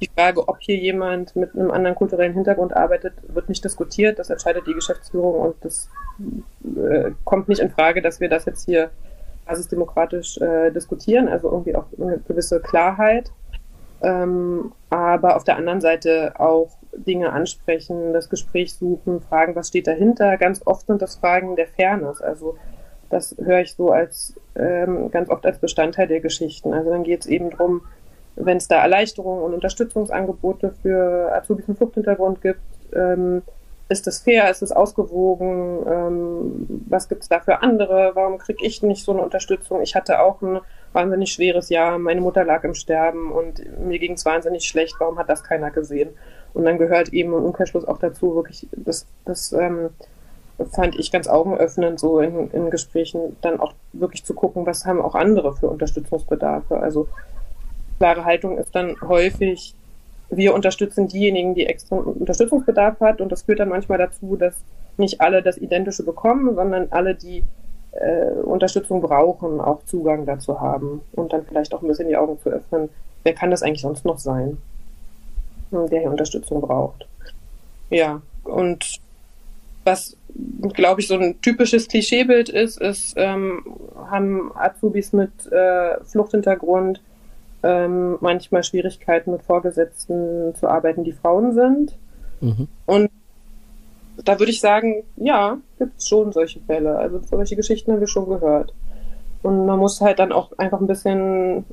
die 0.00 0.10
Frage, 0.14 0.46
ob 0.48 0.58
hier 0.60 0.76
jemand 0.76 1.34
mit 1.36 1.54
einem 1.54 1.70
anderen 1.70 1.96
kulturellen 1.96 2.34
Hintergrund 2.34 2.76
arbeitet, 2.76 3.14
wird 3.28 3.48
nicht 3.48 3.64
diskutiert. 3.64 4.18
Das 4.18 4.30
entscheidet 4.30 4.66
die 4.66 4.74
Geschäftsführung 4.74 5.34
und 5.34 5.56
das 5.62 5.88
äh, 6.64 7.12
kommt 7.24 7.48
nicht 7.48 7.60
in 7.60 7.70
Frage, 7.70 8.02
dass 8.02 8.20
wir 8.20 8.28
das 8.28 8.44
jetzt 8.44 8.66
hier 8.66 8.90
basisdemokratisch 9.46 10.38
äh, 10.38 10.70
diskutieren. 10.70 11.28
Also 11.28 11.50
irgendwie 11.50 11.76
auch 11.76 11.86
eine 11.98 12.18
gewisse 12.18 12.60
Klarheit. 12.60 13.30
Ähm, 14.02 14.72
aber 14.90 15.36
auf 15.36 15.44
der 15.44 15.56
anderen 15.56 15.80
Seite 15.80 16.34
auch 16.38 16.76
Dinge 16.94 17.32
ansprechen, 17.32 18.12
das 18.12 18.28
Gespräch 18.28 18.74
suchen, 18.74 19.22
fragen, 19.22 19.54
was 19.54 19.68
steht 19.68 19.86
dahinter. 19.86 20.36
Ganz 20.36 20.60
oft 20.66 20.86
sind 20.86 21.00
das 21.00 21.16
Fragen 21.16 21.56
der 21.56 21.68
Fairness. 21.68 22.20
Also 22.20 22.56
das 23.08 23.34
höre 23.42 23.60
ich 23.60 23.74
so 23.74 23.90
als 23.90 24.34
ähm, 24.56 25.10
ganz 25.10 25.30
oft 25.30 25.46
als 25.46 25.58
Bestandteil 25.58 26.08
der 26.08 26.20
Geschichten. 26.20 26.74
Also 26.74 26.90
dann 26.90 27.04
geht 27.04 27.20
es 27.20 27.26
eben 27.26 27.50
darum, 27.50 27.82
wenn 28.36 28.58
es 28.58 28.68
da 28.68 28.82
Erleichterungen 28.82 29.42
und 29.42 29.54
Unterstützungsangebote 29.54 30.74
für 30.82 31.32
Azubis 31.34 31.68
mit 31.68 31.78
Fluchthintergrund 31.78 32.42
gibt, 32.42 32.60
ähm, 32.94 33.42
ist 33.88 34.06
das 34.06 34.18
fair, 34.18 34.50
ist 34.50 34.62
es 34.62 34.72
ausgewogen, 34.72 35.86
ähm, 35.86 36.66
was 36.88 37.08
gibt 37.08 37.22
es 37.22 37.28
da 37.28 37.40
für 37.40 37.62
andere, 37.62 38.12
warum 38.14 38.38
kriege 38.38 38.64
ich 38.64 38.82
nicht 38.82 39.04
so 39.04 39.12
eine 39.12 39.22
Unterstützung? 39.22 39.80
Ich 39.80 39.94
hatte 39.94 40.20
auch 40.20 40.42
ein 40.42 40.60
wahnsinnig 40.92 41.32
schweres 41.32 41.68
Jahr, 41.68 41.98
meine 41.98 42.20
Mutter 42.20 42.44
lag 42.44 42.64
im 42.64 42.74
Sterben 42.74 43.30
und 43.30 43.62
mir 43.86 43.98
ging 43.98 44.14
es 44.14 44.24
wahnsinnig 44.24 44.64
schlecht, 44.64 44.96
warum 44.98 45.18
hat 45.18 45.28
das 45.28 45.44
keiner 45.44 45.70
gesehen? 45.70 46.10
Und 46.52 46.64
dann 46.64 46.78
gehört 46.78 47.10
eben 47.12 47.32
im 47.32 47.44
Umkehrschluss 47.44 47.84
auch 47.84 47.98
dazu, 47.98 48.34
wirklich, 48.34 48.66
das, 48.72 49.06
das 49.24 49.52
ähm, 49.52 49.90
fand 50.72 50.98
ich 50.98 51.12
ganz 51.12 51.28
augenöffnend, 51.28 52.00
so 52.00 52.18
in, 52.20 52.50
in 52.50 52.70
Gesprächen 52.70 53.36
dann 53.40 53.60
auch 53.60 53.74
wirklich 53.92 54.24
zu 54.24 54.34
gucken, 54.34 54.66
was 54.66 54.86
haben 54.86 55.00
auch 55.00 55.14
andere 55.14 55.54
für 55.54 55.68
Unterstützungsbedarfe. 55.68 56.78
Also 56.78 57.08
klare 57.98 58.24
Haltung 58.24 58.58
ist 58.58 58.74
dann 58.74 58.96
häufig, 59.00 59.74
wir 60.30 60.54
unterstützen 60.54 61.08
diejenigen, 61.08 61.54
die 61.54 61.66
extra 61.66 61.96
Unterstützungsbedarf 61.96 63.00
hat. 63.00 63.20
Und 63.20 63.30
das 63.30 63.42
führt 63.42 63.60
dann 63.60 63.68
manchmal 63.68 63.98
dazu, 63.98 64.36
dass 64.36 64.56
nicht 64.96 65.20
alle 65.20 65.42
das 65.42 65.58
Identische 65.58 66.02
bekommen, 66.02 66.54
sondern 66.54 66.88
alle, 66.90 67.14
die 67.14 67.44
äh, 67.92 68.30
Unterstützung 68.42 69.00
brauchen, 69.00 69.60
auch 69.60 69.84
Zugang 69.84 70.26
dazu 70.26 70.60
haben 70.60 71.02
und 71.12 71.32
dann 71.32 71.44
vielleicht 71.44 71.74
auch 71.74 71.82
ein 71.82 71.88
bisschen 71.88 72.08
die 72.08 72.16
Augen 72.16 72.38
zu 72.40 72.50
öffnen, 72.50 72.88
wer 73.24 73.34
kann 73.34 73.50
das 73.50 73.62
eigentlich 73.62 73.82
sonst 73.82 74.04
noch 74.04 74.18
sein, 74.18 74.58
der 75.70 76.00
hier 76.00 76.10
Unterstützung 76.10 76.60
braucht. 76.60 77.06
Ja, 77.90 78.20
und 78.44 79.00
was, 79.84 80.16
glaube 80.72 81.00
ich, 81.00 81.08
so 81.08 81.16
ein 81.16 81.40
typisches 81.40 81.88
Klischeebild 81.88 82.48
ist, 82.48 82.80
ist, 82.80 83.14
ähm, 83.16 83.64
haben 84.10 84.50
Azubis 84.56 85.12
mit 85.12 85.30
äh, 85.52 86.02
Fluchthintergrund 86.04 87.00
ähm, 87.66 88.16
manchmal 88.20 88.62
Schwierigkeiten 88.62 89.32
mit 89.32 89.42
Vorgesetzten 89.42 90.54
zu 90.54 90.68
arbeiten, 90.68 91.02
die 91.02 91.12
Frauen 91.12 91.52
sind. 91.52 91.96
Mhm. 92.40 92.68
Und 92.86 93.10
da 94.24 94.38
würde 94.38 94.52
ich 94.52 94.60
sagen, 94.60 95.02
ja, 95.16 95.58
gibt 95.78 95.98
es 95.98 96.08
schon 96.08 96.32
solche 96.32 96.60
Fälle. 96.60 96.96
Also 96.96 97.20
solche 97.28 97.56
Geschichten 97.56 97.92
haben 97.92 98.00
wir 98.00 98.06
schon 98.06 98.28
gehört. 98.28 98.72
Und 99.42 99.66
man 99.66 99.78
muss 99.78 100.00
halt 100.00 100.18
dann 100.18 100.32
auch 100.32 100.52
einfach 100.58 100.80
ein 100.80 100.86
bisschen, 100.86 101.64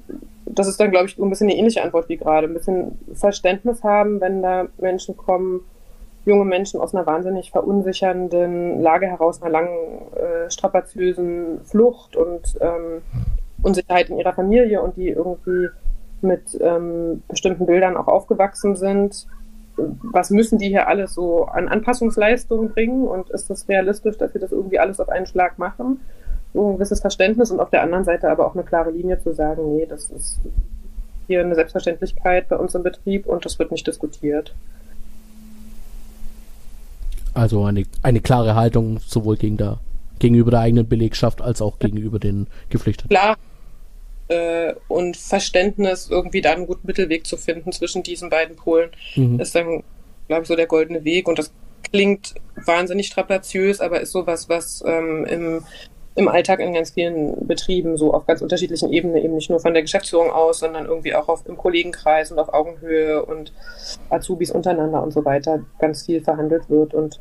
das 0.45 0.67
ist 0.67 0.79
dann, 0.79 0.91
glaube 0.91 1.07
ich, 1.07 1.17
ein 1.17 1.29
bisschen 1.29 1.49
eine 1.49 1.57
ähnliche 1.57 1.83
Antwort 1.83 2.09
wie 2.09 2.17
gerade, 2.17 2.47
ein 2.47 2.53
bisschen 2.53 2.99
Verständnis 3.13 3.83
haben, 3.83 4.19
wenn 4.19 4.41
da 4.41 4.67
Menschen 4.79 5.15
kommen, 5.15 5.61
junge 6.25 6.45
Menschen 6.45 6.79
aus 6.79 6.93
einer 6.93 7.05
wahnsinnig 7.05 7.51
verunsichernden 7.51 8.81
Lage 8.81 9.07
heraus, 9.07 9.41
einer 9.41 9.51
langen, 9.51 9.77
äh, 10.15 10.49
strapaziösen 10.49 11.61
Flucht 11.65 12.15
und 12.15 12.55
ähm, 12.61 13.01
Unsicherheit 13.61 14.09
in 14.09 14.17
ihrer 14.17 14.33
Familie 14.33 14.81
und 14.81 14.97
die 14.97 15.09
irgendwie 15.09 15.69
mit 16.23 16.57
ähm, 16.61 17.23
bestimmten 17.27 17.65
Bildern 17.65 17.97
auch 17.97 18.07
aufgewachsen 18.07 18.75
sind. 18.75 19.27
Was 19.75 20.29
müssen 20.29 20.59
die 20.59 20.69
hier 20.69 20.87
alles 20.87 21.13
so 21.13 21.45
an 21.45 21.67
Anpassungsleistungen 21.67 22.69
bringen 22.69 23.07
und 23.07 23.29
ist 23.31 23.49
das 23.49 23.67
realistisch, 23.67 24.17
dass 24.17 24.33
wir 24.33 24.41
das 24.41 24.51
irgendwie 24.51 24.79
alles 24.79 24.99
auf 24.99 25.09
einen 25.09 25.25
Schlag 25.25 25.57
machen? 25.57 26.01
So 26.53 26.69
ein 26.69 26.73
gewisses 26.75 27.01
Verständnis 27.01 27.49
und 27.49 27.59
auf 27.59 27.71
der 27.71 27.81
anderen 27.81 28.03
Seite 28.03 28.29
aber 28.29 28.45
auch 28.45 28.53
eine 28.53 28.63
klare 28.63 28.91
Linie 28.91 29.19
zu 29.19 29.33
sagen, 29.33 29.75
nee, 29.75 29.87
das 29.87 30.11
ist 30.11 30.39
hier 31.27 31.41
eine 31.41 31.55
Selbstverständlichkeit 31.55 32.49
bei 32.49 32.57
uns 32.57 32.75
im 32.75 32.83
Betrieb 32.83 33.25
und 33.25 33.45
das 33.45 33.57
wird 33.57 33.71
nicht 33.71 33.87
diskutiert. 33.87 34.53
Also 37.33 37.63
eine, 37.65 37.83
eine 38.03 38.21
klare 38.21 38.55
Haltung 38.55 38.99
sowohl 38.99 39.37
gegen 39.37 39.57
der, 39.57 39.79
gegenüber 40.19 40.51
der 40.51 40.59
eigenen 40.59 40.87
Belegschaft 40.87 41.41
als 41.41 41.61
auch 41.61 41.79
gegenüber 41.79 42.19
den 42.19 42.47
Geflüchteten. 42.69 43.09
Klar, 43.09 43.37
äh, 44.33 44.75
und 44.87 45.17
Verständnis, 45.17 46.09
irgendwie 46.09 46.41
da 46.41 46.53
einen 46.53 46.67
guten 46.67 46.87
Mittelweg 46.87 47.25
zu 47.25 47.37
finden 47.37 47.71
zwischen 47.71 48.03
diesen 48.03 48.29
beiden 48.29 48.55
Polen, 48.55 48.91
mhm. 49.15 49.39
ist 49.39 49.55
dann, 49.55 49.83
glaube 50.27 50.43
ich, 50.43 50.47
so 50.47 50.55
der 50.55 50.67
goldene 50.67 51.03
Weg. 51.03 51.27
Und 51.27 51.39
das 51.39 51.51
klingt 51.91 52.35
wahnsinnig 52.65 53.07
strapaziös, 53.07 53.79
aber 53.79 54.01
ist 54.01 54.11
sowas, 54.11 54.49
was 54.49 54.83
ähm, 54.85 55.25
im, 55.25 55.63
im 56.15 56.27
Alltag 56.27 56.59
in 56.59 56.73
ganz 56.73 56.91
vielen 56.91 57.47
Betrieben 57.47 57.97
so 57.97 58.13
auf 58.13 58.25
ganz 58.25 58.41
unterschiedlichen 58.41 58.91
Ebenen, 58.91 59.17
eben 59.17 59.35
nicht 59.35 59.49
nur 59.49 59.59
von 59.59 59.73
der 59.73 59.83
Geschäftsführung 59.83 60.31
aus, 60.31 60.59
sondern 60.59 60.85
irgendwie 60.85 61.15
auch 61.15 61.27
auf, 61.29 61.45
im 61.45 61.57
Kollegenkreis 61.57 62.31
und 62.31 62.39
auf 62.39 62.53
Augenhöhe 62.53 63.23
und 63.25 63.53
Azubis 64.09 64.51
untereinander 64.51 65.03
und 65.03 65.11
so 65.11 65.23
weiter 65.25 65.65
ganz 65.79 66.05
viel 66.05 66.21
verhandelt 66.21 66.69
wird. 66.69 66.93
Und 66.93 67.19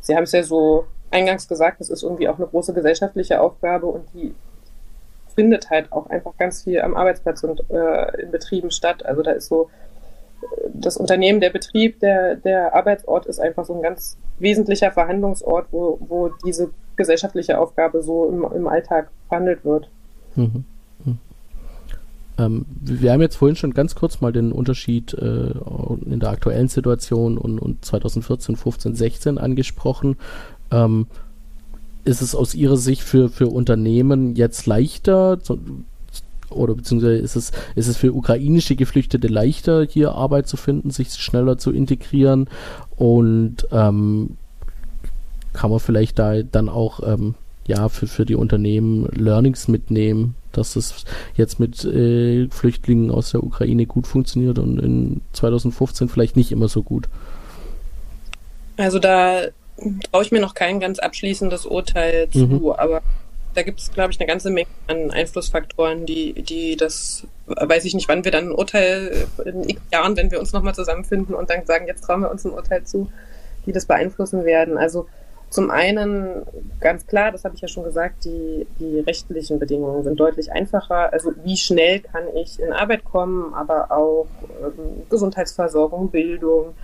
Sie 0.00 0.14
haben 0.14 0.24
es 0.24 0.32
ja 0.32 0.42
so 0.42 0.86
eingangs 1.10 1.48
gesagt, 1.48 1.80
das 1.80 1.90
ist 1.90 2.02
irgendwie 2.02 2.28
auch 2.28 2.36
eine 2.36 2.46
große 2.46 2.74
gesellschaftliche 2.74 3.40
Aufgabe 3.40 3.86
und 3.86 4.04
die 4.12 4.34
findet 5.34 5.70
halt 5.70 5.92
auch 5.92 6.08
einfach 6.08 6.36
ganz 6.38 6.62
viel 6.62 6.80
am 6.80 6.94
Arbeitsplatz 6.94 7.42
und 7.44 7.62
äh, 7.70 8.22
in 8.22 8.30
Betrieben 8.30 8.70
statt. 8.70 9.04
Also 9.04 9.22
da 9.22 9.32
ist 9.32 9.48
so 9.48 9.70
das 10.72 10.96
Unternehmen, 10.96 11.40
der 11.40 11.50
Betrieb, 11.50 12.00
der, 12.00 12.36
der 12.36 12.74
Arbeitsort 12.74 13.26
ist 13.26 13.40
einfach 13.40 13.64
so 13.64 13.74
ein 13.74 13.82
ganz 13.82 14.16
wesentlicher 14.38 14.90
Verhandlungsort, 14.90 15.68
wo, 15.70 15.98
wo 16.08 16.30
diese 16.44 16.70
gesellschaftliche 16.96 17.58
Aufgabe 17.58 18.02
so 18.02 18.28
im, 18.28 18.44
im 18.56 18.68
Alltag 18.68 19.10
verhandelt 19.28 19.64
wird. 19.64 19.88
Mhm. 20.36 20.64
Mhm. 21.04 21.18
Ähm, 22.38 22.66
wir 22.80 23.12
haben 23.12 23.20
jetzt 23.20 23.36
vorhin 23.36 23.56
schon 23.56 23.74
ganz 23.74 23.94
kurz 23.94 24.20
mal 24.20 24.32
den 24.32 24.52
Unterschied 24.52 25.14
äh, 25.14 25.52
in 26.06 26.20
der 26.20 26.30
aktuellen 26.30 26.68
Situation 26.68 27.38
und, 27.38 27.58
und 27.58 27.84
2014, 27.84 28.56
15, 28.56 28.94
16 28.94 29.38
angesprochen. 29.38 30.16
Ähm, 30.70 31.06
ist 32.04 32.22
es 32.22 32.34
aus 32.34 32.54
Ihrer 32.54 32.76
Sicht 32.76 33.02
für, 33.02 33.28
für 33.28 33.48
Unternehmen 33.48 34.36
jetzt 34.36 34.66
leichter 34.66 35.38
oder 36.50 36.74
beziehungsweise 36.74 37.16
ist 37.16 37.36
es, 37.36 37.52
ist 37.74 37.88
es 37.88 37.96
für 37.96 38.12
ukrainische 38.12 38.76
Geflüchtete 38.76 39.28
leichter, 39.28 39.86
hier 39.88 40.12
Arbeit 40.12 40.46
zu 40.46 40.56
finden, 40.56 40.90
sich 40.90 41.12
schneller 41.14 41.58
zu 41.58 41.72
integrieren 41.72 42.48
und 42.96 43.66
ähm, 43.72 44.36
kann 45.52 45.70
man 45.70 45.80
vielleicht 45.80 46.18
da 46.18 46.42
dann 46.42 46.68
auch 46.68 47.00
ähm, 47.06 47.34
ja 47.66 47.88
für, 47.88 48.06
für 48.06 48.26
die 48.26 48.34
Unternehmen 48.34 49.06
Learnings 49.12 49.68
mitnehmen, 49.68 50.34
dass 50.52 50.76
es 50.76 51.04
jetzt 51.36 51.58
mit 51.60 51.84
äh, 51.84 52.48
Flüchtlingen 52.48 53.10
aus 53.10 53.30
der 53.30 53.42
Ukraine 53.42 53.86
gut 53.86 54.06
funktioniert 54.06 54.58
und 54.58 54.78
in 54.78 55.20
2015 55.32 56.08
vielleicht 56.08 56.36
nicht 56.36 56.52
immer 56.52 56.68
so 56.68 56.82
gut. 56.82 57.08
Also 58.76 58.98
da 58.98 59.42
traue 60.10 60.22
ich 60.22 60.32
mir 60.32 60.40
noch 60.40 60.54
kein 60.54 60.80
ganz 60.80 60.98
abschließendes 60.98 61.66
Urteil 61.66 62.28
zu, 62.30 62.46
mhm. 62.46 62.70
aber 62.70 63.02
da 63.54 63.62
gibt 63.62 63.80
es, 63.80 63.92
glaube 63.92 64.12
ich, 64.12 64.20
eine 64.20 64.26
ganze 64.26 64.50
Menge 64.50 64.68
an 64.88 65.10
Einflussfaktoren, 65.10 66.06
die, 66.06 66.42
die 66.42 66.76
das, 66.76 67.26
weiß 67.46 67.84
ich 67.84 67.94
nicht, 67.94 68.08
wann 68.08 68.24
wir 68.24 68.32
dann 68.32 68.48
ein 68.48 68.52
Urteil 68.52 69.26
in 69.44 69.68
x 69.68 69.80
Jahren, 69.92 70.16
wenn 70.16 70.30
wir 70.30 70.40
uns 70.40 70.52
nochmal 70.52 70.74
zusammenfinden 70.74 71.34
und 71.34 71.50
dann 71.50 71.64
sagen, 71.64 71.86
jetzt 71.86 72.02
trauen 72.02 72.22
wir 72.22 72.30
uns 72.30 72.44
ein 72.44 72.52
Urteil 72.52 72.84
zu, 72.84 73.10
die 73.66 73.72
das 73.72 73.86
beeinflussen 73.86 74.44
werden. 74.44 74.76
Also 74.76 75.06
zum 75.50 75.70
einen 75.70 76.42
ganz 76.80 77.06
klar, 77.06 77.30
das 77.30 77.44
habe 77.44 77.54
ich 77.54 77.60
ja 77.60 77.68
schon 77.68 77.84
gesagt, 77.84 78.24
die, 78.24 78.66
die 78.80 78.98
rechtlichen 79.00 79.60
Bedingungen 79.60 80.02
sind 80.02 80.18
deutlich 80.18 80.50
einfacher. 80.50 81.12
Also 81.12 81.32
wie 81.44 81.56
schnell 81.56 82.00
kann 82.00 82.24
ich 82.34 82.58
in 82.58 82.72
Arbeit 82.72 83.04
kommen, 83.04 83.54
aber 83.54 83.92
auch 83.92 84.26
ähm, 84.60 85.04
Gesundheitsversorgung, 85.08 86.10
Bildung, 86.10 86.74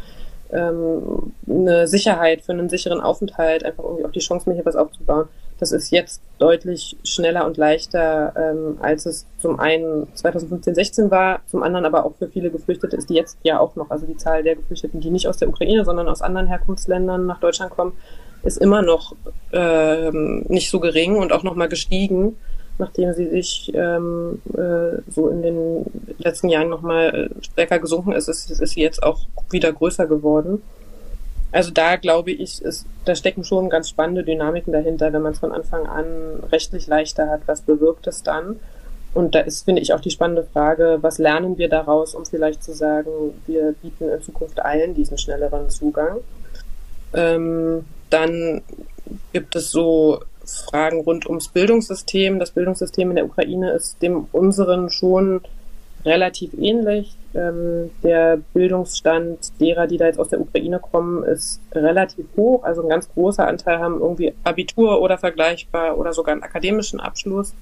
ähm, 0.52 1.32
eine 1.48 1.86
Sicherheit 1.86 2.42
für 2.42 2.52
einen 2.52 2.68
sicheren 2.68 3.00
Aufenthalt, 3.00 3.64
einfach 3.64 3.84
irgendwie 3.84 4.04
auch 4.04 4.12
die 4.12 4.20
Chance, 4.20 4.48
mir 4.48 4.54
hier 4.54 4.64
was 4.64 4.76
aufzubauen. 4.76 5.28
Das 5.58 5.72
ist 5.72 5.90
jetzt 5.90 6.22
deutlich 6.38 6.96
schneller 7.04 7.46
und 7.46 7.58
leichter, 7.58 8.32
ähm, 8.34 8.78
als 8.80 9.04
es 9.04 9.26
zum 9.38 9.60
einen 9.60 10.06
2015, 10.14 10.74
16 10.74 11.10
war, 11.10 11.40
zum 11.46 11.62
anderen 11.62 11.84
aber 11.84 12.06
auch 12.06 12.14
für 12.18 12.28
viele 12.28 12.50
Geflüchtete 12.50 12.96
ist 12.96 13.10
die 13.10 13.14
jetzt 13.14 13.36
ja 13.42 13.60
auch 13.60 13.76
noch. 13.76 13.90
Also 13.90 14.06
die 14.06 14.16
Zahl 14.16 14.42
der 14.42 14.56
Geflüchteten, 14.56 15.00
die 15.00 15.10
nicht 15.10 15.28
aus 15.28 15.36
der 15.36 15.48
Ukraine, 15.48 15.84
sondern 15.84 16.08
aus 16.08 16.22
anderen 16.22 16.46
Herkunftsländern 16.46 17.26
nach 17.26 17.40
Deutschland 17.40 17.72
kommen, 17.72 17.92
ist 18.42 18.56
immer 18.56 18.80
noch 18.80 19.14
ähm, 19.52 20.46
nicht 20.48 20.70
so 20.70 20.80
gering 20.80 21.16
und 21.16 21.32
auch 21.32 21.42
nochmal 21.42 21.68
gestiegen 21.68 22.36
nachdem 22.80 23.12
sie 23.12 23.28
sich 23.28 23.72
ähm, 23.74 24.42
äh, 24.54 25.00
so 25.08 25.28
in 25.28 25.42
den 25.42 25.84
letzten 26.18 26.48
Jahren 26.48 26.68
nochmal 26.68 27.30
stärker 27.40 27.78
gesunken 27.78 28.12
ist, 28.12 28.28
ist, 28.28 28.50
ist 28.50 28.70
sie 28.70 28.80
jetzt 28.80 29.02
auch 29.02 29.20
wieder 29.50 29.72
größer 29.72 30.06
geworden. 30.06 30.62
Also 31.52 31.70
da 31.70 31.96
glaube 31.96 32.30
ich, 32.30 32.62
ist, 32.62 32.86
da 33.04 33.14
stecken 33.14 33.44
schon 33.44 33.70
ganz 33.70 33.88
spannende 33.88 34.24
Dynamiken 34.24 34.72
dahinter, 34.72 35.12
wenn 35.12 35.22
man 35.22 35.32
es 35.32 35.40
von 35.40 35.52
Anfang 35.52 35.86
an 35.86 36.06
rechtlich 36.50 36.86
leichter 36.86 37.28
hat. 37.28 37.42
Was 37.46 37.62
bewirkt 37.62 38.06
es 38.06 38.22
dann? 38.22 38.60
Und 39.12 39.34
da 39.34 39.40
ist, 39.40 39.64
finde 39.64 39.82
ich, 39.82 39.92
auch 39.92 40.00
die 40.00 40.10
spannende 40.10 40.44
Frage, 40.44 40.98
was 41.00 41.18
lernen 41.18 41.58
wir 41.58 41.68
daraus, 41.68 42.14
um 42.14 42.24
vielleicht 42.24 42.62
zu 42.62 42.72
sagen, 42.72 43.10
wir 43.46 43.74
bieten 43.82 44.08
in 44.08 44.22
Zukunft 44.22 44.60
allen 44.60 44.94
diesen 44.94 45.18
schnelleren 45.18 45.68
Zugang. 45.68 46.18
Ähm, 47.12 47.84
dann 48.08 48.62
gibt 49.32 49.56
es 49.56 49.72
so 49.72 50.20
Fragen 50.58 51.00
rund 51.00 51.26
ums 51.26 51.48
Bildungssystem. 51.48 52.38
Das 52.38 52.50
Bildungssystem 52.50 53.10
in 53.10 53.16
der 53.16 53.26
Ukraine 53.26 53.72
ist 53.72 54.00
dem 54.02 54.26
unseren 54.32 54.90
schon 54.90 55.40
relativ 56.04 56.52
ähnlich. 56.54 57.14
Ähm, 57.34 57.90
der 58.02 58.38
Bildungsstand 58.54 59.60
derer, 59.60 59.86
die 59.86 59.98
da 59.98 60.06
jetzt 60.06 60.18
aus 60.18 60.30
der 60.30 60.40
Ukraine 60.40 60.78
kommen, 60.78 61.22
ist 61.24 61.60
relativ 61.72 62.26
hoch. 62.36 62.64
Also 62.64 62.82
ein 62.82 62.88
ganz 62.88 63.08
großer 63.12 63.46
Anteil 63.46 63.78
haben 63.78 64.00
irgendwie 64.00 64.34
Abitur 64.44 65.00
oder 65.00 65.18
vergleichbar 65.18 65.98
oder 65.98 66.12
sogar 66.12 66.32
einen 66.32 66.42
akademischen 66.42 67.00
Abschluss. 67.00 67.54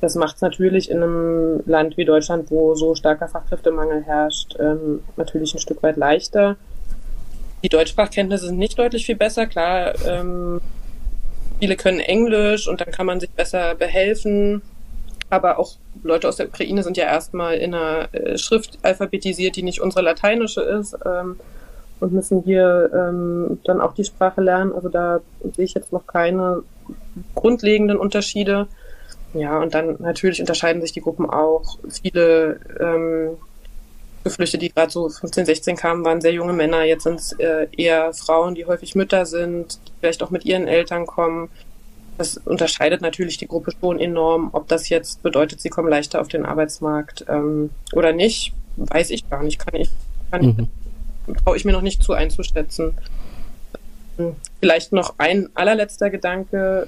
Das 0.00 0.16
macht 0.16 0.34
es 0.36 0.42
natürlich 0.42 0.90
in 0.90 1.00
einem 1.00 1.60
Land 1.64 1.96
wie 1.96 2.04
Deutschland, 2.04 2.50
wo 2.50 2.74
so 2.74 2.96
starker 2.96 3.28
Fachkräftemangel 3.28 4.02
herrscht, 4.02 4.56
ähm, 4.58 5.00
natürlich 5.16 5.54
ein 5.54 5.60
Stück 5.60 5.80
weit 5.84 5.96
leichter. 5.96 6.56
Die 7.62 7.68
Deutschsprachkenntnisse 7.68 8.46
sind 8.46 8.58
nicht 8.58 8.76
deutlich 8.76 9.06
viel 9.06 9.14
besser. 9.14 9.46
Klar, 9.46 9.94
ähm, 10.04 10.60
viele 11.62 11.76
können 11.76 12.00
Englisch 12.00 12.66
und 12.66 12.80
dann 12.80 12.90
kann 12.90 13.06
man 13.06 13.20
sich 13.20 13.30
besser 13.30 13.76
behelfen. 13.76 14.62
Aber 15.30 15.60
auch 15.60 15.76
Leute 16.02 16.28
aus 16.28 16.34
der 16.34 16.48
Ukraine 16.48 16.82
sind 16.82 16.96
ja 16.96 17.04
erstmal 17.04 17.54
in 17.54 17.72
einer 17.72 18.12
äh, 18.12 18.36
Schrift 18.36 18.80
alphabetisiert, 18.82 19.54
die 19.54 19.62
nicht 19.62 19.80
unsere 19.80 20.02
lateinische 20.02 20.60
ist 20.60 20.96
ähm, 21.06 21.38
und 22.00 22.12
müssen 22.12 22.42
hier 22.42 22.90
ähm, 22.92 23.60
dann 23.62 23.80
auch 23.80 23.94
die 23.94 24.02
Sprache 24.04 24.40
lernen. 24.40 24.72
Also 24.72 24.88
da 24.88 25.20
sehe 25.54 25.64
ich 25.64 25.74
jetzt 25.74 25.92
noch 25.92 26.04
keine 26.08 26.64
grundlegenden 27.36 27.96
Unterschiede. 27.96 28.66
Ja, 29.32 29.60
und 29.60 29.72
dann 29.72 29.98
natürlich 30.00 30.40
unterscheiden 30.40 30.82
sich 30.82 30.90
die 30.90 31.00
Gruppen 31.00 31.30
auch. 31.30 31.78
Viele 31.88 32.58
ähm, 32.80 33.36
Geflüchtete, 34.24 34.58
die 34.58 34.72
gerade 34.72 34.90
so 34.90 35.08
15, 35.08 35.46
16 35.46 35.76
kamen, 35.76 36.04
waren 36.04 36.20
sehr 36.20 36.32
junge 36.32 36.52
Männer. 36.52 36.84
Jetzt 36.84 37.04
sind 37.04 37.20
es 37.20 37.32
äh, 37.32 37.66
eher 37.76 38.12
Frauen, 38.12 38.54
die 38.54 38.66
häufig 38.66 38.94
Mütter 38.94 39.26
sind, 39.26 39.78
die 39.88 39.92
vielleicht 40.00 40.22
auch 40.22 40.30
mit 40.30 40.44
ihren 40.44 40.68
Eltern 40.68 41.06
kommen. 41.06 41.48
Das 42.18 42.36
unterscheidet 42.36 43.00
natürlich 43.00 43.38
die 43.38 43.48
Gruppe 43.48 43.72
schon 43.80 43.98
enorm. 43.98 44.50
Ob 44.52 44.68
das 44.68 44.88
jetzt 44.88 45.22
bedeutet, 45.22 45.60
sie 45.60 45.70
kommen 45.70 45.88
leichter 45.88 46.20
auf 46.20 46.28
den 46.28 46.44
Arbeitsmarkt 46.44 47.24
ähm, 47.28 47.70
oder 47.92 48.12
nicht, 48.12 48.52
weiß 48.76 49.10
ich 49.10 49.28
gar 49.28 49.42
nicht. 49.42 49.58
Kann 49.64 49.80
ich, 49.80 49.90
kann 50.30 50.44
mhm. 50.44 50.68
traue 51.44 51.56
ich 51.56 51.64
mir 51.64 51.72
noch 51.72 51.82
nicht 51.82 52.02
zu 52.02 52.12
einzuschätzen. 52.12 52.94
Vielleicht 54.60 54.92
noch 54.92 55.14
ein 55.18 55.48
allerletzter 55.54 56.10
Gedanke 56.10 56.86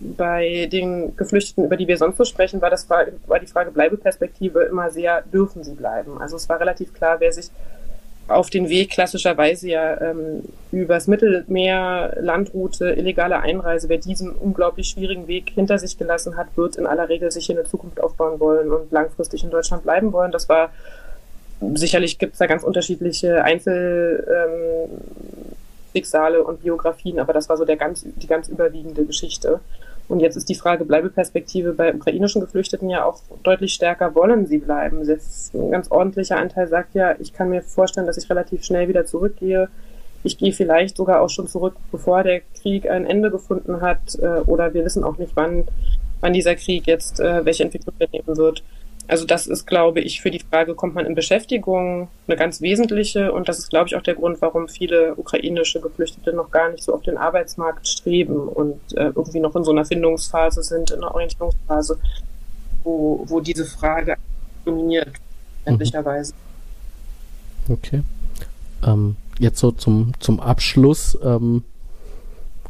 bei 0.00 0.68
den 0.70 1.16
Geflüchteten, 1.16 1.64
über 1.64 1.76
die 1.76 1.88
wir 1.88 1.96
sonst 1.96 2.18
so 2.18 2.24
sprechen, 2.24 2.60
war 2.60 2.70
das 2.70 2.88
war, 2.90 3.06
die 3.06 3.46
Frage 3.46 3.70
Bleibeperspektive 3.70 4.62
immer 4.62 4.90
sehr, 4.90 5.22
dürfen 5.22 5.64
sie 5.64 5.74
bleiben? 5.74 6.20
Also 6.20 6.36
es 6.36 6.48
war 6.48 6.60
relativ 6.60 6.92
klar, 6.92 7.20
wer 7.20 7.32
sich 7.32 7.50
auf 8.28 8.50
den 8.50 8.68
Weg 8.68 8.90
klassischerweise 8.90 9.68
ja 9.68 10.00
ähm, 10.00 10.42
übers 10.72 11.06
Mittelmeer, 11.06 12.16
Landroute, 12.20 12.90
illegale 12.90 13.38
Einreise, 13.40 13.88
wer 13.88 13.98
diesen 13.98 14.32
unglaublich 14.32 14.88
schwierigen 14.88 15.28
Weg 15.28 15.50
hinter 15.54 15.78
sich 15.78 15.96
gelassen 15.96 16.36
hat, 16.36 16.48
wird 16.56 16.76
in 16.76 16.86
aller 16.86 17.08
Regel 17.08 17.30
sich 17.30 17.46
hier 17.46 17.56
eine 17.56 17.64
Zukunft 17.64 18.00
aufbauen 18.00 18.40
wollen 18.40 18.72
und 18.72 18.90
langfristig 18.90 19.44
in 19.44 19.50
Deutschland 19.50 19.84
bleiben 19.84 20.12
wollen. 20.12 20.32
Das 20.32 20.48
war 20.48 20.70
sicherlich 21.74 22.18
gibt 22.18 22.32
es 22.32 22.38
da 22.38 22.46
ganz 22.46 22.64
unterschiedliche 22.64 23.44
Einzelschicksale 23.44 24.88
ähm, 24.88 24.90
und 26.42 26.62
Biografien, 26.62 27.18
aber 27.18 27.32
das 27.32 27.48
war 27.48 27.56
so 27.56 27.64
der 27.64 27.76
ganz, 27.76 28.04
die 28.04 28.26
ganz 28.26 28.48
überwiegende 28.48 29.04
Geschichte. 29.04 29.60
Und 30.08 30.20
jetzt 30.20 30.36
ist 30.36 30.48
die 30.48 30.54
Frage 30.54 30.84
Bleibeperspektive 30.84 31.72
bei 31.72 31.92
ukrainischen 31.92 32.40
Geflüchteten 32.40 32.88
ja 32.88 33.04
auch 33.04 33.20
deutlich 33.42 33.74
stärker. 33.74 34.14
Wollen 34.14 34.46
sie 34.46 34.58
bleiben? 34.58 35.04
Jetzt 35.04 35.52
ein 35.54 35.70
ganz 35.70 35.90
ordentlicher 35.90 36.36
Anteil 36.36 36.68
sagt 36.68 36.94
ja, 36.94 37.16
ich 37.18 37.32
kann 37.32 37.50
mir 37.50 37.62
vorstellen, 37.62 38.06
dass 38.06 38.16
ich 38.16 38.30
relativ 38.30 38.64
schnell 38.64 38.88
wieder 38.88 39.04
zurückgehe. 39.04 39.68
Ich 40.22 40.38
gehe 40.38 40.52
vielleicht 40.52 40.96
sogar 40.96 41.22
auch 41.22 41.30
schon 41.30 41.48
zurück, 41.48 41.74
bevor 41.90 42.22
der 42.22 42.40
Krieg 42.60 42.88
ein 42.88 43.04
Ende 43.04 43.30
gefunden 43.30 43.80
hat. 43.80 44.16
Äh, 44.20 44.40
oder 44.46 44.74
wir 44.74 44.84
wissen 44.84 45.02
auch 45.02 45.18
nicht, 45.18 45.32
wann, 45.34 45.64
wann 46.20 46.32
dieser 46.32 46.54
Krieg 46.54 46.86
jetzt, 46.86 47.18
äh, 47.18 47.44
welche 47.44 47.64
Entwicklung 47.64 47.94
er 47.98 48.08
nehmen 48.12 48.36
wird. 48.36 48.62
Also 49.08 49.24
das 49.24 49.46
ist, 49.46 49.66
glaube 49.66 50.00
ich, 50.00 50.20
für 50.20 50.30
die 50.30 50.40
Frage, 50.40 50.74
kommt 50.74 50.94
man 50.94 51.06
in 51.06 51.14
Beschäftigung, 51.14 52.08
eine 52.26 52.36
ganz 52.36 52.60
wesentliche. 52.60 53.32
Und 53.32 53.48
das 53.48 53.58
ist, 53.58 53.70
glaube 53.70 53.88
ich, 53.88 53.96
auch 53.96 54.02
der 54.02 54.14
Grund, 54.14 54.40
warum 54.40 54.68
viele 54.68 55.14
ukrainische 55.14 55.80
Geflüchtete 55.80 56.32
noch 56.32 56.50
gar 56.50 56.70
nicht 56.70 56.82
so 56.82 56.92
auf 56.92 57.02
den 57.02 57.16
Arbeitsmarkt 57.16 57.86
streben 57.86 58.48
und 58.48 58.80
äh, 58.96 59.12
irgendwie 59.14 59.40
noch 59.40 59.54
in 59.54 59.64
so 59.64 59.70
einer 59.70 59.84
Findungsphase 59.84 60.62
sind, 60.62 60.90
in 60.90 60.98
einer 60.98 61.14
Orientierungsphase, 61.14 61.98
wo, 62.82 63.24
wo 63.28 63.40
diese 63.40 63.64
Frage 63.64 64.16
dominiert, 64.64 65.12
endlicherweise. 65.64 66.32
Mhm. 67.68 67.74
Okay. 67.74 68.02
Ähm, 68.84 69.16
jetzt 69.38 69.58
so 69.58 69.70
zum, 69.70 70.12
zum 70.18 70.40
Abschluss. 70.40 71.16
Ähm, 71.22 71.62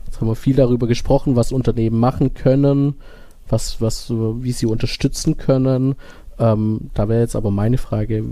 jetzt 0.07 0.21
haben 0.21 0.29
wir 0.29 0.37
viel 0.37 0.57
darüber 0.57 0.87
gesprochen, 0.87 1.37
was 1.37 1.53
Unternehmen 1.53 1.99
machen 1.99 2.35
können, 2.35 2.95
was, 3.49 3.81
was, 3.81 4.11
wie 4.11 4.53
sie 4.53 4.67
unterstützen 4.67 5.37
können. 5.37 5.97
Ähm, 6.39 6.91
da 6.95 7.09
wäre 7.09 7.21
jetzt 7.21 7.37
aber 7.37 7.51
meine 7.51 7.79
Frage, 7.79 8.25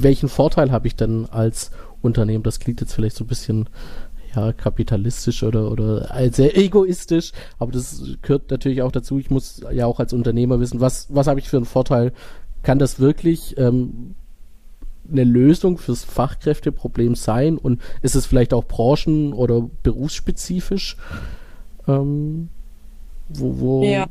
welchen 0.00 0.28
Vorteil 0.28 0.72
habe 0.72 0.86
ich 0.86 0.96
denn 0.96 1.26
als 1.30 1.70
Unternehmen? 2.02 2.42
Das 2.42 2.58
klingt 2.58 2.80
jetzt 2.80 2.94
vielleicht 2.94 3.16
so 3.16 3.24
ein 3.24 3.28
bisschen 3.28 3.68
ja, 4.34 4.52
kapitalistisch 4.52 5.42
oder, 5.42 5.70
oder 5.70 6.08
sehr 6.32 6.56
egoistisch, 6.56 7.32
aber 7.58 7.72
das 7.72 8.02
gehört 8.22 8.50
natürlich 8.50 8.82
auch 8.82 8.92
dazu. 8.92 9.18
Ich 9.18 9.30
muss 9.30 9.62
ja 9.72 9.86
auch 9.86 10.00
als 10.00 10.12
Unternehmer 10.12 10.60
wissen, 10.60 10.80
was, 10.80 11.06
was 11.10 11.26
habe 11.26 11.40
ich 11.40 11.48
für 11.48 11.56
einen 11.56 11.66
Vorteil? 11.66 12.12
Kann 12.62 12.78
das 12.78 12.98
wirklich 12.98 13.56
ähm, 13.58 14.14
eine 15.10 15.24
Lösung 15.24 15.78
fürs 15.78 16.02
Fachkräfteproblem 16.02 17.14
sein 17.14 17.58
und 17.58 17.80
ist 18.02 18.14
es 18.14 18.26
vielleicht 18.26 18.54
auch 18.54 18.64
branchen- 18.64 19.32
oder 19.32 19.68
berufsspezifisch? 19.82 20.96
Ähm, 21.86 22.48
wo, 23.28 23.60
wo, 23.60 23.84
ja. 23.84 24.06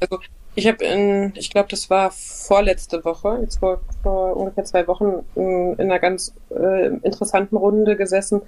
Also 0.00 0.18
ich 0.54 0.66
habe 0.66 0.84
in, 0.84 1.32
ich 1.36 1.50
glaube, 1.50 1.68
das 1.68 1.90
war 1.90 2.10
vorletzte 2.10 3.04
Woche, 3.04 3.38
jetzt 3.40 3.58
vor, 3.58 3.80
vor 4.02 4.36
ungefähr 4.36 4.64
zwei 4.64 4.86
Wochen, 4.86 5.24
in, 5.34 5.74
in 5.74 5.80
einer 5.90 5.98
ganz 5.98 6.34
äh, 6.50 6.86
interessanten 6.86 7.56
Runde 7.56 7.96
gesessen, 7.96 8.42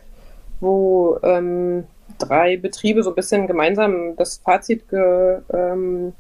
wo 0.61 1.19
ähm, 1.23 1.85
drei 2.19 2.57
Betriebe 2.57 3.03
so 3.03 3.11
ein 3.11 3.17
bisschen 3.17 3.47
gemeinsam 3.47 4.17
das 4.17 4.39
Fazit 4.39 4.89
ge, 4.89 5.39
ähm, 5.53 6.13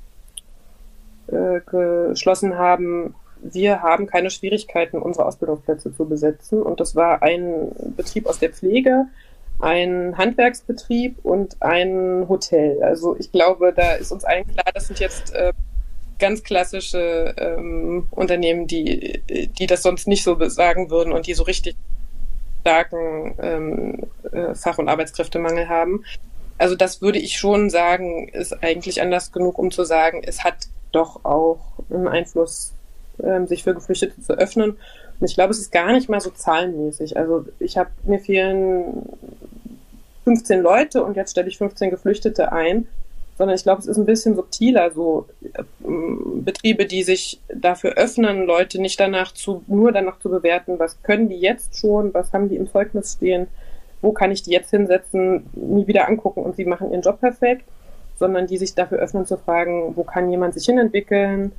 äh, 1.28 1.60
geschlossen 1.66 2.56
haben, 2.56 3.14
wir 3.42 3.82
haben 3.82 4.06
keine 4.06 4.30
Schwierigkeiten, 4.30 4.98
unsere 5.02 5.26
Ausbildungsplätze 5.26 5.92
zu 5.94 6.04
besetzen. 6.04 6.62
Und 6.62 6.80
das 6.80 6.94
war 6.94 7.22
ein 7.22 7.72
Betrieb 7.96 8.26
aus 8.26 8.38
der 8.38 8.50
Pflege, 8.50 9.06
ein 9.58 10.16
Handwerksbetrieb 10.16 11.18
und 11.24 11.60
ein 11.60 12.26
Hotel. 12.28 12.82
Also 12.82 13.16
ich 13.18 13.32
glaube, 13.32 13.72
da 13.74 13.94
ist 13.94 14.12
uns 14.12 14.24
allen 14.24 14.46
klar, 14.46 14.66
das 14.72 14.86
sind 14.86 15.00
jetzt 15.00 15.34
äh, 15.34 15.52
ganz 16.22 16.44
klassische 16.44 17.34
ähm, 17.36 18.06
Unternehmen, 18.12 18.68
die, 18.68 19.20
die 19.58 19.66
das 19.66 19.82
sonst 19.82 20.06
nicht 20.06 20.22
so 20.22 20.38
sagen 20.48 20.88
würden 20.88 21.12
und 21.12 21.26
die 21.26 21.34
so 21.34 21.42
richtig 21.42 21.74
starken 22.60 23.34
ähm, 23.42 23.98
äh, 24.30 24.54
Fach- 24.54 24.78
und 24.78 24.88
Arbeitskräftemangel 24.88 25.68
haben. 25.68 26.04
Also 26.58 26.76
das 26.76 27.02
würde 27.02 27.18
ich 27.18 27.36
schon 27.36 27.70
sagen, 27.70 28.28
ist 28.28 28.62
eigentlich 28.62 29.02
anders 29.02 29.32
genug, 29.32 29.58
um 29.58 29.72
zu 29.72 29.82
sagen, 29.82 30.22
es 30.24 30.44
hat 30.44 30.68
doch 30.92 31.24
auch 31.24 31.58
einen 31.90 32.06
Einfluss, 32.06 32.72
ähm, 33.20 33.48
sich 33.48 33.64
für 33.64 33.74
Geflüchtete 33.74 34.22
zu 34.22 34.34
öffnen. 34.34 34.76
Und 35.18 35.26
ich 35.28 35.34
glaube, 35.34 35.50
es 35.50 35.58
ist 35.58 35.72
gar 35.72 35.90
nicht 35.90 36.08
mal 36.08 36.20
so 36.20 36.30
zahlenmäßig. 36.30 37.16
Also 37.16 37.46
ich 37.58 37.76
habe 37.78 37.90
mir 38.04 38.20
fehlen 38.20 39.08
15 40.22 40.60
Leute 40.60 41.02
und 41.02 41.16
jetzt 41.16 41.32
stelle 41.32 41.48
ich 41.48 41.58
15 41.58 41.90
Geflüchtete 41.90 42.52
ein 42.52 42.86
sondern 43.38 43.56
ich 43.56 43.62
glaube, 43.62 43.80
es 43.80 43.86
ist 43.86 43.96
ein 43.96 44.06
bisschen 44.06 44.36
subtiler, 44.36 44.90
so 44.90 45.26
äh, 45.42 45.62
Betriebe, 46.36 46.86
die 46.86 47.02
sich 47.02 47.40
dafür 47.52 47.94
öffnen, 47.94 48.46
Leute 48.46 48.80
nicht 48.80 49.00
danach 49.00 49.32
zu, 49.32 49.62
nur 49.66 49.92
danach 49.92 50.18
zu 50.18 50.28
bewerten, 50.28 50.78
was 50.78 51.02
können 51.02 51.28
die 51.28 51.38
jetzt 51.38 51.76
schon, 51.76 52.12
was 52.14 52.32
haben 52.32 52.48
die 52.48 52.56
im 52.56 52.70
Zeugnis 52.70 53.14
stehen, 53.14 53.46
wo 54.00 54.12
kann 54.12 54.32
ich 54.32 54.42
die 54.42 54.50
jetzt 54.50 54.70
hinsetzen, 54.70 55.46
nie 55.54 55.86
wieder 55.86 56.08
angucken 56.08 56.42
und 56.42 56.56
sie 56.56 56.64
machen 56.64 56.90
ihren 56.90 57.02
Job 57.02 57.20
perfekt, 57.20 57.64
sondern 58.18 58.46
die 58.46 58.58
sich 58.58 58.74
dafür 58.74 58.98
öffnen 58.98 59.26
zu 59.26 59.36
fragen, 59.36 59.96
wo 59.96 60.04
kann 60.04 60.30
jemand 60.30 60.54
sich 60.54 60.66
hinentwickeln, 60.66 61.52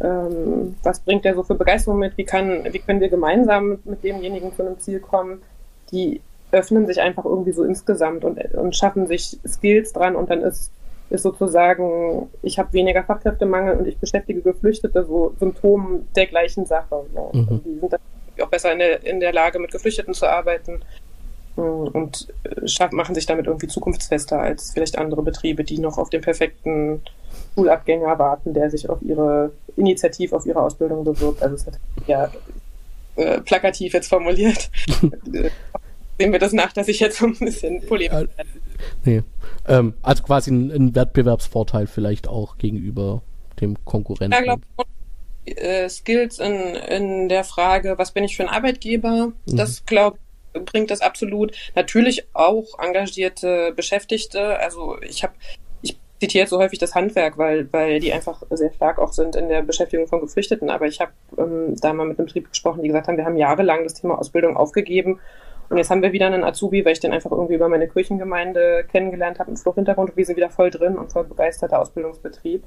ähm, 0.00 0.76
was 0.82 1.00
bringt 1.00 1.24
der 1.24 1.34
so 1.34 1.42
für 1.42 1.56
Begeisterung 1.56 1.98
mit, 1.98 2.16
wie, 2.16 2.24
kann, 2.24 2.64
wie 2.72 2.78
können 2.78 3.00
wir 3.00 3.08
gemeinsam 3.08 3.80
mit 3.84 4.02
demjenigen 4.02 4.54
zu 4.54 4.64
einem 4.64 4.78
Ziel 4.78 5.00
kommen, 5.00 5.42
die 5.90 6.20
öffnen 6.50 6.86
sich 6.86 7.00
einfach 7.00 7.24
irgendwie 7.24 7.52
so 7.52 7.64
insgesamt 7.64 8.24
und, 8.24 8.38
und 8.54 8.74
schaffen 8.74 9.06
sich 9.06 9.38
Skills 9.46 9.92
dran 9.92 10.16
und 10.16 10.30
dann 10.30 10.40
ist 10.40 10.70
ist 11.10 11.22
sozusagen, 11.22 12.28
ich 12.42 12.58
habe 12.58 12.72
weniger 12.72 13.02
Fachkräftemangel 13.02 13.76
und 13.76 13.88
ich 13.88 13.98
beschäftige 13.98 14.42
Geflüchtete, 14.42 15.04
so 15.04 15.34
Symptom 15.38 16.06
der 16.14 16.26
gleichen 16.26 16.66
Sache. 16.66 17.04
Ja. 17.14 17.28
Mhm. 17.32 17.62
Die 17.64 17.80
sind 17.80 17.92
dann 17.92 18.00
auch 18.42 18.48
besser 18.48 18.72
in 18.72 18.78
der, 18.78 19.04
in 19.04 19.20
der 19.20 19.32
Lage, 19.32 19.58
mit 19.58 19.70
Geflüchteten 19.70 20.14
zu 20.14 20.26
arbeiten. 20.26 20.82
und 21.56 22.28
schaff, 22.66 22.92
machen 22.92 23.14
sich 23.14 23.26
damit 23.26 23.46
irgendwie 23.46 23.66
zukunftsfester 23.66 24.38
als 24.38 24.72
vielleicht 24.72 24.96
andere 24.98 25.22
Betriebe, 25.22 25.64
die 25.64 25.78
noch 25.78 25.98
auf 25.98 26.10
den 26.10 26.20
perfekten 26.20 27.02
Schulabgänger 27.54 28.18
warten, 28.18 28.54
der 28.54 28.70
sich 28.70 28.88
auf 28.88 29.02
ihre 29.02 29.50
Initiativ 29.76 30.32
auf 30.32 30.46
ihre 30.46 30.60
Ausbildung 30.60 31.04
bewirbt. 31.04 31.42
Also 31.42 31.56
es 31.56 31.66
hat 31.66 31.74
ja 32.06 32.30
äh, 33.16 33.40
plakativ 33.40 33.94
jetzt 33.94 34.08
formuliert. 34.08 34.70
Sehen 36.18 36.32
wir 36.32 36.38
das 36.38 36.52
nach, 36.52 36.72
dass 36.72 36.88
ich 36.88 37.00
jetzt 37.00 37.18
so 37.18 37.26
ein 37.26 37.38
bisschen 37.38 37.80
polemisch 37.86 38.28
äh, 38.36 38.44
nee. 39.04 39.22
ähm, 39.66 39.94
Also 40.02 40.22
quasi 40.22 40.50
ein, 40.50 40.70
ein, 40.70 40.94
Wettbewerbsvorteil 40.94 41.86
vielleicht 41.86 42.28
auch 42.28 42.58
gegenüber 42.58 43.22
dem 43.60 43.76
Konkurrenten. 43.84 44.32
Ja, 44.32 44.42
glaube 44.42 44.62
äh, 45.46 45.88
Skills 45.88 46.38
in, 46.38 46.74
in 46.74 47.28
der 47.28 47.44
Frage, 47.44 47.94
was 47.96 48.12
bin 48.12 48.24
ich 48.24 48.36
für 48.36 48.42
ein 48.42 48.48
Arbeitgeber, 48.48 49.32
mhm. 49.46 49.56
das 49.56 49.86
glaube 49.86 50.18
bringt 50.52 50.90
das 50.90 51.00
absolut. 51.00 51.54
Natürlich 51.76 52.26
auch 52.32 52.78
engagierte 52.78 53.72
Beschäftigte. 53.76 54.58
Also 54.58 55.00
ich 55.02 55.22
habe 55.22 55.34
zitiere 56.20 56.42
jetzt 56.42 56.50
so 56.50 56.58
häufig 56.58 56.78
das 56.78 56.94
Handwerk, 56.94 57.38
weil, 57.38 57.72
weil 57.72 58.00
die 58.00 58.12
einfach 58.12 58.42
sehr 58.50 58.72
stark 58.72 58.98
auch 58.98 59.12
sind 59.12 59.36
in 59.36 59.48
der 59.48 59.62
Beschäftigung 59.62 60.08
von 60.08 60.20
Geflüchteten. 60.20 60.70
Aber 60.70 60.86
ich 60.86 61.00
habe 61.00 61.12
ähm, 61.36 61.76
da 61.80 61.92
mal 61.92 62.06
mit 62.06 62.18
einem 62.18 62.26
Betrieb 62.26 62.48
gesprochen, 62.48 62.82
die 62.82 62.88
gesagt 62.88 63.08
haben, 63.08 63.16
wir 63.16 63.24
haben 63.24 63.36
jahrelang 63.36 63.84
das 63.84 63.94
Thema 63.94 64.18
Ausbildung 64.18 64.56
aufgegeben. 64.56 65.20
Und 65.68 65.76
jetzt 65.76 65.90
haben 65.90 66.02
wir 66.02 66.12
wieder 66.12 66.26
einen 66.26 66.44
Azubi, 66.44 66.84
weil 66.84 66.92
ich 66.92 67.00
den 67.00 67.12
einfach 67.12 67.30
irgendwie 67.30 67.54
über 67.54 67.68
meine 67.68 67.88
Kirchengemeinde 67.88 68.84
kennengelernt 68.90 69.38
habe 69.38 69.50
im 69.50 69.56
Fluchthintergrund. 69.56 70.10
Und 70.10 70.16
wir 70.16 70.24
sind 70.24 70.36
wieder 70.36 70.50
voll 70.50 70.70
drin 70.70 70.96
und 70.96 71.12
voll 71.12 71.24
begeisterter 71.24 71.80
Ausbildungsbetrieb. 71.80 72.64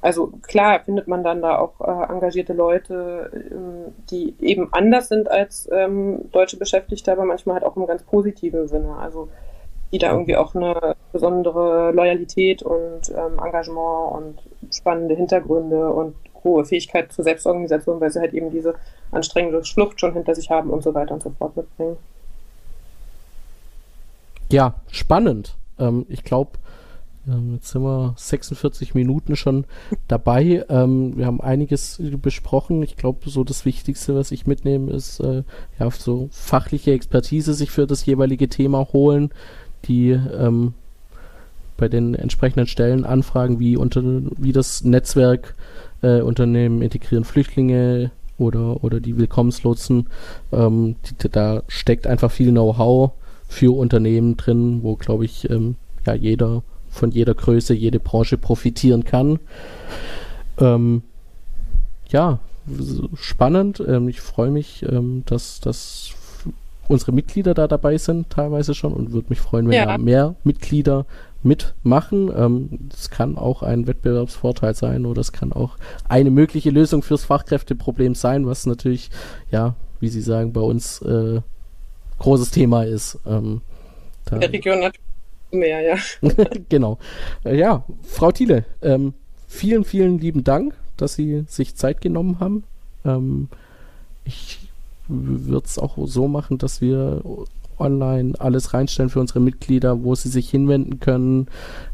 Also 0.00 0.32
klar 0.46 0.80
findet 0.84 1.08
man 1.08 1.24
dann 1.24 1.42
da 1.42 1.58
auch 1.58 1.80
äh, 1.80 2.12
engagierte 2.12 2.52
Leute, 2.52 3.30
ähm, 3.50 3.94
die 4.10 4.36
eben 4.40 4.72
anders 4.72 5.08
sind 5.08 5.28
als 5.28 5.68
ähm, 5.72 6.30
deutsche 6.30 6.56
Beschäftigte, 6.56 7.10
aber 7.10 7.24
manchmal 7.24 7.54
halt 7.54 7.64
auch 7.64 7.76
im 7.76 7.86
ganz 7.86 8.04
positiven 8.04 8.68
Sinne. 8.68 8.96
Also 8.96 9.28
die 9.90 9.98
da 9.98 10.12
irgendwie 10.12 10.36
auch 10.36 10.54
eine 10.54 10.96
besondere 11.12 11.92
Loyalität 11.92 12.62
und 12.62 13.08
ähm, 13.08 13.40
Engagement 13.42 14.12
und 14.12 14.38
spannende 14.70 15.14
Hintergründe 15.14 15.88
und 15.88 16.14
hohe 16.44 16.64
Fähigkeit 16.64 17.10
zur 17.10 17.24
Selbstorganisation, 17.24 18.00
weil 18.00 18.10
sie 18.10 18.20
halt 18.20 18.34
eben 18.34 18.50
diese 18.50 18.74
anstrengende 19.10 19.64
Schlucht 19.64 19.98
schon 19.98 20.12
hinter 20.12 20.34
sich 20.34 20.50
haben 20.50 20.70
und 20.70 20.82
so 20.82 20.94
weiter 20.94 21.14
und 21.14 21.22
so 21.22 21.30
fort 21.30 21.56
mitbringen. 21.56 21.96
Ja, 24.50 24.74
spannend. 24.90 25.56
Ähm, 25.78 26.06
ich 26.08 26.24
glaube, 26.24 26.52
ähm, 27.28 27.54
jetzt 27.54 27.70
sind 27.70 27.82
wir 27.82 28.14
46 28.16 28.94
Minuten 28.94 29.36
schon 29.36 29.64
dabei. 30.08 30.64
Ähm, 30.68 31.16
wir 31.16 31.26
haben 31.26 31.40
einiges 31.40 32.00
besprochen. 32.22 32.82
Ich 32.82 32.96
glaube, 32.96 33.28
so 33.28 33.44
das 33.44 33.64
Wichtigste, 33.64 34.14
was 34.14 34.30
ich 34.30 34.46
mitnehme, 34.46 34.90
ist 34.92 35.20
äh, 35.20 35.42
ja 35.78 35.90
so 35.90 36.28
fachliche 36.32 36.92
Expertise 36.92 37.52
sich 37.54 37.70
für 37.70 37.86
das 37.86 38.06
jeweilige 38.06 38.48
Thema 38.48 38.88
holen, 38.92 39.30
die 39.84 40.10
ähm, 40.10 40.74
bei 41.76 41.88
den 41.88 42.14
entsprechenden 42.14 42.66
Stellen 42.66 43.04
anfragen, 43.04 43.60
wie, 43.60 43.76
unter, 43.76 44.02
wie 44.02 44.52
das 44.52 44.82
Netzwerk 44.82 45.54
äh, 46.02 46.22
Unternehmen 46.22 46.82
integrieren 46.82 47.24
Flüchtlinge 47.24 48.10
oder, 48.38 48.82
oder 48.82 49.00
die 49.00 49.16
Willkommenslotsen. 49.18 50.08
Ähm, 50.52 50.96
die, 51.04 51.28
da 51.28 51.62
steckt 51.68 52.06
einfach 52.06 52.30
viel 52.30 52.50
Know-how 52.50 53.12
für 53.48 53.76
Unternehmen 53.76 54.36
drin, 54.36 54.82
wo, 54.82 54.94
glaube 54.94 55.24
ich, 55.24 55.50
ähm, 55.50 55.74
ja, 56.06 56.14
jeder 56.14 56.62
von 56.90 57.10
jeder 57.10 57.34
Größe, 57.34 57.74
jede 57.74 58.00
Branche 58.00 58.38
profitieren 58.38 59.04
kann. 59.04 59.38
Ähm, 60.58 61.02
ja, 62.08 62.38
spannend. 63.14 63.82
Ähm, 63.86 64.08
ich 64.08 64.20
freue 64.20 64.50
mich, 64.50 64.84
ähm, 64.88 65.22
dass, 65.26 65.60
dass 65.60 66.10
unsere 66.88 67.12
Mitglieder 67.12 67.54
da 67.54 67.68
dabei 67.68 67.98
sind, 67.98 68.30
teilweise 68.30 68.74
schon, 68.74 68.92
und 68.92 69.12
würde 69.12 69.28
mich 69.28 69.40
freuen, 69.40 69.66
wenn 69.68 69.74
ja. 69.74 69.86
da 69.86 69.98
mehr 69.98 70.36
Mitglieder 70.44 71.06
mitmachen. 71.42 72.30
Ähm, 72.34 72.88
das 72.88 73.10
kann 73.10 73.36
auch 73.36 73.62
ein 73.62 73.86
Wettbewerbsvorteil 73.86 74.74
sein 74.74 75.06
oder 75.06 75.20
es 75.20 75.32
kann 75.32 75.52
auch 75.52 75.76
eine 76.08 76.30
mögliche 76.30 76.70
Lösung 76.70 77.02
fürs 77.02 77.24
Fachkräfteproblem 77.24 78.14
sein, 78.14 78.46
was 78.46 78.66
natürlich, 78.66 79.10
ja, 79.50 79.74
wie 80.00 80.08
Sie 80.08 80.22
sagen, 80.22 80.52
bei 80.52 80.60
uns 80.60 81.02
äh, 81.02 81.40
großes 82.18 82.50
Thema 82.50 82.84
ist. 82.84 83.18
Ähm, 83.26 83.60
da 84.24 84.38
Der 84.38 84.52
Region 84.52 84.80
natürlich 84.80 85.00
mehr, 85.50 85.80
ja. 85.80 85.96
genau. 86.68 86.98
Äh, 87.44 87.56
ja, 87.56 87.84
Frau 88.02 88.32
Thiele, 88.32 88.64
ähm, 88.82 89.14
vielen, 89.46 89.84
vielen 89.84 90.18
lieben 90.18 90.44
Dank, 90.44 90.74
dass 90.96 91.14
Sie 91.14 91.44
sich 91.48 91.76
Zeit 91.76 92.00
genommen 92.00 92.40
haben. 92.40 92.64
Ähm, 93.04 93.48
ich 94.24 94.58
würde 95.08 95.66
es 95.66 95.78
auch 95.78 95.96
so 96.04 96.28
machen, 96.28 96.58
dass 96.58 96.80
wir 96.80 97.22
online 97.78 98.34
alles 98.38 98.74
reinstellen 98.74 99.08
für 99.08 99.20
unsere 99.20 99.40
Mitglieder, 99.40 100.02
wo 100.02 100.14
sie 100.14 100.28
sich 100.28 100.50
hinwenden 100.50 101.00
können 101.00 101.46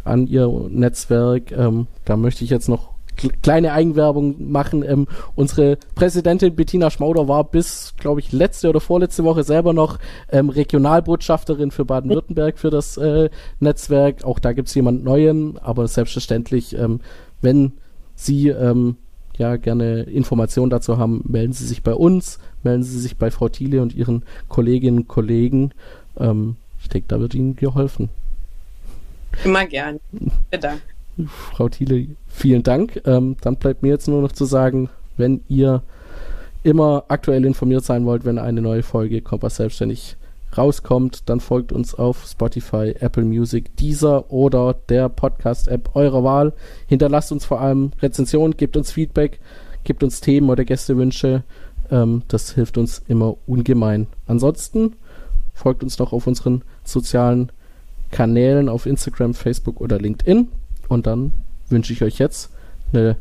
an 0.02 0.26
ihr 0.26 0.48
Netzwerk. 0.70 1.52
Ähm, 1.52 1.86
da 2.04 2.16
möchte 2.16 2.42
ich 2.42 2.50
jetzt 2.50 2.68
noch 2.68 2.93
kleine 3.42 3.72
Eigenwerbung 3.72 4.50
machen. 4.50 4.82
Ähm, 4.82 5.06
unsere 5.34 5.78
Präsidentin 5.94 6.54
Bettina 6.54 6.90
Schmauder 6.90 7.28
war 7.28 7.44
bis, 7.44 7.94
glaube 7.98 8.20
ich, 8.20 8.32
letzte 8.32 8.68
oder 8.68 8.80
vorletzte 8.80 9.24
Woche 9.24 9.44
selber 9.44 9.72
noch 9.72 9.98
ähm, 10.30 10.48
Regionalbotschafterin 10.48 11.70
für 11.70 11.84
Baden-Württemberg 11.84 12.58
für 12.58 12.70
das 12.70 12.96
äh, 12.96 13.30
Netzwerk. 13.60 14.24
Auch 14.24 14.38
da 14.38 14.52
gibt 14.52 14.68
es 14.68 14.74
jemand 14.74 15.04
Neuen, 15.04 15.58
aber 15.58 15.88
selbstverständlich, 15.88 16.76
ähm, 16.76 17.00
wenn 17.40 17.72
Sie 18.16 18.48
ähm, 18.48 18.96
ja 19.36 19.56
gerne 19.56 20.02
Informationen 20.02 20.70
dazu 20.70 20.98
haben, 20.98 21.22
melden 21.26 21.52
Sie 21.52 21.66
sich 21.66 21.82
bei 21.82 21.94
uns, 21.94 22.38
melden 22.62 22.82
Sie 22.82 23.00
sich 23.00 23.16
bei 23.16 23.30
Frau 23.30 23.48
Thiele 23.48 23.82
und 23.82 23.94
Ihren 23.94 24.24
Kolleginnen 24.48 25.00
und 25.00 25.08
Kollegen. 25.08 25.72
Ähm, 26.18 26.56
ich 26.80 26.88
denke, 26.88 27.08
da 27.08 27.20
wird 27.20 27.34
Ihnen 27.34 27.56
geholfen. 27.56 28.08
Immer 29.44 29.66
gern. 29.66 29.98
Bitte. 30.50 30.74
Frau 31.26 31.68
Thiele, 31.68 32.08
vielen 32.26 32.62
Dank. 32.62 33.00
Ähm, 33.06 33.36
dann 33.40 33.56
bleibt 33.56 33.82
mir 33.82 33.90
jetzt 33.90 34.08
nur 34.08 34.22
noch 34.22 34.32
zu 34.32 34.44
sagen, 34.44 34.88
wenn 35.16 35.42
ihr 35.48 35.82
immer 36.62 37.04
aktuell 37.08 37.44
informiert 37.44 37.84
sein 37.84 38.06
wollt, 38.06 38.24
wenn 38.24 38.38
eine 38.38 38.62
neue 38.62 38.82
Folge 38.82 39.20
Kompass 39.20 39.56
selbstständig 39.56 40.16
rauskommt, 40.56 41.28
dann 41.28 41.40
folgt 41.40 41.72
uns 41.72 41.94
auf 41.94 42.24
Spotify, 42.26 42.94
Apple 43.00 43.24
Music, 43.24 43.76
Deezer 43.76 44.30
oder 44.30 44.74
der 44.88 45.08
Podcast-App 45.08 45.90
eurer 45.94 46.24
Wahl. 46.24 46.52
Hinterlasst 46.86 47.32
uns 47.32 47.44
vor 47.44 47.60
allem 47.60 47.92
Rezensionen, 48.00 48.56
gebt 48.56 48.76
uns 48.76 48.92
Feedback, 48.92 49.40
gebt 49.84 50.02
uns 50.02 50.20
Themen 50.20 50.50
oder 50.50 50.64
Gästewünsche. 50.64 51.44
Ähm, 51.90 52.22
das 52.28 52.52
hilft 52.52 52.78
uns 52.78 53.02
immer 53.08 53.36
ungemein. 53.46 54.06
Ansonsten 54.26 54.94
folgt 55.52 55.82
uns 55.82 55.98
noch 55.98 56.12
auf 56.12 56.26
unseren 56.26 56.62
sozialen 56.82 57.50
Kanälen 58.10 58.68
auf 58.68 58.86
Instagram, 58.86 59.34
Facebook 59.34 59.80
oder 59.80 59.98
LinkedIn. 59.98 60.48
Und 60.94 61.08
dann 61.08 61.32
wünsche 61.70 61.92
ich 61.92 62.02
euch 62.02 62.20
jetzt 62.20 62.50
eine 62.92 63.16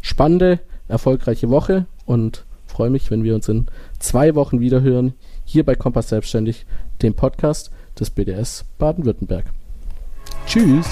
spannende, 0.00 0.58
erfolgreiche 0.88 1.50
Woche 1.50 1.86
und 2.04 2.44
freue 2.66 2.90
mich, 2.90 3.12
wenn 3.12 3.22
wir 3.22 3.36
uns 3.36 3.48
in 3.48 3.66
zwei 4.00 4.34
Wochen 4.34 4.58
wieder 4.58 4.82
hören 4.82 5.14
hier 5.44 5.64
bei 5.64 5.76
Kompass 5.76 6.08
Selbstständig, 6.08 6.66
dem 7.00 7.14
Podcast 7.14 7.70
des 7.98 8.10
BDS 8.10 8.64
Baden-Württemberg. 8.78 9.44
Tschüss! 10.46 10.88